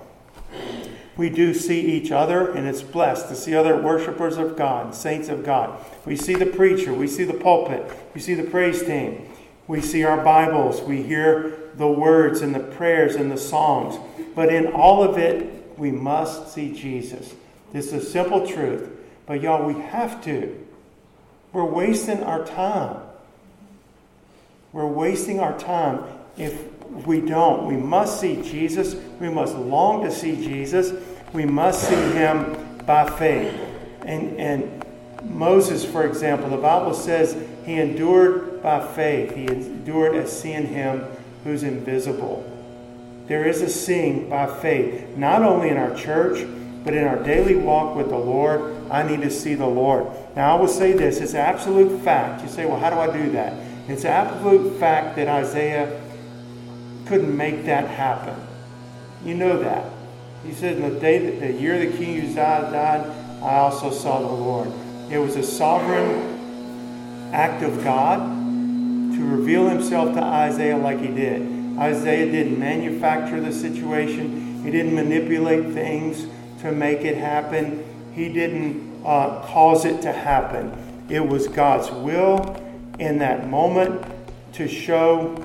we 1.16 1.28
do 1.28 1.52
see 1.52 1.80
each 1.80 2.12
other, 2.12 2.52
and 2.52 2.64
it's 2.64 2.80
blessed 2.80 3.26
to 3.28 3.34
see 3.34 3.56
other 3.56 3.76
worshipers 3.76 4.36
of 4.36 4.56
God, 4.56 4.94
saints 4.94 5.28
of 5.28 5.44
God. 5.44 5.84
We 6.06 6.14
see 6.14 6.36
the 6.36 6.46
preacher, 6.46 6.94
we 6.94 7.08
see 7.08 7.24
the 7.24 7.34
pulpit, 7.34 7.84
we 8.14 8.20
see 8.20 8.34
the 8.34 8.44
praise 8.44 8.84
team, 8.84 9.28
we 9.66 9.80
see 9.80 10.04
our 10.04 10.22
Bibles, 10.22 10.80
we 10.80 11.02
hear 11.02 11.58
the 11.74 11.88
words 11.88 12.40
and 12.40 12.54
the 12.54 12.60
prayers 12.60 13.16
and 13.16 13.32
the 13.32 13.36
songs. 13.36 13.98
But 14.36 14.52
in 14.52 14.68
all 14.68 15.02
of 15.02 15.18
it, 15.18 15.76
we 15.76 15.90
must 15.90 16.54
see 16.54 16.72
Jesus. 16.72 17.34
This 17.72 17.88
is 17.88 17.92
a 17.94 18.00
simple 18.00 18.46
truth. 18.46 18.90
But 19.26 19.40
y'all, 19.40 19.66
we 19.66 19.74
have 19.74 20.22
to. 20.24 20.66
We're 21.52 21.64
wasting 21.64 22.22
our 22.22 22.44
time. 22.44 23.00
We're 24.72 24.86
wasting 24.86 25.40
our 25.40 25.58
time 25.58 26.04
if 26.36 26.77
we 26.90 27.20
don't. 27.20 27.66
We 27.66 27.76
must 27.76 28.20
see 28.20 28.42
Jesus. 28.42 28.96
We 29.20 29.28
must 29.28 29.54
long 29.56 30.04
to 30.04 30.10
see 30.10 30.36
Jesus. 30.36 30.92
We 31.32 31.44
must 31.44 31.88
see 31.88 31.94
him 32.12 32.78
by 32.86 33.08
faith. 33.08 33.54
And, 34.04 34.38
and 34.38 34.84
Moses, 35.22 35.84
for 35.84 36.06
example, 36.06 36.48
the 36.48 36.56
Bible 36.56 36.94
says 36.94 37.36
he 37.64 37.74
endured 37.74 38.62
by 38.62 38.86
faith. 38.94 39.34
He 39.34 39.46
endured 39.46 40.16
as 40.16 40.40
seeing 40.40 40.66
him 40.66 41.04
who's 41.44 41.62
invisible. 41.62 42.44
There 43.26 43.46
is 43.46 43.60
a 43.60 43.68
seeing 43.68 44.30
by 44.30 44.46
faith, 44.46 45.16
not 45.16 45.42
only 45.42 45.68
in 45.68 45.76
our 45.76 45.94
church, 45.94 46.46
But 46.84 46.94
in 46.94 47.04
our 47.04 47.22
daily 47.22 47.54
walk 47.54 47.96
with 47.96 48.08
the 48.08 48.18
Lord, 48.18 48.74
I 48.90 49.02
need 49.02 49.20
to 49.22 49.30
see 49.30 49.54
the 49.54 49.66
Lord. 49.66 50.06
Now, 50.34 50.56
I 50.56 50.60
will 50.60 50.68
say 50.68 50.92
this 50.92 51.20
it's 51.20 51.34
absolute 51.34 52.00
fact. 52.02 52.42
You 52.42 52.48
say, 52.48 52.64
well, 52.64 52.78
how 52.78 52.90
do 52.90 52.96
I 52.96 53.12
do 53.12 53.30
that? 53.32 53.52
It's 53.88 54.04
absolute 54.04 54.78
fact 54.78 55.16
that 55.16 55.28
Isaiah 55.28 56.00
couldn't 57.08 57.34
make 57.34 57.64
that 57.64 57.88
happen. 57.88 58.38
You 59.24 59.34
know 59.34 59.58
that. 59.58 59.90
He 60.44 60.52
said, 60.52 60.76
in 60.76 60.94
the 60.94 61.00
day 61.00 61.18
that 61.18 61.40
the 61.40 61.52
year 61.52 61.78
the 61.78 61.96
king 61.96 62.20
Uzziah 62.20 62.70
died, 62.70 63.10
I 63.42 63.56
also 63.56 63.90
saw 63.90 64.20
the 64.20 64.26
Lord. 64.26 64.70
It 65.10 65.18
was 65.18 65.36
a 65.36 65.42
sovereign 65.42 67.30
act 67.32 67.62
of 67.62 67.82
God 67.82 68.20
to 68.20 69.24
reveal 69.24 69.68
himself 69.68 70.14
to 70.14 70.22
Isaiah 70.22 70.76
like 70.76 71.00
he 71.00 71.08
did. 71.08 71.78
Isaiah 71.78 72.30
didn't 72.30 72.58
manufacture 72.58 73.40
the 73.40 73.52
situation, 73.52 74.62
he 74.62 74.70
didn't 74.70 74.94
manipulate 74.94 75.72
things 75.72 76.26
to 76.60 76.72
make 76.72 77.00
it 77.00 77.16
happen, 77.16 77.84
he 78.12 78.32
didn't 78.32 79.02
uh, 79.04 79.40
cause 79.46 79.84
it 79.84 80.02
to 80.02 80.12
happen. 80.12 80.72
It 81.08 81.26
was 81.26 81.48
God's 81.48 81.90
will 81.90 82.62
in 82.98 83.18
that 83.18 83.48
moment 83.48 84.04
to 84.54 84.68
show. 84.68 85.36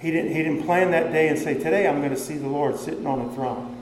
He 0.00 0.10
didn't, 0.10 0.34
he 0.34 0.42
didn't 0.42 0.64
plan 0.64 0.90
that 0.92 1.12
day 1.12 1.28
and 1.28 1.38
say, 1.38 1.54
Today 1.54 1.86
I'm 1.88 1.98
going 1.98 2.10
to 2.10 2.16
see 2.16 2.36
the 2.36 2.48
Lord 2.48 2.78
sitting 2.78 3.06
on 3.06 3.20
a 3.20 3.32
throne. 3.34 3.74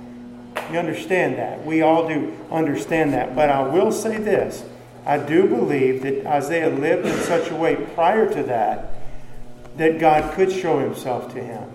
You 0.73 0.79
understand 0.79 1.37
that. 1.37 1.65
We 1.65 1.83
all 1.83 2.09
do 2.09 2.37
understand 2.51 3.13
that. 3.13 3.37
But 3.37 3.51
I 3.51 3.63
will 3.63 3.93
say 3.93 4.19
this 4.19 4.65
I 5.05 5.19
do 5.19 5.47
believe 5.47 6.03
that 6.03 6.27
Isaiah 6.27 6.71
lived 6.71 7.07
in 7.07 7.17
such 7.21 7.51
a 7.51 7.55
way 7.55 7.77
prior 7.77 8.33
to 8.33 8.43
that 8.45 8.95
that 9.77 9.99
God 9.99 10.35
could 10.35 10.51
show 10.51 10.79
himself 10.79 11.33
to 11.35 11.43
him. 11.43 11.71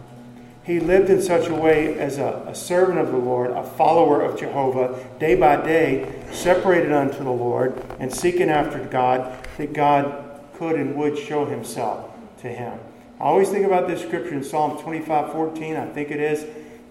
He 0.64 0.80
lived 0.80 1.10
in 1.10 1.22
such 1.22 1.48
a 1.48 1.56
way 1.56 1.98
as 2.00 2.18
a, 2.18 2.46
a, 2.48 2.56
servant 2.56 3.00
of 3.00 3.12
the 3.12 3.18
Lord, 3.18 3.52
a 3.52 3.64
follower 3.64 4.22
of 4.22 4.40
Jehovah, 4.40 5.04
day 5.20 5.36
by 5.36 5.56
day, 5.58 6.24
separated 6.32 6.92
unto 6.92 7.24
the 7.24 7.32
Lord 7.32 7.82
and 8.00 8.14
seeking 8.14 8.50
after 8.50 8.84
God, 8.86 9.44
that 9.58 9.74
God 9.74 10.40
could 10.56 10.76
and 10.76 10.96
would 10.96 11.18
show 11.18 11.46
himself 11.46 12.12
to 12.42 12.48
him. 12.48 12.78
I 13.22 13.26
always 13.26 13.50
think 13.50 13.68
about 13.68 13.88
this 13.88 14.02
scripture 14.02 14.34
in 14.34 14.44
Psalm 14.44 14.82
25 14.82 15.32
14, 15.32 15.76
I 15.76 15.86
think 15.86 16.10
it 16.10 16.20
is, 16.20 16.44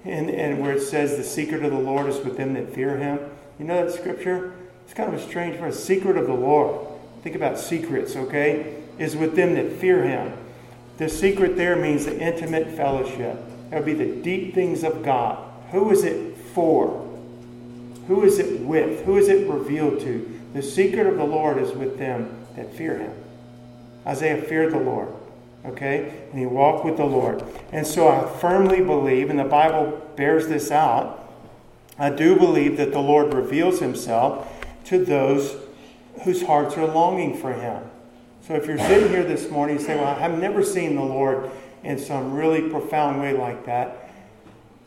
and, 0.04 0.30
and 0.30 0.60
where 0.60 0.70
it 0.70 0.80
says, 0.80 1.16
The 1.16 1.24
secret 1.24 1.64
of 1.64 1.72
the 1.72 1.78
Lord 1.78 2.08
is 2.08 2.24
with 2.24 2.36
them 2.36 2.54
that 2.54 2.72
fear 2.72 2.96
him. 2.96 3.18
You 3.58 3.64
know 3.64 3.84
that 3.84 3.92
scripture? 3.92 4.52
It's 4.84 4.94
kind 4.94 5.12
of 5.12 5.20
a 5.20 5.26
strange 5.26 5.58
word. 5.58 5.74
Secret 5.74 6.16
of 6.16 6.28
the 6.28 6.32
Lord. 6.32 6.86
Think 7.24 7.34
about 7.34 7.58
secrets, 7.58 8.14
okay? 8.14 8.80
Is 8.96 9.16
with 9.16 9.34
them 9.34 9.54
that 9.54 9.72
fear 9.80 10.04
him. 10.04 10.32
The 10.98 11.08
secret 11.08 11.56
there 11.56 11.74
means 11.74 12.04
the 12.04 12.16
intimate 12.16 12.76
fellowship. 12.76 13.36
That 13.70 13.84
would 13.84 13.86
be 13.86 13.94
the 13.94 14.22
deep 14.22 14.54
things 14.54 14.84
of 14.84 15.02
God. 15.02 15.44
Who 15.72 15.90
is 15.90 16.04
it 16.04 16.36
for? 16.54 17.08
Who 18.06 18.22
is 18.22 18.38
it 18.38 18.60
with? 18.60 19.04
Who 19.04 19.16
is 19.16 19.26
it 19.28 19.48
revealed 19.48 19.98
to? 20.02 20.40
The 20.52 20.62
secret 20.62 21.08
of 21.08 21.16
the 21.16 21.24
Lord 21.24 21.58
is 21.58 21.72
with 21.72 21.98
them 21.98 22.46
that 22.54 22.72
fear 22.72 22.98
him. 22.98 23.14
Isaiah 24.06 24.40
feared 24.40 24.72
the 24.72 24.78
Lord. 24.78 25.12
Okay? 25.64 26.24
And 26.30 26.38
he 26.38 26.46
walked 26.46 26.84
with 26.84 26.96
the 26.96 27.04
Lord. 27.04 27.42
And 27.72 27.86
so 27.86 28.08
I 28.08 28.26
firmly 28.38 28.80
believe, 28.80 29.30
and 29.30 29.38
the 29.38 29.44
Bible 29.44 30.00
bears 30.16 30.48
this 30.48 30.70
out, 30.70 31.16
I 31.98 32.10
do 32.10 32.36
believe 32.36 32.76
that 32.78 32.92
the 32.92 33.00
Lord 33.00 33.34
reveals 33.34 33.80
himself 33.80 34.50
to 34.86 35.04
those 35.04 35.56
whose 36.22 36.42
hearts 36.42 36.76
are 36.76 36.86
longing 36.86 37.36
for 37.36 37.52
him. 37.52 37.82
So 38.46 38.54
if 38.54 38.66
you're 38.66 38.78
sitting 38.78 39.10
here 39.10 39.22
this 39.22 39.50
morning 39.50 39.76
and 39.76 39.84
say, 39.84 39.96
Well, 39.96 40.06
I've 40.06 40.38
never 40.38 40.64
seen 40.64 40.96
the 40.96 41.02
Lord 41.02 41.50
in 41.84 41.98
some 41.98 42.32
really 42.34 42.68
profound 42.70 43.20
way 43.20 43.34
like 43.34 43.66
that, 43.66 44.10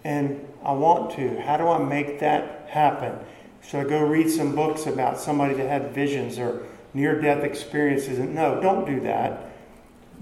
and 0.03 0.45
I 0.63 0.73
want 0.73 1.15
to, 1.15 1.39
how 1.41 1.57
do 1.57 1.67
I 1.67 1.77
make 1.77 2.19
that 2.19 2.67
happen? 2.67 3.17
Should 3.65 3.85
I 3.85 3.89
go 3.89 4.03
read 4.03 4.29
some 4.29 4.55
books 4.55 4.85
about 4.85 5.19
somebody 5.19 5.53
that 5.53 5.67
had 5.67 5.91
visions 5.91 6.37
or 6.37 6.63
near 6.93 7.21
death 7.21 7.43
experiences? 7.43 8.19
And 8.19 8.35
no, 8.35 8.59
don't 8.59 8.85
do 8.85 8.99
that. 9.01 9.52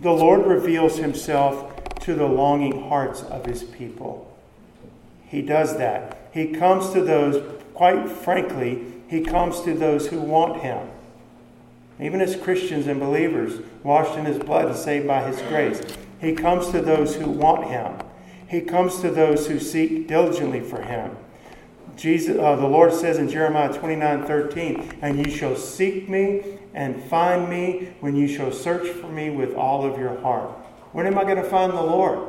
The 0.02 0.12
Lord 0.12 0.48
reveals 0.48 0.98
himself 0.98 1.96
to 2.00 2.16
the 2.16 2.26
longing 2.26 2.90
hearts 2.90 3.22
of 3.22 3.46
his 3.46 3.64
people. 3.64 4.36
He 5.28 5.44
does 5.44 5.78
that. 5.78 6.30
He 6.34 6.48
comes 6.48 6.90
to 6.92 7.02
those, 7.02 7.60
quite 7.76 8.10
frankly, 8.10 8.84
he 9.08 9.22
comes 9.22 9.62
to 9.62 9.76
those 9.76 10.08
who 10.08 10.20
want 10.20 10.62
him. 10.62 10.90
Even 12.00 12.20
as 12.20 12.36
Christians 12.36 12.88
and 12.88 13.00
believers, 13.00 13.62
washed 13.84 14.18
in 14.18 14.26
his 14.26 14.40
blood 14.40 14.66
and 14.66 14.76
saved 14.76 15.08
by 15.08 15.22
his 15.22 15.40
grace. 15.44 15.82
He 16.20 16.34
comes 16.34 16.70
to 16.72 16.82
those 16.82 17.16
who 17.16 17.30
want 17.30 17.68
him. 17.68 17.94
He 18.48 18.62
comes 18.62 19.02
to 19.02 19.12
those 19.12 19.48
who 19.48 19.60
seek 19.60 20.08
diligently 20.08 20.62
for 20.62 20.82
him. 20.82 21.16
Jesus, 21.96 22.38
uh, 22.40 22.56
the 22.56 22.68
Lord 22.68 22.92
says 22.92 23.20
in 23.20 23.30
Jeremiah 23.30 23.72
29 23.72 24.26
13, 24.26 25.00
And 25.02 25.24
ye 25.26 25.32
shall 25.32 25.56
seek 25.56 26.10
me 26.10 26.58
and 26.74 27.04
find 27.04 27.50
me 27.50 27.94
when 28.00 28.16
you 28.16 28.28
shall 28.28 28.52
search 28.52 28.88
for 28.88 29.08
me 29.08 29.30
with 29.30 29.54
all 29.56 29.86
of 29.86 30.00
your 30.00 30.20
heart. 30.22 30.50
When 30.92 31.08
am 31.08 31.18
I 31.18 31.24
going 31.24 31.38
to 31.38 31.44
find 31.44 31.72
the 31.72 31.82
Lord? 31.82 32.28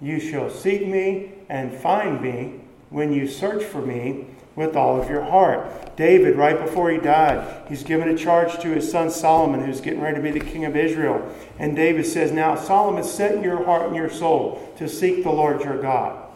You 0.00 0.18
shall 0.18 0.50
seek 0.50 0.86
me 0.86 1.32
and 1.48 1.72
find 1.72 2.20
me 2.20 2.60
when 2.90 3.12
you 3.12 3.26
search 3.26 3.62
for 3.62 3.80
me 3.80 4.26
with 4.56 4.76
all 4.76 5.00
of 5.00 5.08
your 5.08 5.22
heart. 5.22 5.96
David, 5.96 6.36
right 6.36 6.58
before 6.58 6.90
he 6.90 6.98
died, 6.98 7.68
he's 7.68 7.82
given 7.82 8.08
a 8.08 8.16
charge 8.16 8.58
to 8.60 8.68
his 8.68 8.90
son 8.90 9.10
Solomon, 9.10 9.64
who's 9.64 9.80
getting 9.80 10.00
ready 10.00 10.16
to 10.16 10.22
be 10.22 10.30
the 10.30 10.44
king 10.44 10.64
of 10.64 10.76
Israel. 10.76 11.34
And 11.58 11.76
David 11.76 12.06
says, 12.06 12.32
Now, 12.32 12.56
Solomon, 12.56 13.04
set 13.04 13.42
your 13.42 13.64
heart 13.64 13.86
and 13.86 13.96
your 13.96 14.10
soul 14.10 14.72
to 14.78 14.88
seek 14.88 15.22
the 15.22 15.30
Lord 15.30 15.62
your 15.62 15.80
God. 15.80 16.29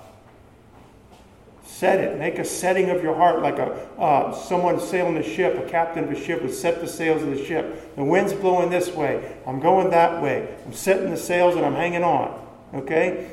Set 1.74 1.98
it. 1.98 2.20
Make 2.20 2.38
a 2.38 2.44
setting 2.44 2.90
of 2.90 3.02
your 3.02 3.16
heart 3.16 3.42
like 3.42 3.58
a 3.58 3.72
uh, 3.98 4.32
someone 4.32 4.78
sailing 4.78 5.16
a 5.16 5.24
ship, 5.24 5.58
a 5.58 5.68
captain 5.68 6.04
of 6.04 6.10
a 6.12 6.14
ship 6.14 6.40
would 6.42 6.54
set 6.54 6.80
the 6.80 6.86
sails 6.86 7.20
of 7.20 7.30
the 7.30 7.44
ship. 7.44 7.96
The 7.96 8.04
wind's 8.04 8.32
blowing 8.32 8.70
this 8.70 8.92
way. 8.92 9.36
I'm 9.44 9.58
going 9.58 9.90
that 9.90 10.22
way. 10.22 10.56
I'm 10.64 10.72
setting 10.72 11.10
the 11.10 11.16
sails 11.16 11.56
and 11.56 11.66
I'm 11.66 11.74
hanging 11.74 12.04
on. 12.04 12.46
Okay? 12.74 13.28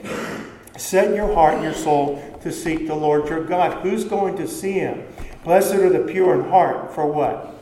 Set 0.75 1.15
your 1.15 1.31
heart 1.35 1.53
and 1.53 1.63
your 1.63 1.75
soul 1.75 2.39
to 2.41 2.51
seek 2.51 2.87
the 2.87 2.95
Lord 2.95 3.29
your 3.29 3.43
God. 3.43 3.83
Who's 3.83 4.05
going 4.05 4.37
to 4.37 4.47
see 4.47 4.71
him? 4.71 5.05
Blessed 5.43 5.75
are 5.75 5.89
the 5.89 6.11
pure 6.11 6.33
in 6.41 6.49
heart. 6.49 6.95
For 6.95 7.05
what? 7.05 7.55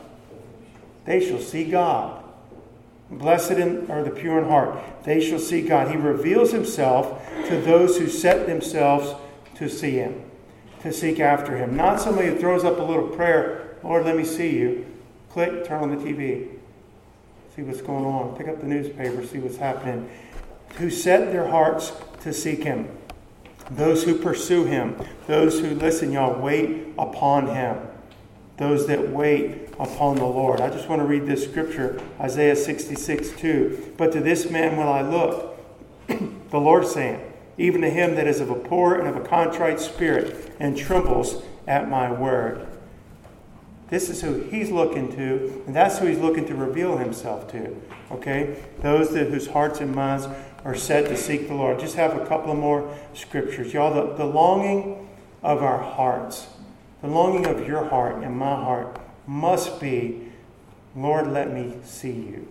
They 1.04 1.20
shall 1.20 1.40
see 1.40 1.64
God. 1.64 2.24
Blessed 3.10 3.50
are 3.50 4.02
the 4.02 4.16
pure 4.16 4.38
in 4.38 4.48
heart. 4.48 4.82
They 5.04 5.20
shall 5.20 5.40
see 5.40 5.60
God. 5.60 5.90
He 5.90 5.98
reveals 5.98 6.52
himself 6.52 7.22
to 7.48 7.60
those 7.60 7.98
who 7.98 8.08
set 8.08 8.46
themselves 8.46 9.14
to 9.56 9.68
see 9.68 9.96
him 9.96 10.24
to 10.82 10.92
seek 10.92 11.20
after 11.20 11.56
him. 11.56 11.76
Not 11.76 12.00
somebody 12.00 12.28
who 12.28 12.38
throws 12.38 12.64
up 12.64 12.78
a 12.78 12.82
little 12.82 13.08
prayer, 13.08 13.76
Lord, 13.82 14.04
let 14.04 14.16
me 14.16 14.24
see 14.24 14.56
you. 14.56 14.86
Click, 15.30 15.64
turn 15.64 15.82
on 15.82 15.90
the 15.90 15.96
TV, 15.96 16.48
see 17.54 17.62
what's 17.62 17.80
going 17.80 18.04
on, 18.04 18.36
pick 18.36 18.48
up 18.48 18.60
the 18.60 18.66
newspaper, 18.66 19.24
see 19.24 19.38
what's 19.38 19.58
happening. 19.58 20.10
Who 20.76 20.90
set 20.90 21.32
their 21.32 21.48
hearts 21.48 21.92
to 22.22 22.32
seek 22.32 22.64
him. 22.64 22.88
Those 23.70 24.02
who 24.02 24.18
pursue 24.18 24.64
him, 24.64 24.96
those 25.26 25.60
who 25.60 25.74
listen, 25.74 26.10
y'all, 26.10 26.40
wait 26.40 26.88
upon 26.98 27.54
him. 27.54 27.78
Those 28.56 28.86
that 28.88 29.10
wait 29.10 29.68
upon 29.78 30.16
the 30.16 30.24
Lord. 30.24 30.60
I 30.60 30.68
just 30.68 30.88
want 30.88 31.00
to 31.00 31.06
read 31.06 31.26
this 31.26 31.44
scripture, 31.44 32.00
Isaiah 32.20 32.56
66 32.56 33.30
2. 33.30 33.94
But 33.96 34.12
to 34.12 34.20
this 34.20 34.50
man 34.50 34.76
will 34.76 34.88
I 34.88 35.02
look, 35.02 35.56
the 36.08 36.60
Lord 36.60 36.86
saying, 36.86 37.29
even 37.60 37.82
to 37.82 37.90
him 37.90 38.14
that 38.14 38.26
is 38.26 38.40
of 38.40 38.48
a 38.48 38.54
poor 38.54 38.94
and 38.94 39.06
of 39.06 39.16
a 39.16 39.28
contrite 39.28 39.78
spirit 39.78 40.52
and 40.58 40.76
trembles 40.76 41.42
at 41.66 41.88
my 41.88 42.10
word. 42.10 42.66
This 43.90 44.08
is 44.08 44.22
who 44.22 44.40
he's 44.44 44.70
looking 44.70 45.14
to, 45.16 45.62
and 45.66 45.76
that's 45.76 45.98
who 45.98 46.06
he's 46.06 46.18
looking 46.18 46.46
to 46.46 46.54
reveal 46.54 46.96
himself 46.96 47.50
to. 47.52 47.76
Okay? 48.12 48.56
Those 48.80 49.12
that, 49.12 49.28
whose 49.28 49.48
hearts 49.48 49.80
and 49.80 49.94
minds 49.94 50.26
are 50.64 50.74
set 50.74 51.06
to 51.08 51.16
seek 51.16 51.48
the 51.48 51.54
Lord. 51.54 51.80
Just 51.80 51.96
have 51.96 52.16
a 52.16 52.24
couple 52.26 52.52
of 52.52 52.58
more 52.58 52.96
scriptures. 53.14 53.74
Y'all, 53.74 53.92
the, 53.92 54.14
the 54.14 54.24
longing 54.24 55.08
of 55.42 55.62
our 55.62 55.82
hearts, 55.82 56.48
the 57.02 57.08
longing 57.08 57.46
of 57.46 57.66
your 57.66 57.84
heart 57.84 58.22
and 58.22 58.36
my 58.36 58.54
heart 58.54 59.00
must 59.26 59.80
be, 59.80 60.28
Lord, 60.96 61.28
let 61.28 61.52
me 61.52 61.74
see 61.84 62.12
you. 62.12 62.48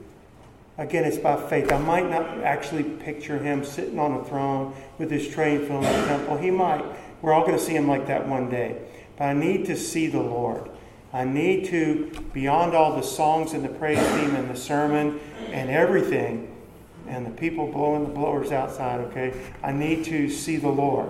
Again, 0.79 1.03
it's 1.03 1.17
by 1.17 1.35
faith. 1.49 1.73
I 1.73 1.77
might 1.77 2.09
not 2.09 2.41
actually 2.41 2.83
picture 2.83 3.37
him 3.37 3.65
sitting 3.65 3.99
on 3.99 4.13
a 4.13 4.23
throne 4.23 4.73
with 4.97 5.11
his 5.11 5.27
train 5.27 5.67
filling 5.67 5.81
the 5.81 6.05
temple. 6.05 6.37
He 6.37 6.51
might. 6.51 6.85
We're 7.21 7.33
all 7.33 7.45
going 7.45 7.57
to 7.57 7.63
see 7.63 7.75
him 7.75 7.89
like 7.89 8.07
that 8.07 8.25
one 8.25 8.49
day. 8.49 8.81
But 9.17 9.25
I 9.25 9.33
need 9.33 9.65
to 9.65 9.75
see 9.75 10.07
the 10.07 10.21
Lord. 10.21 10.71
I 11.11 11.25
need 11.25 11.65
to, 11.65 12.09
beyond 12.31 12.75
all 12.75 12.95
the 12.95 13.03
songs 13.03 13.51
and 13.51 13.61
the 13.61 13.67
praise 13.67 13.99
team 14.13 14.33
and 14.35 14.49
the 14.49 14.55
sermon 14.55 15.19
and 15.51 15.69
everything, 15.69 16.55
and 17.09 17.25
the 17.25 17.31
people 17.31 17.69
blowing 17.69 18.05
the 18.05 18.13
blowers 18.13 18.53
outside, 18.53 19.01
okay, 19.01 19.33
I 19.61 19.73
need 19.73 20.05
to 20.05 20.29
see 20.29 20.55
the 20.55 20.69
Lord. 20.69 21.09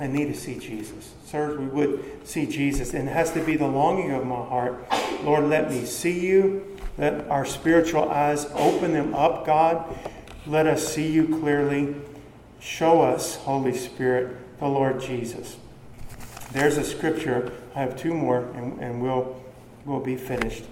I 0.00 0.08
need 0.08 0.26
to 0.26 0.34
see 0.34 0.58
Jesus. 0.58 1.14
Sirs, 1.24 1.56
we 1.56 1.66
would 1.66 2.26
see 2.26 2.46
Jesus. 2.46 2.94
And 2.94 3.08
it 3.08 3.12
has 3.12 3.30
to 3.34 3.40
be 3.44 3.56
the 3.56 3.68
longing 3.68 4.10
of 4.10 4.26
my 4.26 4.44
heart. 4.44 4.84
Lord, 5.22 5.44
let 5.44 5.70
me 5.70 5.84
see 5.84 6.18
you. 6.18 6.73
Let 6.96 7.28
our 7.28 7.44
spiritual 7.44 8.08
eyes 8.08 8.46
open 8.54 8.92
them 8.92 9.14
up, 9.14 9.44
God. 9.44 9.84
Let 10.46 10.66
us 10.66 10.86
see 10.86 11.10
you 11.10 11.26
clearly. 11.40 11.94
Show 12.60 13.02
us, 13.02 13.36
Holy 13.36 13.74
Spirit, 13.74 14.36
the 14.60 14.66
Lord 14.66 15.00
Jesus. 15.00 15.56
there's 16.52 16.78
a 16.78 16.84
scripture. 16.84 17.52
I 17.74 17.80
have 17.80 17.96
two 17.96 18.14
more, 18.14 18.48
and, 18.54 18.80
and 18.80 19.02
we'll, 19.02 19.42
we'll 19.84 20.00
be 20.00 20.16
finished. 20.16 20.64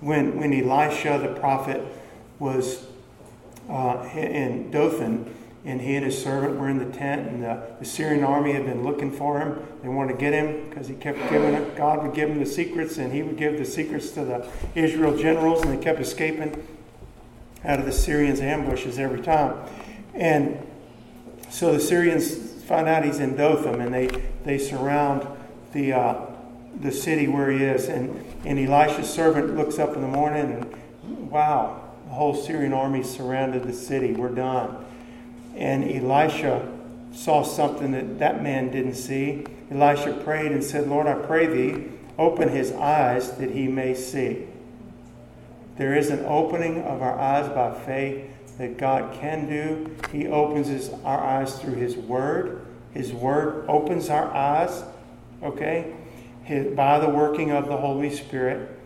When, 0.00 0.38
when 0.38 0.52
Elisha 0.52 1.18
the 1.18 1.38
prophet 1.38 1.82
was 2.38 2.86
uh, 3.68 4.08
in 4.14 4.70
Dothan, 4.70 5.32
and 5.64 5.80
he 5.80 5.94
and 5.94 6.04
his 6.04 6.20
servant 6.20 6.58
were 6.58 6.68
in 6.68 6.78
the 6.78 6.96
tent, 6.96 7.28
and 7.28 7.42
the, 7.42 7.62
the 7.78 7.84
Syrian 7.84 8.24
army 8.24 8.52
had 8.52 8.64
been 8.64 8.82
looking 8.82 9.12
for 9.12 9.40
him. 9.40 9.62
They 9.82 9.88
wanted 9.88 10.14
to 10.14 10.18
get 10.18 10.32
him 10.32 10.68
because 10.68 10.88
he 10.88 10.94
kept 10.94 11.18
giving 11.30 11.54
it. 11.54 11.76
God 11.76 12.02
would 12.02 12.14
give 12.14 12.30
him 12.30 12.38
the 12.38 12.46
secrets, 12.46 12.96
and 12.96 13.12
he 13.12 13.22
would 13.22 13.36
give 13.36 13.58
the 13.58 13.66
secrets 13.66 14.10
to 14.12 14.24
the 14.24 14.48
Israel 14.74 15.16
generals, 15.16 15.62
and 15.62 15.76
they 15.76 15.82
kept 15.82 16.00
escaping 16.00 16.66
out 17.64 17.78
of 17.78 17.84
the 17.84 17.92
Syrians' 17.92 18.40
ambushes 18.40 18.98
every 18.98 19.20
time. 19.20 19.54
And 20.14 20.66
so 21.50 21.72
the 21.72 21.80
Syrians 21.80 22.62
find 22.64 22.88
out 22.88 23.04
he's 23.04 23.20
in 23.20 23.36
Dothan, 23.36 23.82
and 23.82 23.92
they, 23.92 24.08
they 24.44 24.56
surround 24.56 25.26
the, 25.72 25.92
uh, 25.92 26.26
the 26.80 26.92
city 26.92 27.28
where 27.28 27.50
he 27.50 27.62
is. 27.64 27.88
And, 27.88 28.24
and 28.46 28.58
Elisha's 28.58 29.12
servant 29.12 29.56
looks 29.56 29.78
up 29.78 29.94
in 29.94 30.00
the 30.00 30.08
morning, 30.08 30.52
and 30.52 31.30
wow, 31.30 31.92
the 32.06 32.14
whole 32.14 32.34
Syrian 32.34 32.72
army 32.72 33.02
surrounded 33.02 33.64
the 33.64 33.74
city. 33.74 34.12
We're 34.12 34.30
done. 34.30 34.86
And 35.56 35.84
Elisha 35.84 36.66
saw 37.12 37.42
something 37.42 37.92
that 37.92 38.18
that 38.18 38.42
man 38.42 38.70
didn't 38.70 38.94
see. 38.94 39.44
Elisha 39.70 40.12
prayed 40.24 40.52
and 40.52 40.62
said, 40.62 40.88
Lord, 40.88 41.06
I 41.06 41.14
pray 41.14 41.46
thee, 41.46 41.84
open 42.18 42.48
his 42.48 42.72
eyes 42.72 43.32
that 43.32 43.50
he 43.50 43.68
may 43.68 43.94
see. 43.94 44.46
There 45.76 45.94
is 45.94 46.10
an 46.10 46.24
opening 46.26 46.82
of 46.82 47.02
our 47.02 47.18
eyes 47.18 47.48
by 47.48 47.72
faith 47.86 48.58
that 48.58 48.76
God 48.76 49.14
can 49.14 49.48
do. 49.48 49.96
He 50.12 50.26
opens 50.26 50.66
his, 50.68 50.90
our 51.04 51.18
eyes 51.18 51.58
through 51.58 51.74
his 51.74 51.96
word. 51.96 52.66
His 52.92 53.12
word 53.12 53.64
opens 53.68 54.10
our 54.10 54.30
eyes, 54.34 54.82
okay, 55.42 55.94
his, 56.42 56.74
by 56.74 56.98
the 56.98 57.08
working 57.08 57.52
of 57.52 57.68
the 57.68 57.76
Holy 57.76 58.14
Spirit. 58.14 58.78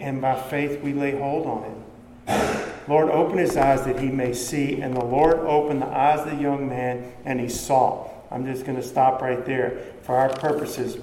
And 0.00 0.20
by 0.20 0.38
faith 0.38 0.82
we 0.82 0.92
lay 0.92 1.16
hold 1.16 1.46
on 1.46 1.84
it. 2.26 2.73
Lord, 2.86 3.08
open 3.10 3.38
his 3.38 3.56
eyes 3.56 3.84
that 3.84 3.98
he 3.98 4.08
may 4.08 4.32
see. 4.34 4.80
And 4.80 4.94
the 4.94 5.04
Lord 5.04 5.38
opened 5.38 5.82
the 5.82 5.86
eyes 5.86 6.20
of 6.20 6.36
the 6.36 6.42
young 6.42 6.68
man, 6.68 7.12
and 7.24 7.40
he 7.40 7.48
saw. 7.48 8.10
I'm 8.30 8.44
just 8.44 8.66
going 8.66 8.76
to 8.76 8.86
stop 8.86 9.22
right 9.22 9.44
there 9.44 9.80
for 10.02 10.16
our 10.16 10.28
purposes. 10.28 10.98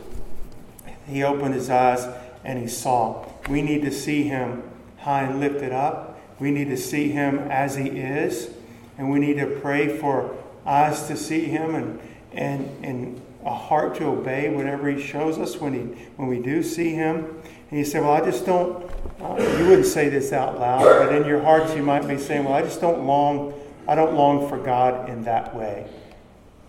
He 1.08 1.24
opened 1.24 1.54
his 1.54 1.70
eyes 1.70 2.08
and 2.44 2.60
he 2.60 2.68
saw. 2.68 3.26
We 3.50 3.62
need 3.62 3.84
to 3.84 3.92
see 3.92 4.24
him 4.24 4.64
high 4.98 5.24
and 5.24 5.40
lifted 5.40 5.72
up. 5.72 6.20
We 6.40 6.52
need 6.52 6.70
to 6.70 6.78
see 6.78 7.10
him 7.10 7.40
as 7.40 7.76
he 7.76 7.88
is. 7.88 8.52
And 8.98 9.10
we 9.10 9.20
need 9.20 9.38
to 9.38 9.48
pray 9.48 9.98
for 9.98 10.36
eyes 10.66 11.08
to 11.08 11.16
see 11.16 11.46
him 11.46 11.76
and, 11.76 12.00
and, 12.34 12.86
and 12.86 13.22
a 13.46 13.54
heart 13.54 13.96
to 13.96 14.06
obey 14.06 14.50
whatever 14.50 14.90
he 14.90 15.02
shows 15.02 15.38
us 15.38 15.58
when, 15.58 15.74
he, 15.74 15.80
when 16.18 16.28
we 16.28 16.40
do 16.40 16.62
see 16.62 16.94
him. 16.94 17.42
And 17.72 17.80
you 17.80 17.86
say, 17.86 18.00
Well, 18.02 18.12
I 18.12 18.22
just 18.22 18.46
don't, 18.46 18.86
uh, 19.22 19.36
you 19.58 19.66
wouldn't 19.68 19.88
say 19.88 20.10
this 20.10 20.34
out 20.34 20.60
loud, 20.60 20.84
but 20.84 21.16
in 21.16 21.26
your 21.26 21.42
hearts 21.42 21.74
you 21.74 21.82
might 21.82 22.08
be 22.08 22.18
saying, 22.18 22.44
Well, 22.44 22.54
I 22.54 22.62
just 22.62 22.82
don't 22.82 23.06
long, 23.06 23.54
I 23.88 23.96
don't 23.96 24.14
long 24.14 24.48
for 24.50 24.58
God 24.58 25.10
in 25.10 25.24
that 25.24 25.56
way. 25.56 25.90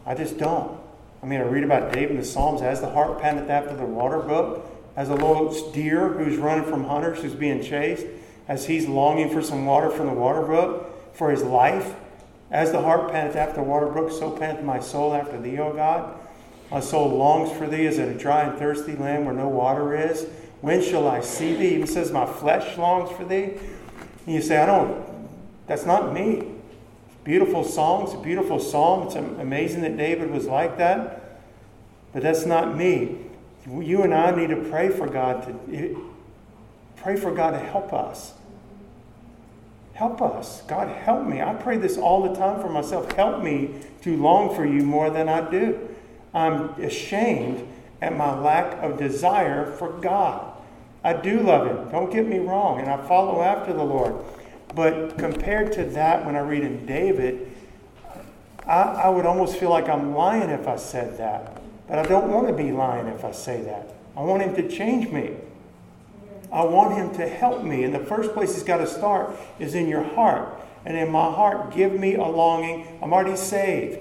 I 0.06 0.14
just 0.14 0.38
don't. 0.38 0.80
I 1.22 1.26
mean, 1.26 1.40
I 1.40 1.44
read 1.44 1.64
about 1.64 1.92
David 1.92 2.12
in 2.12 2.16
the 2.16 2.24
Psalms, 2.24 2.62
as 2.62 2.80
the 2.80 2.90
hart 2.90 3.20
panteth 3.20 3.50
after 3.50 3.76
the 3.76 3.84
water 3.84 4.18
brook, 4.18 4.66
as 4.96 5.08
a 5.08 5.14
little 5.14 5.72
deer 5.72 6.08
who's 6.08 6.36
running 6.36 6.64
from 6.64 6.84
hunters, 6.84 7.20
who's 7.20 7.34
being 7.34 7.62
chased, 7.62 8.06
as 8.48 8.66
he's 8.66 8.86
longing 8.86 9.30
for 9.30 9.42
some 9.42 9.66
water 9.66 9.90
from 9.90 10.06
the 10.06 10.12
water 10.12 10.42
brook 10.42 11.14
for 11.14 11.30
his 11.30 11.42
life. 11.42 11.94
As 12.50 12.70
the 12.70 12.82
hart 12.82 13.10
panteth 13.10 13.36
after 13.36 13.56
the 13.56 13.62
water 13.62 13.86
brook, 13.86 14.10
so 14.10 14.30
panteth 14.30 14.64
my 14.64 14.78
soul 14.78 15.14
after 15.14 15.40
thee, 15.40 15.58
O 15.58 15.72
God. 15.72 16.18
My 16.70 16.80
soul 16.80 17.08
longs 17.16 17.56
for 17.56 17.66
thee 17.66 17.86
as 17.86 17.98
in 17.98 18.08
a 18.08 18.14
dry 18.18 18.42
and 18.42 18.58
thirsty 18.58 18.94
land 18.94 19.24
where 19.24 19.34
no 19.34 19.48
water 19.48 19.96
is. 19.96 20.26
When 20.62 20.80
shall 20.80 21.08
I 21.08 21.20
see 21.20 21.54
thee? 21.54 21.74
Even 21.74 21.86
says, 21.86 22.10
My 22.10 22.24
flesh 22.24 22.78
longs 22.78 23.14
for 23.14 23.24
thee. 23.24 23.58
And 24.26 24.34
you 24.34 24.40
say, 24.40 24.56
I 24.56 24.66
don't, 24.66 25.04
that's 25.66 25.84
not 25.84 26.14
me. 26.14 26.52
Beautiful 27.24 27.64
song. 27.64 28.04
It's 28.04 28.14
a 28.14 28.18
beautiful 28.18 28.58
psalm. 28.58 29.06
It's 29.06 29.16
amazing 29.16 29.82
that 29.82 29.96
David 29.96 30.30
was 30.30 30.46
like 30.46 30.78
that. 30.78 31.40
But 32.12 32.22
that's 32.22 32.46
not 32.46 32.76
me. 32.76 33.18
You 33.66 34.02
and 34.02 34.14
I 34.14 34.34
need 34.34 34.50
to 34.50 34.68
pray 34.70 34.88
for 34.88 35.08
God 35.08 35.46
to 35.46 36.12
pray 36.96 37.16
for 37.16 37.32
God 37.34 37.50
to 37.52 37.58
help 37.58 37.92
us. 37.92 38.32
Help 39.94 40.22
us. 40.22 40.62
God, 40.62 40.88
help 40.88 41.26
me. 41.26 41.42
I 41.42 41.54
pray 41.54 41.76
this 41.76 41.98
all 41.98 42.22
the 42.22 42.34
time 42.34 42.60
for 42.60 42.68
myself. 42.68 43.10
Help 43.12 43.42
me 43.42 43.74
to 44.02 44.16
long 44.16 44.54
for 44.54 44.64
you 44.64 44.82
more 44.84 45.10
than 45.10 45.28
I 45.28 45.48
do. 45.50 45.88
I'm 46.32 46.70
ashamed 46.80 47.68
at 48.00 48.16
my 48.16 48.38
lack 48.38 48.80
of 48.82 48.98
desire 48.98 49.72
for 49.72 49.90
God. 49.90 50.51
I 51.04 51.12
do 51.14 51.40
love 51.40 51.66
Him. 51.66 51.90
Don't 51.90 52.12
get 52.12 52.26
me 52.26 52.38
wrong. 52.38 52.80
And 52.80 52.88
I 52.88 52.96
follow 53.06 53.42
after 53.42 53.72
the 53.72 53.82
Lord. 53.82 54.14
But 54.74 55.18
compared 55.18 55.72
to 55.72 55.84
that, 55.84 56.24
when 56.24 56.36
I 56.36 56.40
read 56.40 56.62
in 56.62 56.86
David, 56.86 57.50
I, 58.66 58.82
I 58.82 59.08
would 59.08 59.26
almost 59.26 59.56
feel 59.56 59.70
like 59.70 59.88
I'm 59.88 60.14
lying 60.14 60.50
if 60.50 60.68
I 60.68 60.76
said 60.76 61.18
that. 61.18 61.60
But 61.88 61.98
I 61.98 62.02
don't 62.04 62.30
want 62.30 62.46
to 62.46 62.52
be 62.52 62.72
lying 62.72 63.06
if 63.08 63.24
I 63.24 63.32
say 63.32 63.62
that. 63.62 63.94
I 64.16 64.22
want 64.22 64.42
Him 64.42 64.54
to 64.56 64.68
change 64.68 65.10
me. 65.10 65.34
I 66.52 66.64
want 66.64 66.94
Him 66.94 67.14
to 67.16 67.28
help 67.28 67.64
me. 67.64 67.84
And 67.84 67.94
the 67.94 68.04
first 68.04 68.32
place 68.32 68.54
He's 68.54 68.62
got 68.62 68.78
to 68.78 68.86
start 68.86 69.34
is 69.58 69.74
in 69.74 69.88
your 69.88 70.02
heart. 70.02 70.60
And 70.84 70.96
in 70.96 71.10
my 71.10 71.30
heart, 71.30 71.74
give 71.74 71.92
me 71.92 72.14
a 72.14 72.24
longing. 72.24 72.98
I'm 73.02 73.12
already 73.12 73.36
saved. 73.36 74.00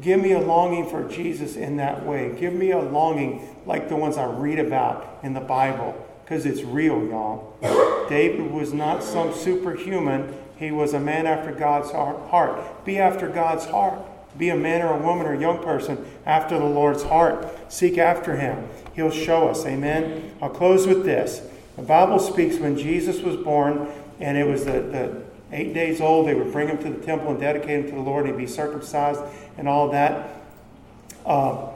Give 0.00 0.20
me 0.20 0.32
a 0.32 0.40
longing 0.40 0.88
for 0.88 1.06
Jesus 1.08 1.56
in 1.56 1.76
that 1.76 2.06
way. 2.06 2.34
Give 2.38 2.52
me 2.52 2.70
a 2.70 2.80
longing 2.80 3.46
like 3.66 3.88
the 3.88 3.96
ones 3.96 4.16
I 4.16 4.24
read 4.24 4.58
about 4.58 5.18
in 5.22 5.34
the 5.34 5.40
Bible, 5.40 5.94
because 6.24 6.46
it's 6.46 6.62
real, 6.62 7.04
y'all. 7.06 8.06
David 8.08 8.50
was 8.50 8.72
not 8.72 9.02
some 9.02 9.34
superhuman, 9.34 10.34
he 10.56 10.70
was 10.70 10.94
a 10.94 11.00
man 11.00 11.26
after 11.26 11.52
God's 11.52 11.90
heart. 11.90 12.84
Be 12.84 12.98
after 12.98 13.28
God's 13.28 13.66
heart. 13.66 14.00
Be 14.38 14.48
a 14.48 14.56
man 14.56 14.80
or 14.80 14.94
a 14.94 14.98
woman 14.98 15.26
or 15.26 15.34
a 15.34 15.38
young 15.38 15.62
person 15.62 16.06
after 16.24 16.58
the 16.58 16.64
Lord's 16.64 17.02
heart. 17.02 17.46
Seek 17.70 17.98
after 17.98 18.36
him. 18.36 18.68
He'll 18.94 19.10
show 19.10 19.48
us. 19.48 19.66
Amen. 19.66 20.32
I'll 20.40 20.48
close 20.48 20.86
with 20.86 21.04
this. 21.04 21.42
The 21.76 21.82
Bible 21.82 22.18
speaks 22.18 22.56
when 22.56 22.78
Jesus 22.78 23.20
was 23.20 23.36
born, 23.36 23.88
and 24.20 24.38
it 24.38 24.46
was 24.46 24.64
the, 24.64 24.72
the 24.72 25.22
eight 25.52 25.74
days 25.74 26.00
old, 26.00 26.26
they 26.26 26.34
would 26.34 26.52
bring 26.52 26.68
him 26.68 26.78
to 26.78 26.90
the 26.90 27.04
temple 27.04 27.30
and 27.30 27.40
dedicate 27.40 27.84
him 27.84 27.90
to 27.90 27.94
the 27.96 28.00
Lord. 28.00 28.26
He'd 28.26 28.36
be 28.36 28.46
circumcised 28.46 29.20
and 29.56 29.68
all 29.68 29.90
that. 29.90 30.30
Uh, 31.24 31.68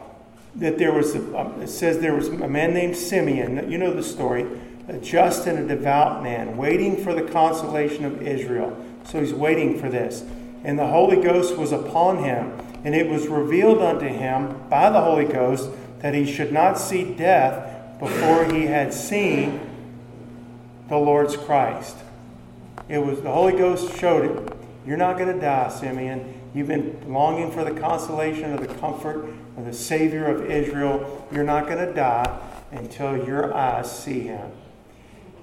that 0.57 0.79
there 0.79 0.93
was, 0.93 1.15
a, 1.15 1.39
um, 1.39 1.61
it 1.61 1.69
says 1.69 1.99
there 1.99 2.15
was 2.15 2.29
a 2.29 2.49
man 2.49 2.73
named 2.73 2.97
Simeon, 2.97 3.71
you 3.71 3.79
know 3.79 3.93
the 3.93 4.03
story, 4.03 4.47
a 4.89 4.99
just 4.99 5.47
and 5.47 5.59
a 5.59 5.77
devout 5.77 6.23
man, 6.23 6.57
waiting 6.57 7.03
for 7.03 7.15
the 7.15 7.23
consolation 7.23 8.05
of 8.05 8.23
Israel. 8.23 8.77
So 9.05 9.21
he's 9.21 9.35
waiting 9.35 9.79
for 9.79 9.89
this. 9.89 10.25
And 10.65 10.79
the 10.79 10.87
Holy 10.87 11.23
Ghost 11.23 11.57
was 11.57 11.73
upon 11.73 12.25
him, 12.25 12.53
and 12.85 12.95
it 12.95 13.09
was 13.09 13.29
revealed 13.29 13.79
unto 13.79 14.07
him 14.07 14.69
by 14.69 14.91
the 14.91 15.01
Holy 15.01 15.27
Ghost 15.27 15.71
that 16.01 16.15
he 16.15 16.31
should 16.31 16.53
not 16.53 16.79
see 16.79 17.05
death 17.15 17.99
before 18.01 18.45
he 18.47 18.63
had 18.63 18.93
seen 18.93 19.61
the 20.89 20.97
Lord's 20.97 21.37
Christ. 21.37 21.97
It 22.89 22.99
was 22.99 23.21
the 23.21 23.33
Holy 23.33 23.53
Ghost 23.53 23.99
showed 23.99 24.25
it. 24.25 24.57
You're 24.87 24.97
not 24.97 25.19
going 25.19 25.35
to 25.35 25.41
die, 25.41 25.69
Simeon. 25.69 26.36
You've 26.57 26.69
been 26.69 26.99
longing 27.07 27.51
for 27.51 27.65
the 27.65 27.79
consolation 27.79 28.55
or 28.55 28.57
the 28.57 28.75
comfort 28.77 29.29
of 29.59 29.67
the 29.67 29.75
Savior 29.75 30.25
of 30.25 30.51
Israel. 30.51 31.29
You're 31.31 31.45
not 31.45 31.67
going 31.67 31.87
to 31.87 31.93
die 31.93 32.41
until 32.71 33.27
your 33.27 33.53
eyes 33.53 33.93
see 33.95 34.21
him. 34.21 34.53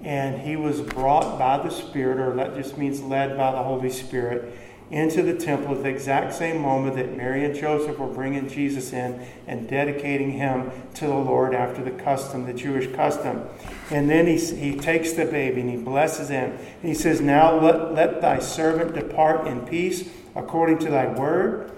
And 0.01 0.41
he 0.41 0.55
was 0.55 0.81
brought 0.81 1.37
by 1.37 1.61
the 1.61 1.69
Spirit, 1.69 2.17
or 2.17 2.33
that 2.37 2.55
just 2.55 2.79
means 2.79 2.99
led 2.99 3.37
by 3.37 3.51
the 3.51 3.61
Holy 3.61 3.91
Spirit, 3.91 4.57
into 4.89 5.21
the 5.21 5.35
temple 5.35 5.75
at 5.75 5.83
the 5.83 5.89
exact 5.89 6.33
same 6.33 6.59
moment 6.59 6.95
that 6.95 7.15
Mary 7.15 7.45
and 7.45 7.53
Joseph 7.53 7.99
were 7.99 8.07
bringing 8.07 8.49
Jesus 8.49 8.91
in 8.91 9.23
and 9.45 9.69
dedicating 9.69 10.31
him 10.31 10.71
to 10.95 11.05
the 11.05 11.13
Lord 11.13 11.53
after 11.53 11.83
the 11.83 11.91
custom, 11.91 12.47
the 12.47 12.53
Jewish 12.53 12.91
custom. 12.95 13.47
And 13.91 14.09
then 14.09 14.25
he, 14.25 14.37
he 14.37 14.75
takes 14.77 15.13
the 15.13 15.25
baby 15.25 15.61
and 15.61 15.69
he 15.69 15.77
blesses 15.77 16.29
him. 16.29 16.53
And 16.53 16.89
he 16.89 16.95
says, 16.95 17.21
Now 17.21 17.59
let, 17.59 17.93
let 17.93 18.21
thy 18.21 18.39
servant 18.39 18.95
depart 18.95 19.45
in 19.45 19.61
peace 19.61 20.09
according 20.35 20.79
to 20.79 20.89
thy 20.89 21.07
word. 21.07 21.71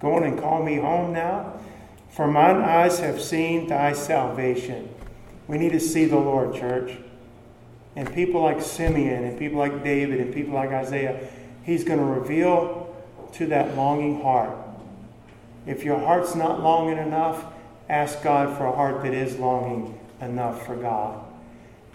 Go 0.00 0.14
on 0.14 0.24
and 0.24 0.38
call 0.38 0.62
me 0.62 0.76
home 0.76 1.12
now. 1.12 1.54
For 2.10 2.26
mine 2.26 2.56
eyes 2.56 3.00
have 3.00 3.20
seen 3.20 3.68
thy 3.68 3.92
salvation. 3.92 4.88
We 5.48 5.58
need 5.58 5.72
to 5.72 5.80
see 5.80 6.06
the 6.06 6.18
Lord, 6.18 6.54
church. 6.54 6.96
And 7.94 8.12
people 8.12 8.42
like 8.42 8.60
Simeon 8.60 9.24
and 9.24 9.38
people 9.38 9.58
like 9.58 9.82
David 9.82 10.20
and 10.20 10.34
people 10.34 10.54
like 10.54 10.70
Isaiah, 10.70 11.28
he's 11.62 11.84
going 11.84 11.98
to 11.98 12.04
reveal 12.04 12.94
to 13.34 13.46
that 13.46 13.76
longing 13.76 14.22
heart. 14.22 14.56
If 15.66 15.82
your 15.84 15.98
heart's 15.98 16.34
not 16.34 16.60
longing 16.60 16.98
enough, 16.98 17.44
ask 17.88 18.22
God 18.22 18.56
for 18.56 18.66
a 18.66 18.72
heart 18.72 19.02
that 19.02 19.14
is 19.14 19.38
longing 19.38 19.98
enough 20.20 20.64
for 20.66 20.76
God. 20.76 21.24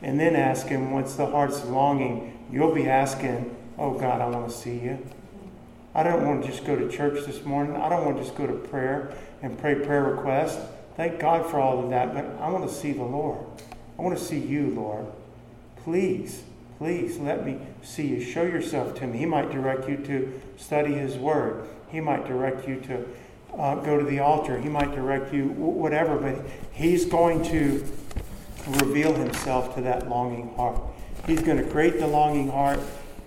And 0.02 0.20
then 0.20 0.36
ask 0.36 0.68
Him, 0.68 0.92
once 0.92 1.16
the 1.16 1.28
heart's 1.28 1.64
longing, 1.66 2.48
you'll 2.52 2.74
be 2.74 2.88
asking, 2.88 3.56
Oh 3.78 3.98
God, 3.98 4.22
I 4.22 4.28
want 4.28 4.50
to 4.50 4.56
see 4.56 4.80
you. 4.80 5.00
I 5.94 6.04
don't 6.04 6.26
want 6.26 6.44
to 6.44 6.50
just 6.50 6.66
go 6.66 6.76
to 6.76 6.90
church 6.90 7.26
this 7.26 7.44
morning. 7.44 7.76
I 7.76 7.90
don't 7.90 8.06
want 8.06 8.18
to 8.18 8.24
just 8.24 8.36
go 8.36 8.48
to 8.48 8.54
prayer 8.54 9.14
and 9.42 9.58
pray 9.58 9.76
prayer 9.76 10.04
requests. 10.04 10.60
Thank 10.96 11.20
God 11.20 11.50
for 11.50 11.60
all 11.60 11.84
of 11.84 11.90
that, 11.90 12.14
but 12.14 12.26
I 12.40 12.50
want 12.50 12.68
to 12.68 12.74
see 12.74 12.94
the 12.94 13.04
Lord. 13.04 13.46
I 14.00 14.02
want 14.02 14.18
to 14.18 14.24
see 14.24 14.40
you, 14.40 14.68
Lord. 14.70 15.06
Please, 15.84 16.44
please 16.78 17.18
let 17.18 17.46
me 17.46 17.60
see 17.82 18.08
you. 18.08 18.24
Show 18.24 18.44
yourself 18.44 18.96
to 19.00 19.08
me. 19.08 19.18
He 19.18 19.26
might 19.26 19.52
direct 19.52 19.90
you 19.90 19.98
to 19.98 20.42
study 20.58 20.94
His 20.94 21.18
Word. 21.18 21.68
He 21.90 22.00
might 22.00 22.26
direct 22.26 22.68
you 22.68 22.80
to 22.82 23.06
uh, 23.58 23.76
go 23.76 23.98
to 23.98 24.06
the 24.06 24.20
altar. 24.20 24.60
He 24.60 24.70
might 24.70 24.96
direct 24.96 25.34
you, 25.34 25.48
whatever, 25.48 26.18
but 26.18 26.46
He's 26.72 27.06
going 27.06 27.44
to 27.46 27.86
reveal 28.68 29.14
Himself 29.14 29.76
to 29.76 29.82
that 29.82 30.08
longing 30.08 30.54
heart. 30.56 30.80
He's 31.28 31.42
going 31.42 31.58
to 31.58 31.70
create 31.70 32.00
the 32.00 32.08
longing 32.08 32.50
heart, 32.50 32.80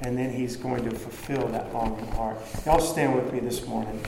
and 0.05 0.17
then 0.17 0.31
He's 0.31 0.57
going 0.57 0.85
to 0.85 0.95
fulfill 0.95 1.49
that 1.49 1.73
longing 1.73 2.07
heart. 2.13 2.39
Y'all 2.67 2.81
stand 2.81 3.15
with 3.15 3.33
me 3.33 3.41
this 3.41 3.67
morning. 3.67 4.01